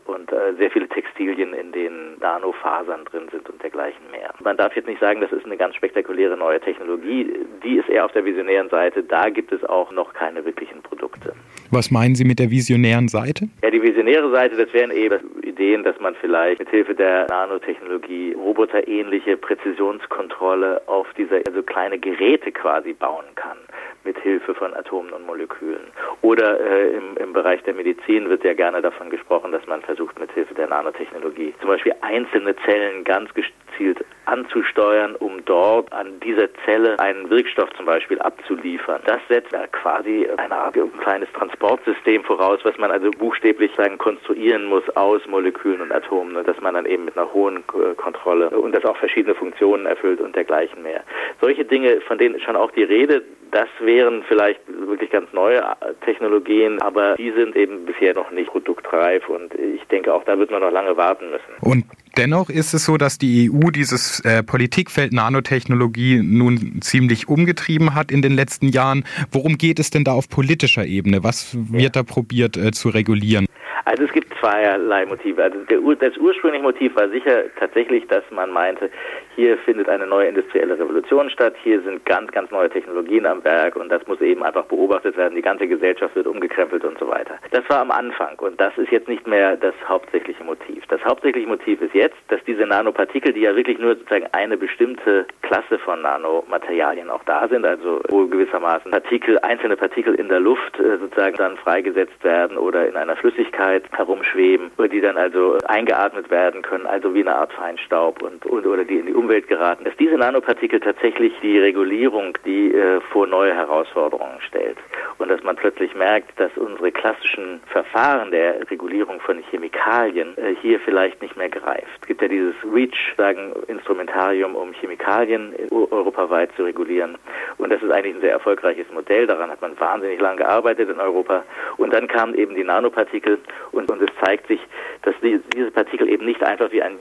und 0.05 0.31
äh, 0.31 0.53
sehr 0.57 0.71
viele 0.71 0.87
Textilien, 0.87 1.53
in 1.53 1.71
denen 1.71 2.17
Nanofasern 2.19 3.05
drin 3.05 3.27
sind 3.31 3.49
und 3.49 3.61
dergleichen 3.61 4.01
mehr. 4.11 4.33
Man 4.43 4.57
darf 4.57 4.75
jetzt 4.75 4.87
nicht 4.87 4.99
sagen, 4.99 5.21
das 5.21 5.31
ist 5.31 5.45
eine 5.45 5.57
ganz 5.57 5.75
spektakuläre 5.75 6.37
neue 6.37 6.59
Technologie. 6.59 7.33
Die 7.63 7.77
ist 7.77 7.89
eher 7.89 8.05
auf 8.05 8.11
der 8.11 8.25
visionären 8.25 8.69
Seite. 8.69 9.03
Da 9.03 9.29
gibt 9.29 9.51
es 9.51 9.63
auch 9.65 9.91
noch 9.91 10.13
keine 10.13 10.45
wirklichen 10.45 10.81
Produkte. 10.81 11.33
Was 11.71 11.91
meinen 11.91 12.15
Sie 12.15 12.25
mit 12.25 12.39
der 12.39 12.51
visionären 12.51 13.07
Seite? 13.07 13.49
Ja, 13.63 13.71
die 13.71 13.81
visionäre 13.81 14.29
Seite, 14.31 14.55
das 14.55 14.73
wären 14.73 14.91
eben 14.91 15.19
Ideen, 15.43 15.83
dass 15.83 15.99
man 15.99 16.15
vielleicht 16.15 16.59
mit 16.59 16.69
Hilfe 16.69 16.95
der 16.95 17.27
Nanotechnologie 17.27 18.33
roboterähnliche 18.33 19.37
Präzisionskontrolle 19.37 20.81
auf 20.87 21.07
diese 21.17 21.41
also 21.47 21.63
kleine 21.63 21.99
Geräte 21.99 22.51
quasi 22.51 22.93
bauen 22.93 23.25
kann 23.35 23.57
mit 24.05 24.17
Hilfe 24.19 24.53
von 24.53 24.73
Atomen 24.73 25.11
und 25.11 25.25
Molekülen. 25.25 25.87
Oder 26.21 26.59
äh, 26.59 26.95
im, 26.95 27.17
im 27.17 27.33
Bereich 27.33 27.61
der 27.63 27.73
Medizin 27.73 28.29
wird 28.29 28.43
ja 28.43 28.53
gerne 28.53 28.81
davon 28.81 29.09
gesprochen, 29.09 29.51
dass 29.51 29.65
man 29.67 29.81
versucht, 29.81 30.19
mit 30.19 30.31
Hilfe 30.31 30.53
der 30.53 30.67
Nanotechnologie 30.67 31.53
zum 31.59 31.69
Beispiel 31.69 31.93
einzelne 32.01 32.55
Zellen 32.65 33.03
ganz 33.03 33.29
gezielt 33.33 34.05
anzusteuern, 34.25 35.15
um 35.15 35.43
dort 35.45 35.91
an 35.93 36.19
dieser 36.21 36.47
Zelle 36.65 36.99
einen 36.99 37.29
Wirkstoff 37.29 37.69
zum 37.77 37.85
Beispiel 37.85 38.19
abzuliefern. 38.19 39.01
Das 39.05 39.19
setzt 39.29 39.53
quasi 39.71 40.27
eine 40.37 40.55
Art 40.55 40.75
ein 40.75 40.91
kleines 41.01 41.31
Transportsystem 41.33 42.23
voraus, 42.23 42.59
was 42.63 42.77
man 42.77 42.91
also 42.91 43.11
buchstäblich 43.11 43.71
sagen 43.77 43.97
konstruieren 43.97 44.65
muss 44.65 44.83
aus 44.95 45.21
Molekülen 45.27 45.81
und 45.81 45.91
Atomen, 45.91 46.43
dass 46.43 46.59
man 46.61 46.73
dann 46.73 46.85
eben 46.85 47.05
mit 47.05 47.17
einer 47.17 47.31
hohen 47.33 47.63
Kontrolle 47.97 48.49
und 48.49 48.73
das 48.73 48.85
auch 48.85 48.97
verschiedene 48.97 49.35
Funktionen 49.35 49.85
erfüllt 49.85 50.19
und 50.21 50.35
dergleichen 50.35 50.83
mehr. 50.83 51.03
Solche 51.41 51.65
Dinge, 51.65 52.01
von 52.01 52.17
denen 52.17 52.39
schon 52.39 52.55
auch 52.55 52.71
die 52.71 52.83
Rede, 52.83 53.23
das 53.51 53.67
wären 53.79 54.23
vielleicht 54.27 54.59
wirklich 54.67 55.11
ganz 55.11 55.31
neue 55.31 55.63
Technologien, 56.03 56.81
aber 56.81 57.15
die 57.15 57.31
sind 57.31 57.55
eben 57.55 57.85
bisher 57.85 58.13
noch 58.13 58.29
nicht 58.31 58.49
produktreif 58.49 59.29
und 59.29 59.53
ich 59.55 59.83
denke 59.87 60.13
auch 60.13 60.23
da 60.25 60.37
wird 60.37 60.51
man 60.51 60.61
noch 60.61 60.71
lange 60.71 60.97
warten 60.97 61.29
müssen. 61.29 61.53
Und 61.61 61.85
dennoch 62.17 62.49
ist 62.49 62.73
es 62.73 62.85
so, 62.85 62.97
dass 62.97 63.17
die 63.17 63.49
EU 63.49 63.69
dieses 63.69 64.14
äh, 64.21 64.43
Politikfeld 64.43 65.13
Nanotechnologie 65.13 66.21
nun 66.21 66.81
ziemlich 66.81 67.27
umgetrieben 67.27 67.93
hat 67.95 68.11
in 68.11 68.21
den 68.21 68.33
letzten 68.33 68.69
Jahren. 68.69 69.03
Worum 69.31 69.57
geht 69.57 69.79
es 69.79 69.89
denn 69.89 70.03
da 70.03 70.13
auf 70.13 70.29
politischer 70.29 70.85
Ebene? 70.85 71.23
Was 71.23 71.55
wird 71.55 71.81
ja. 71.81 71.89
da 71.89 72.03
probiert 72.03 72.57
äh, 72.57 72.71
zu 72.71 72.89
regulieren? 72.89 73.45
Also 73.85 74.03
es 74.03 74.11
gibt 74.13 74.24
zweierlei 74.45 75.05
Motive. 75.05 75.43
Also 75.43 75.57
das 75.95 76.17
ursprüngliche 76.17 76.63
Motiv 76.63 76.95
war 76.95 77.09
sicher 77.09 77.43
tatsächlich, 77.59 78.07
dass 78.07 78.23
man 78.31 78.51
meinte, 78.51 78.89
hier 79.35 79.57
findet 79.57 79.89
eine 79.89 80.05
neue 80.05 80.27
industrielle 80.27 80.77
Revolution 80.77 81.29
statt, 81.29 81.55
hier 81.63 81.81
sind 81.81 82.05
ganz, 82.05 82.31
ganz 82.31 82.51
neue 82.51 82.69
Technologien 82.69 83.25
am 83.25 83.43
Werk 83.43 83.75
und 83.75 83.89
das 83.89 84.05
muss 84.07 84.21
eben 84.21 84.43
einfach 84.43 84.65
beobachtet 84.65 85.17
werden, 85.17 85.35
die 85.35 85.41
ganze 85.41 85.67
Gesellschaft 85.67 86.15
wird 86.15 86.27
umgekrempelt 86.27 86.83
und 86.85 86.97
so 86.99 87.07
weiter. 87.07 87.37
Das 87.51 87.67
war 87.69 87.79
am 87.79 87.91
Anfang 87.91 88.37
und 88.39 88.59
das 88.61 88.77
ist 88.77 88.91
jetzt 88.91 89.07
nicht 89.07 89.25
mehr 89.27 89.57
das 89.57 89.73
hauptsächliche 89.87 90.43
Motiv. 90.43 90.83
Das 90.87 91.03
hauptsächliche 91.03 91.47
Motiv 91.47 91.81
ist 91.81 91.93
jetzt, 91.93 92.17
dass 92.27 92.39
diese 92.45 92.65
Nanopartikel, 92.65 93.33
die 93.33 93.41
ja 93.41 93.55
wirklich 93.55 93.79
nur 93.79 93.95
sozusagen 93.95 94.27
eine 94.31 94.57
bestimmte 94.57 95.25
Klasse 95.41 95.79
von 95.79 96.01
Nanomaterialien 96.01 97.09
auch 97.09 97.23
da 97.23 97.47
sind, 97.47 97.65
also 97.65 98.01
wo 98.09 98.27
gewissermaßen 98.27 98.91
Partikel, 98.91 99.39
einzelne 99.39 99.75
Partikel 99.75 100.15
in 100.15 100.29
der 100.29 100.39
Luft 100.39 100.79
äh, 100.79 100.97
sozusagen 100.97 101.35
dann 101.37 101.57
freigesetzt 101.57 102.23
werden 102.23 102.57
oder 102.57 102.87
in 102.87 102.95
einer 102.95 103.15
Flüssigkeit 103.15 103.91
herumschweben, 104.35 104.71
die 104.91 105.01
dann 105.01 105.17
also 105.17 105.57
eingeatmet 105.65 106.29
werden 106.29 106.61
können, 106.61 106.85
also 106.85 107.13
wie 107.13 107.21
eine 107.21 107.35
Art 107.35 107.53
Feinstaub 107.53 108.21
und, 108.21 108.45
und 108.45 108.65
oder 108.65 108.83
die 108.83 108.97
in 108.97 109.07
die 109.07 109.13
Umwelt 109.13 109.47
geraten, 109.47 109.83
dass 109.83 109.95
diese 109.97 110.17
Nanopartikel 110.17 110.79
tatsächlich 110.79 111.33
die 111.41 111.59
Regulierung, 111.59 112.37
die 112.45 112.73
äh, 112.73 113.01
vor 113.11 113.27
neue 113.27 113.53
Herausforderungen 113.53 114.39
stellt 114.47 114.77
und 115.17 115.29
dass 115.29 115.43
man 115.43 115.55
plötzlich 115.55 115.95
merkt, 115.95 116.39
dass 116.39 116.51
unsere 116.57 116.91
klassischen 116.91 117.61
Verfahren 117.67 118.31
der 118.31 118.69
Regulierung 118.69 119.19
von 119.21 119.41
Chemikalien 119.49 120.37
äh, 120.37 120.55
hier 120.61 120.79
vielleicht 120.79 121.21
nicht 121.21 121.37
mehr 121.37 121.49
greift. 121.49 121.87
Es 122.01 122.07
gibt 122.07 122.21
ja 122.21 122.27
dieses 122.27 122.55
REACH, 122.73 123.15
sagen 123.17 123.53
Instrumentarium, 123.67 124.55
um 124.55 124.73
Chemikalien 124.73 125.53
europaweit 125.71 126.49
zu 126.55 126.63
regulieren 126.63 127.17
und 127.57 127.71
das 127.71 127.81
ist 127.81 127.91
eigentlich 127.91 128.15
ein 128.15 128.21
sehr 128.21 128.31
erfolgreiches 128.31 128.87
Modell. 128.93 129.27
Daran 129.27 129.49
hat 129.49 129.61
man 129.61 129.79
wahnsinnig 129.79 130.19
lange 130.19 130.37
gearbeitet 130.37 130.89
in 130.89 130.99
Europa 130.99 131.43
und 131.77 131.93
dann 131.93 132.07
kamen 132.07 132.35
eben 132.35 132.55
die 132.55 132.63
Nanopartikel 132.63 133.39
und, 133.71 133.89
und 133.89 134.01
es 134.01 134.15
zeigt 134.25 134.47
sich, 134.47 134.59
dass 135.03 135.15
die, 135.21 135.39
diese 135.55 135.71
Partikel 135.71 136.09
eben 136.09 136.25
nicht 136.25 136.43
einfach 136.43 136.71
wie 136.71 136.81
ein 136.81 136.97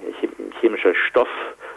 chemischer 0.60 0.94
Stoff 0.94 1.28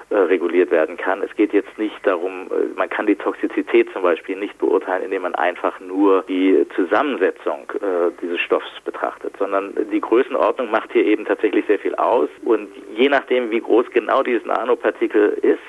äh, 0.09 0.15
reguliert 0.15 0.71
werden 0.71 0.95
kann. 0.95 1.21
Es 1.21 1.35
geht 1.35 1.51
jetzt 1.51 1.77
nicht 1.77 1.95
darum, 2.03 2.47
äh, 2.49 2.77
man 2.77 2.89
kann 2.89 3.07
die 3.07 3.15
Toxizität 3.15 3.91
zum 3.91 4.03
Beispiel 4.03 4.37
nicht 4.37 4.57
beurteilen, 4.57 5.03
indem 5.03 5.23
man 5.23 5.35
einfach 5.35 5.79
nur 5.81 6.23
die 6.29 6.65
Zusammensetzung 6.75 7.71
äh, 7.75 8.11
dieses 8.21 8.39
Stoffs 8.39 8.69
betrachtet, 8.85 9.33
sondern 9.37 9.73
die 9.91 9.99
Größenordnung 9.99 10.71
macht 10.71 10.93
hier 10.93 11.03
eben 11.03 11.25
tatsächlich 11.25 11.65
sehr 11.67 11.79
viel 11.79 11.95
aus 11.95 12.29
und 12.45 12.69
je 12.95 13.09
nachdem, 13.09 13.51
wie 13.51 13.59
groß 13.59 13.87
genau 13.91 14.23
dieses 14.23 14.45
Nanopartikel 14.45 15.37
ist, 15.41 15.59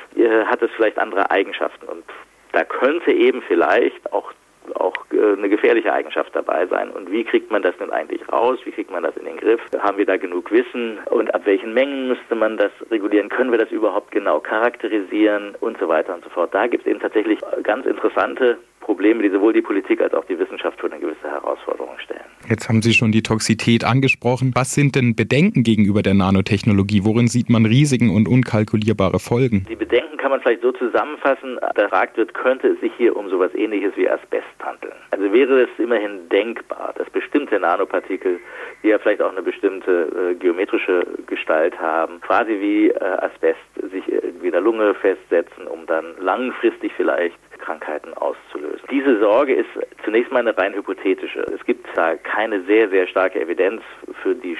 hat 0.46 0.62
es 0.62 0.70
vielleicht 0.76 0.98
andere 0.98 1.30
Eigenschaften 1.30 1.86
und 1.86 2.04
da 2.52 2.64
könnte 2.64 3.12
eben 3.12 3.42
vielleicht 3.42 4.12
auch 4.12 4.32
auch 4.76 4.94
äh, 5.12 5.18
äh, 5.18 5.36
eine 5.36 5.48
gefährliche 5.48 5.92
Eigenschaft 5.92 6.34
dabei 6.34 6.66
sein. 6.66 6.90
Und 6.90 7.10
wie 7.10 7.24
kriegt 7.24 7.50
man 7.50 7.62
das 7.62 7.74
nun 7.80 7.90
eigentlich 7.90 8.20
raus? 8.30 8.58
Wie 8.64 8.72
kriegt 8.72 8.90
man 8.90 9.02
das 9.02 9.16
in 9.16 9.24
den 9.24 9.36
Griff? 9.36 9.60
Haben 9.78 9.98
wir 9.98 10.06
da 10.06 10.16
genug 10.16 10.50
Wissen? 10.50 10.98
Und 11.10 11.34
ab 11.34 11.42
welchen 11.44 11.74
Mengen 11.74 12.08
müsste 12.08 12.34
man 12.34 12.56
das 12.56 12.70
regulieren? 12.90 13.28
Können 13.28 13.50
wir 13.50 13.58
das 13.58 13.70
überhaupt 13.70 14.10
genau 14.10 14.40
charakterisieren? 14.40 15.54
Und 15.60 15.78
so 15.78 15.88
weiter 15.88 16.14
und 16.14 16.24
so 16.24 16.30
fort. 16.30 16.54
Da 16.54 16.66
gibt 16.66 16.86
es 16.86 16.90
eben 16.90 17.00
tatsächlich 17.00 17.40
ganz 17.62 17.86
interessante 17.86 18.58
Probleme, 18.88 19.22
die 19.22 19.28
sowohl 19.28 19.52
die 19.52 19.60
Politik 19.60 20.00
als 20.00 20.14
auch 20.14 20.24
die 20.24 20.38
Wissenschaft 20.38 20.80
vor 20.80 20.90
eine 20.90 20.98
gewisse 20.98 21.28
Herausforderung 21.30 21.98
stellen. 21.98 22.24
Jetzt 22.48 22.70
haben 22.70 22.80
Sie 22.80 22.94
schon 22.94 23.12
die 23.12 23.22
Toxität 23.22 23.84
angesprochen. 23.84 24.52
Was 24.54 24.74
sind 24.74 24.96
denn 24.96 25.14
Bedenken 25.14 25.62
gegenüber 25.62 26.00
der 26.00 26.14
Nanotechnologie? 26.14 27.04
Worin 27.04 27.28
sieht 27.28 27.50
man 27.50 27.66
Risiken 27.66 28.08
und 28.08 28.26
unkalkulierbare 28.26 29.18
Folgen? 29.18 29.66
Die 29.68 29.76
Bedenken 29.76 30.16
kann 30.16 30.30
man 30.30 30.40
vielleicht 30.40 30.62
so 30.62 30.72
zusammenfassen, 30.72 31.58
gefragt 31.98 32.16
wird, 32.16 32.32
könnte 32.32 32.68
es 32.68 32.80
sich 32.80 32.92
hier 32.96 33.16
um 33.16 33.28
sowas 33.28 33.52
ähnliches 33.56 33.92
wie 33.96 34.08
Asbest 34.08 34.46
handeln. 34.60 34.94
Also 35.10 35.32
wäre 35.32 35.62
es 35.62 35.68
immerhin 35.78 36.28
denkbar, 36.28 36.94
dass 36.96 37.10
bestimmte 37.10 37.58
Nanopartikel, 37.58 38.38
die 38.84 38.88
ja 38.88 38.98
vielleicht 39.00 39.20
auch 39.20 39.32
eine 39.32 39.42
bestimmte 39.42 40.30
äh, 40.30 40.34
geometrische 40.36 41.04
Gestalt 41.26 41.76
haben, 41.80 42.20
quasi 42.20 42.60
wie 42.60 42.90
äh, 42.90 43.00
Asbest 43.00 43.58
sich 43.90 44.06
irgendwie 44.12 44.46
in 44.46 44.52
der 44.52 44.60
Lunge 44.60 44.94
festsetzen, 44.94 45.66
um 45.66 45.86
dann 45.86 46.04
langfristig 46.20 46.92
vielleicht 46.96 47.36
Krankheiten 47.58 48.14
auszulösen. 48.14 48.80
Diese 48.90 49.18
Sorge 49.18 49.54
ist 49.54 49.68
zunächst 50.04 50.32
mal 50.32 50.40
eine 50.40 50.56
rein 50.56 50.74
hypothetische. 50.74 51.40
Es 51.54 51.64
gibt 51.64 51.86
da 51.94 52.16
keine 52.16 52.62
sehr, 52.62 52.88
sehr 52.88 53.06
starke 53.06 53.40
Evidenz 53.40 53.82
für 54.22 54.34
die 54.34 54.56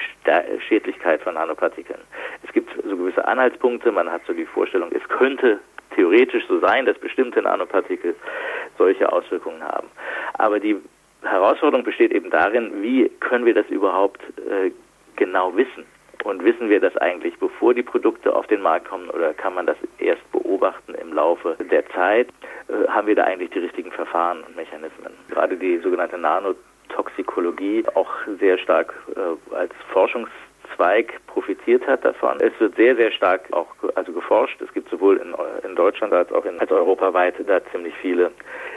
Schädlichkeit 0.67 1.21
von 1.21 1.33
Nanopartikeln. 1.35 2.01
Es 2.45 2.53
gibt 2.53 2.71
so 2.83 2.95
gewisse 2.95 3.27
Anhaltspunkte, 3.27 3.91
man 3.91 4.11
hat 4.11 4.21
so 4.27 4.33
die 4.33 4.45
Vorstellung, 4.45 4.91
es 4.91 5.07
könnte 5.09 5.59
theoretisch 5.95 6.43
so 6.47 6.59
sein, 6.59 6.85
dass 6.85 6.97
bestimmte 6.97 7.41
Nanopartikel 7.41 8.15
solche 8.77 9.11
Auswirkungen 9.11 9.63
haben. 9.63 9.87
Aber 10.33 10.59
die 10.59 10.77
Herausforderung 11.23 11.83
besteht 11.83 12.11
eben 12.11 12.29
darin, 12.29 12.81
wie 12.81 13.09
können 13.19 13.45
wir 13.45 13.53
das 13.53 13.67
überhaupt 13.67 14.21
äh, 14.37 14.71
genau 15.15 15.55
wissen? 15.55 15.85
Und 16.29 16.43
wissen 16.43 16.69
wir 16.69 16.79
das 16.79 16.95
eigentlich, 16.97 17.37
bevor 17.39 17.73
die 17.73 17.81
Produkte 17.81 18.35
auf 18.35 18.45
den 18.45 18.61
Markt 18.61 18.87
kommen 18.87 19.09
oder 19.09 19.33
kann 19.33 19.55
man 19.55 19.65
das 19.65 19.77
erst 19.97 20.31
beobachten 20.31 20.93
im 20.93 21.11
Laufe 21.11 21.57
der 21.71 21.87
Zeit? 21.89 22.27
Äh, 22.67 22.87
haben 22.87 23.07
wir 23.07 23.15
da 23.15 23.23
eigentlich 23.23 23.49
die 23.49 23.59
richtigen 23.59 23.91
Verfahren 23.91 24.43
und 24.43 24.55
Mechanismen? 24.55 25.11
Gerade 25.29 25.57
die 25.57 25.79
sogenannte 25.79 26.19
Nanotoxikologie 26.19 27.83
auch 27.95 28.11
sehr 28.39 28.59
stark 28.59 28.93
äh, 29.15 29.55
als 29.55 29.73
Forschungszweig 29.91 31.19
profitiert 31.25 31.87
hat 31.87 32.05
davon. 32.05 32.37
Es 32.41 32.53
wird 32.59 32.75
sehr, 32.75 32.95
sehr 32.95 33.11
stark 33.11 33.51
auch 33.51 33.73
also 33.95 34.11
geforscht. 34.11 34.61
Es 34.61 34.71
gibt 34.71 34.87
sowohl 34.91 35.17
in, 35.17 35.33
in 35.67 35.75
Deutschland 35.75 36.13
als 36.13 36.31
auch 36.31 36.45
in, 36.45 36.59
als 36.59 36.71
europaweit 36.71 37.35
da 37.47 37.59
ziemlich 37.71 37.95
viele 38.03 38.29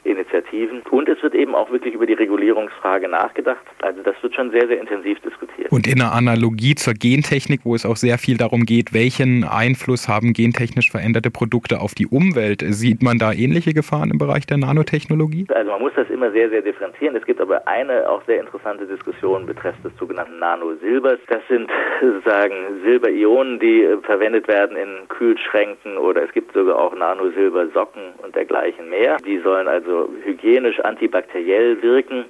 Initiativen. 0.04 0.82
Und 0.90 1.08
es 1.08 1.22
wird 1.22 1.34
eben 1.34 1.54
auch 1.54 1.70
wirklich 1.70 1.94
über 1.94 2.06
die 2.06 2.14
Regulierungsfrage 2.14 3.08
nachgedacht. 3.08 3.62
Also 3.82 4.02
das 4.02 4.14
wird 4.22 4.34
schon 4.34 4.50
sehr, 4.50 4.66
sehr 4.66 4.80
intensiv 4.80 5.20
diskutiert. 5.20 5.70
Und 5.70 5.86
in 5.86 6.00
einer 6.00 6.12
Analogie 6.12 6.74
zur 6.74 6.94
Gentechnik, 6.94 7.60
wo 7.64 7.74
es 7.74 7.86
auch 7.86 7.96
sehr 7.96 8.18
viel 8.18 8.36
darum 8.36 8.64
geht, 8.64 8.92
welchen 8.92 9.44
Einfluss 9.44 10.08
haben 10.08 10.32
gentechnisch 10.32 10.90
veränderte 10.90 11.30
Produkte 11.30 11.80
auf 11.80 11.94
die 11.94 12.06
Umwelt, 12.06 12.62
sieht 12.66 13.02
man 13.02 13.18
da 13.18 13.32
ähnliche 13.32 13.74
Gefahren 13.74 14.10
im 14.10 14.18
Bereich 14.18 14.46
der 14.46 14.58
Nanotechnologie? 14.58 15.46
Also 15.54 15.70
man 15.70 15.80
muss 15.80 15.92
das 15.94 16.10
immer 16.10 16.30
sehr, 16.32 16.50
sehr 16.50 16.62
differenzieren. 16.62 17.16
Es 17.16 17.24
gibt 17.24 17.40
aber 17.40 17.66
eine 17.68 18.08
auch 18.08 18.22
sehr 18.26 18.40
interessante 18.40 18.86
Diskussion 18.86 19.46
betreffend 19.46 19.84
des 19.84 19.96
sogenannten 19.98 20.38
Nanosilbers. 20.38 21.18
Das 21.28 21.42
sind 21.48 21.70
sozusagen 22.00 22.54
Silberionen, 22.84 23.60
die 23.60 23.86
verwendet 24.02 24.48
werden 24.48 24.76
in 24.76 25.08
Kühlschränken 25.08 25.96
oder 25.96 26.24
es 26.24 26.32
gibt 26.32 26.52
sogar 26.52 26.78
auch 26.78 26.94
Nanosilbersocken 26.94 28.02
und 28.22 28.34
dergleichen 28.34 28.88
mehr. 28.90 29.16
Die 29.18 29.38
sollen 29.38 29.68
also 29.68 29.91
also 29.92 30.10
hygienisch, 30.24 30.80
antibakteriell 30.80 31.82
wirken. 31.82 32.24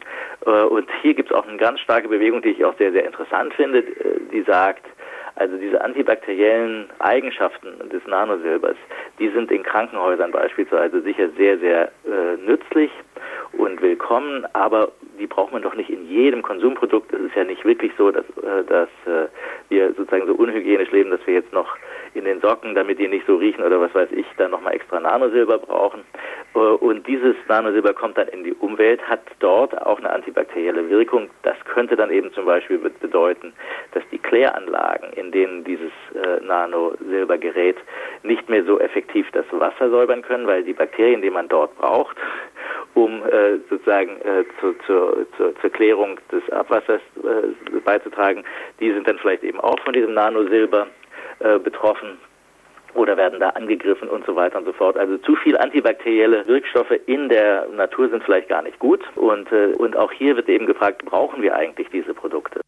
Äh, 0.46 0.62
und 0.64 0.88
hier 1.02 1.14
gibt 1.14 1.30
es 1.30 1.36
auch 1.36 1.46
eine 1.46 1.58
ganz 1.58 1.80
starke 1.80 2.08
Bewegung, 2.08 2.42
die 2.42 2.50
ich 2.50 2.64
auch 2.64 2.76
sehr, 2.78 2.92
sehr 2.92 3.06
interessant 3.06 3.54
finde, 3.54 3.78
äh, 3.78 4.20
die 4.32 4.42
sagt, 4.42 4.84
also 5.34 5.56
diese 5.56 5.82
antibakteriellen 5.82 6.90
Eigenschaften 6.98 7.88
des 7.88 8.06
Nanosilbers, 8.06 8.76
die 9.18 9.30
sind 9.30 9.50
in 9.50 9.62
Krankenhäusern 9.62 10.30
beispielsweise 10.30 11.00
sicher 11.02 11.28
sehr, 11.38 11.58
sehr 11.58 11.90
äh, 12.04 12.36
nützlich 12.44 12.90
und 13.52 13.80
willkommen, 13.80 14.46
aber 14.52 14.92
die 15.18 15.26
braucht 15.26 15.52
man 15.52 15.62
doch 15.62 15.74
nicht 15.74 15.88
in 15.88 16.06
jedem 16.06 16.42
Konsumprodukt. 16.42 17.12
Es 17.12 17.20
ist 17.20 17.36
ja 17.36 17.44
nicht 17.44 17.64
wirklich 17.64 17.92
so, 17.96 18.10
dass, 18.10 18.24
äh, 18.42 18.64
dass 18.66 18.88
äh, 19.06 19.28
wir 19.70 19.94
sozusagen 19.94 20.26
so 20.26 20.34
unhygienisch 20.34 20.90
leben, 20.90 21.10
dass 21.10 21.26
wir 21.26 21.34
jetzt 21.34 21.52
noch 21.52 21.76
in 22.14 22.24
den 22.24 22.40
Socken, 22.40 22.74
damit 22.74 22.98
die 22.98 23.08
nicht 23.08 23.26
so 23.26 23.36
riechen 23.36 23.62
oder 23.62 23.80
was 23.80 23.94
weiß 23.94 24.10
ich, 24.12 24.26
dann 24.36 24.50
nochmal 24.50 24.74
extra 24.74 25.00
Nanosilber 25.00 25.58
brauchen. 25.58 26.02
Äh, 26.54 26.58
und 26.58 27.06
dieses 27.06 27.34
Nanosilber 27.48 27.92
kommt 27.94 28.18
dann 28.18 28.28
in 28.28 28.44
die 28.44 28.54
Umwelt, 28.54 29.00
hat 29.08 29.22
dort 29.40 29.80
auch 29.86 29.98
eine 29.98 30.10
antibakterielle 30.10 30.88
Wirkung. 30.90 31.30
Das 31.42 31.56
könnte 31.64 31.96
dann 31.96 32.10
eben 32.10 32.32
zum 32.32 32.44
Beispiel 32.44 32.78
bedeuten, 32.78 33.52
dass 33.92 34.02
die 34.10 34.18
Kläranlagen, 34.18 35.12
in 35.14 35.32
denen 35.32 35.64
dieses 35.64 35.92
äh, 36.14 36.44
Nanosilber 36.44 37.38
gerät, 37.38 37.76
nicht 38.22 38.48
mehr 38.48 38.64
so 38.64 38.78
effektiv 38.78 39.30
das 39.32 39.46
Wasser 39.50 39.90
säubern 39.90 40.22
können, 40.22 40.46
weil 40.46 40.64
die 40.64 40.72
Bakterien, 40.72 41.22
die 41.22 41.30
man 41.30 41.48
dort 41.48 41.76
braucht, 41.78 42.16
um 42.94 43.22
äh, 43.26 43.58
sozusagen 43.70 44.20
äh, 44.20 44.44
zu, 44.60 44.74
zu, 44.86 45.26
zu, 45.36 45.54
zur 45.60 45.70
Klärung 45.70 46.18
des 46.30 46.48
Abwassers 46.50 47.00
äh, 47.22 47.80
beizutragen, 47.84 48.44
die 48.80 48.92
sind 48.92 49.08
dann 49.08 49.18
vielleicht 49.18 49.42
eben 49.44 49.60
auch 49.60 49.78
von 49.80 49.92
diesem 49.92 50.14
Nanosilber 50.14 50.86
äh, 51.42 51.58
betroffen 51.58 52.18
oder 52.94 53.16
werden 53.16 53.40
da 53.40 53.50
angegriffen 53.50 54.08
und 54.08 54.24
so 54.26 54.36
weiter 54.36 54.58
und 54.58 54.64
so 54.64 54.72
fort. 54.72 54.96
Also 54.96 55.16
zu 55.18 55.34
viel 55.36 55.56
antibakterielle 55.56 56.46
Wirkstoffe 56.46 56.92
in 57.06 57.28
der 57.28 57.66
Natur 57.74 58.10
sind 58.10 58.22
vielleicht 58.24 58.48
gar 58.48 58.62
nicht 58.62 58.78
gut. 58.78 59.00
Und, 59.16 59.50
äh, 59.50 59.74
und 59.78 59.96
auch 59.96 60.12
hier 60.12 60.36
wird 60.36 60.48
eben 60.48 60.66
gefragt, 60.66 61.04
brauchen 61.04 61.42
wir 61.42 61.54
eigentlich 61.56 61.88
diese 61.92 62.12
Produkte? 62.12 62.60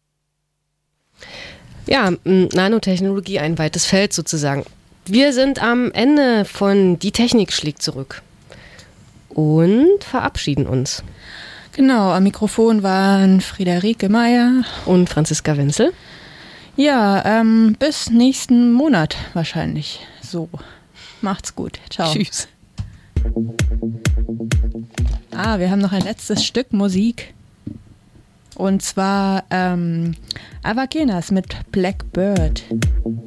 Ja, 1.87 2.11
Nanotechnologie 2.23 3.39
ein 3.39 3.59
weites 3.59 3.85
Feld 3.85 4.13
sozusagen. 4.13 4.65
Wir 5.05 5.33
sind 5.33 5.61
am 5.61 5.91
Ende 5.91 6.45
von 6.45 6.97
Die 6.97 7.11
Technik 7.11 7.53
schlägt 7.53 7.83
zurück 7.83 8.23
und 9.29 10.03
verabschieden 10.03 10.65
uns. 10.65 11.03
Genau, 11.75 12.11
am 12.11 12.23
Mikrofon 12.23 12.81
waren 12.81 13.41
Friederike 13.41 14.09
Meyer 14.09 14.63
und 14.87 15.09
Franziska 15.09 15.57
Wenzel. 15.57 15.91
Ja, 16.77 17.23
ähm, 17.25 17.75
bis 17.79 18.09
nächsten 18.09 18.73
Monat 18.73 19.15
wahrscheinlich. 19.33 20.01
So, 20.21 20.49
macht's 21.21 21.55
gut. 21.55 21.79
Ciao. 21.89 22.11
Tschüss. 22.11 22.47
Ah, 25.31 25.59
wir 25.59 25.71
haben 25.71 25.79
noch 25.79 25.93
ein 25.93 26.03
letztes 26.03 26.45
Stück 26.45 26.73
Musik. 26.73 27.33
Und 28.55 28.81
zwar 28.81 29.43
ähm, 29.49 30.15
Avakenas 30.63 31.31
mit 31.31 31.55
Blackbird. 31.71 32.63
Bird. 32.69 33.24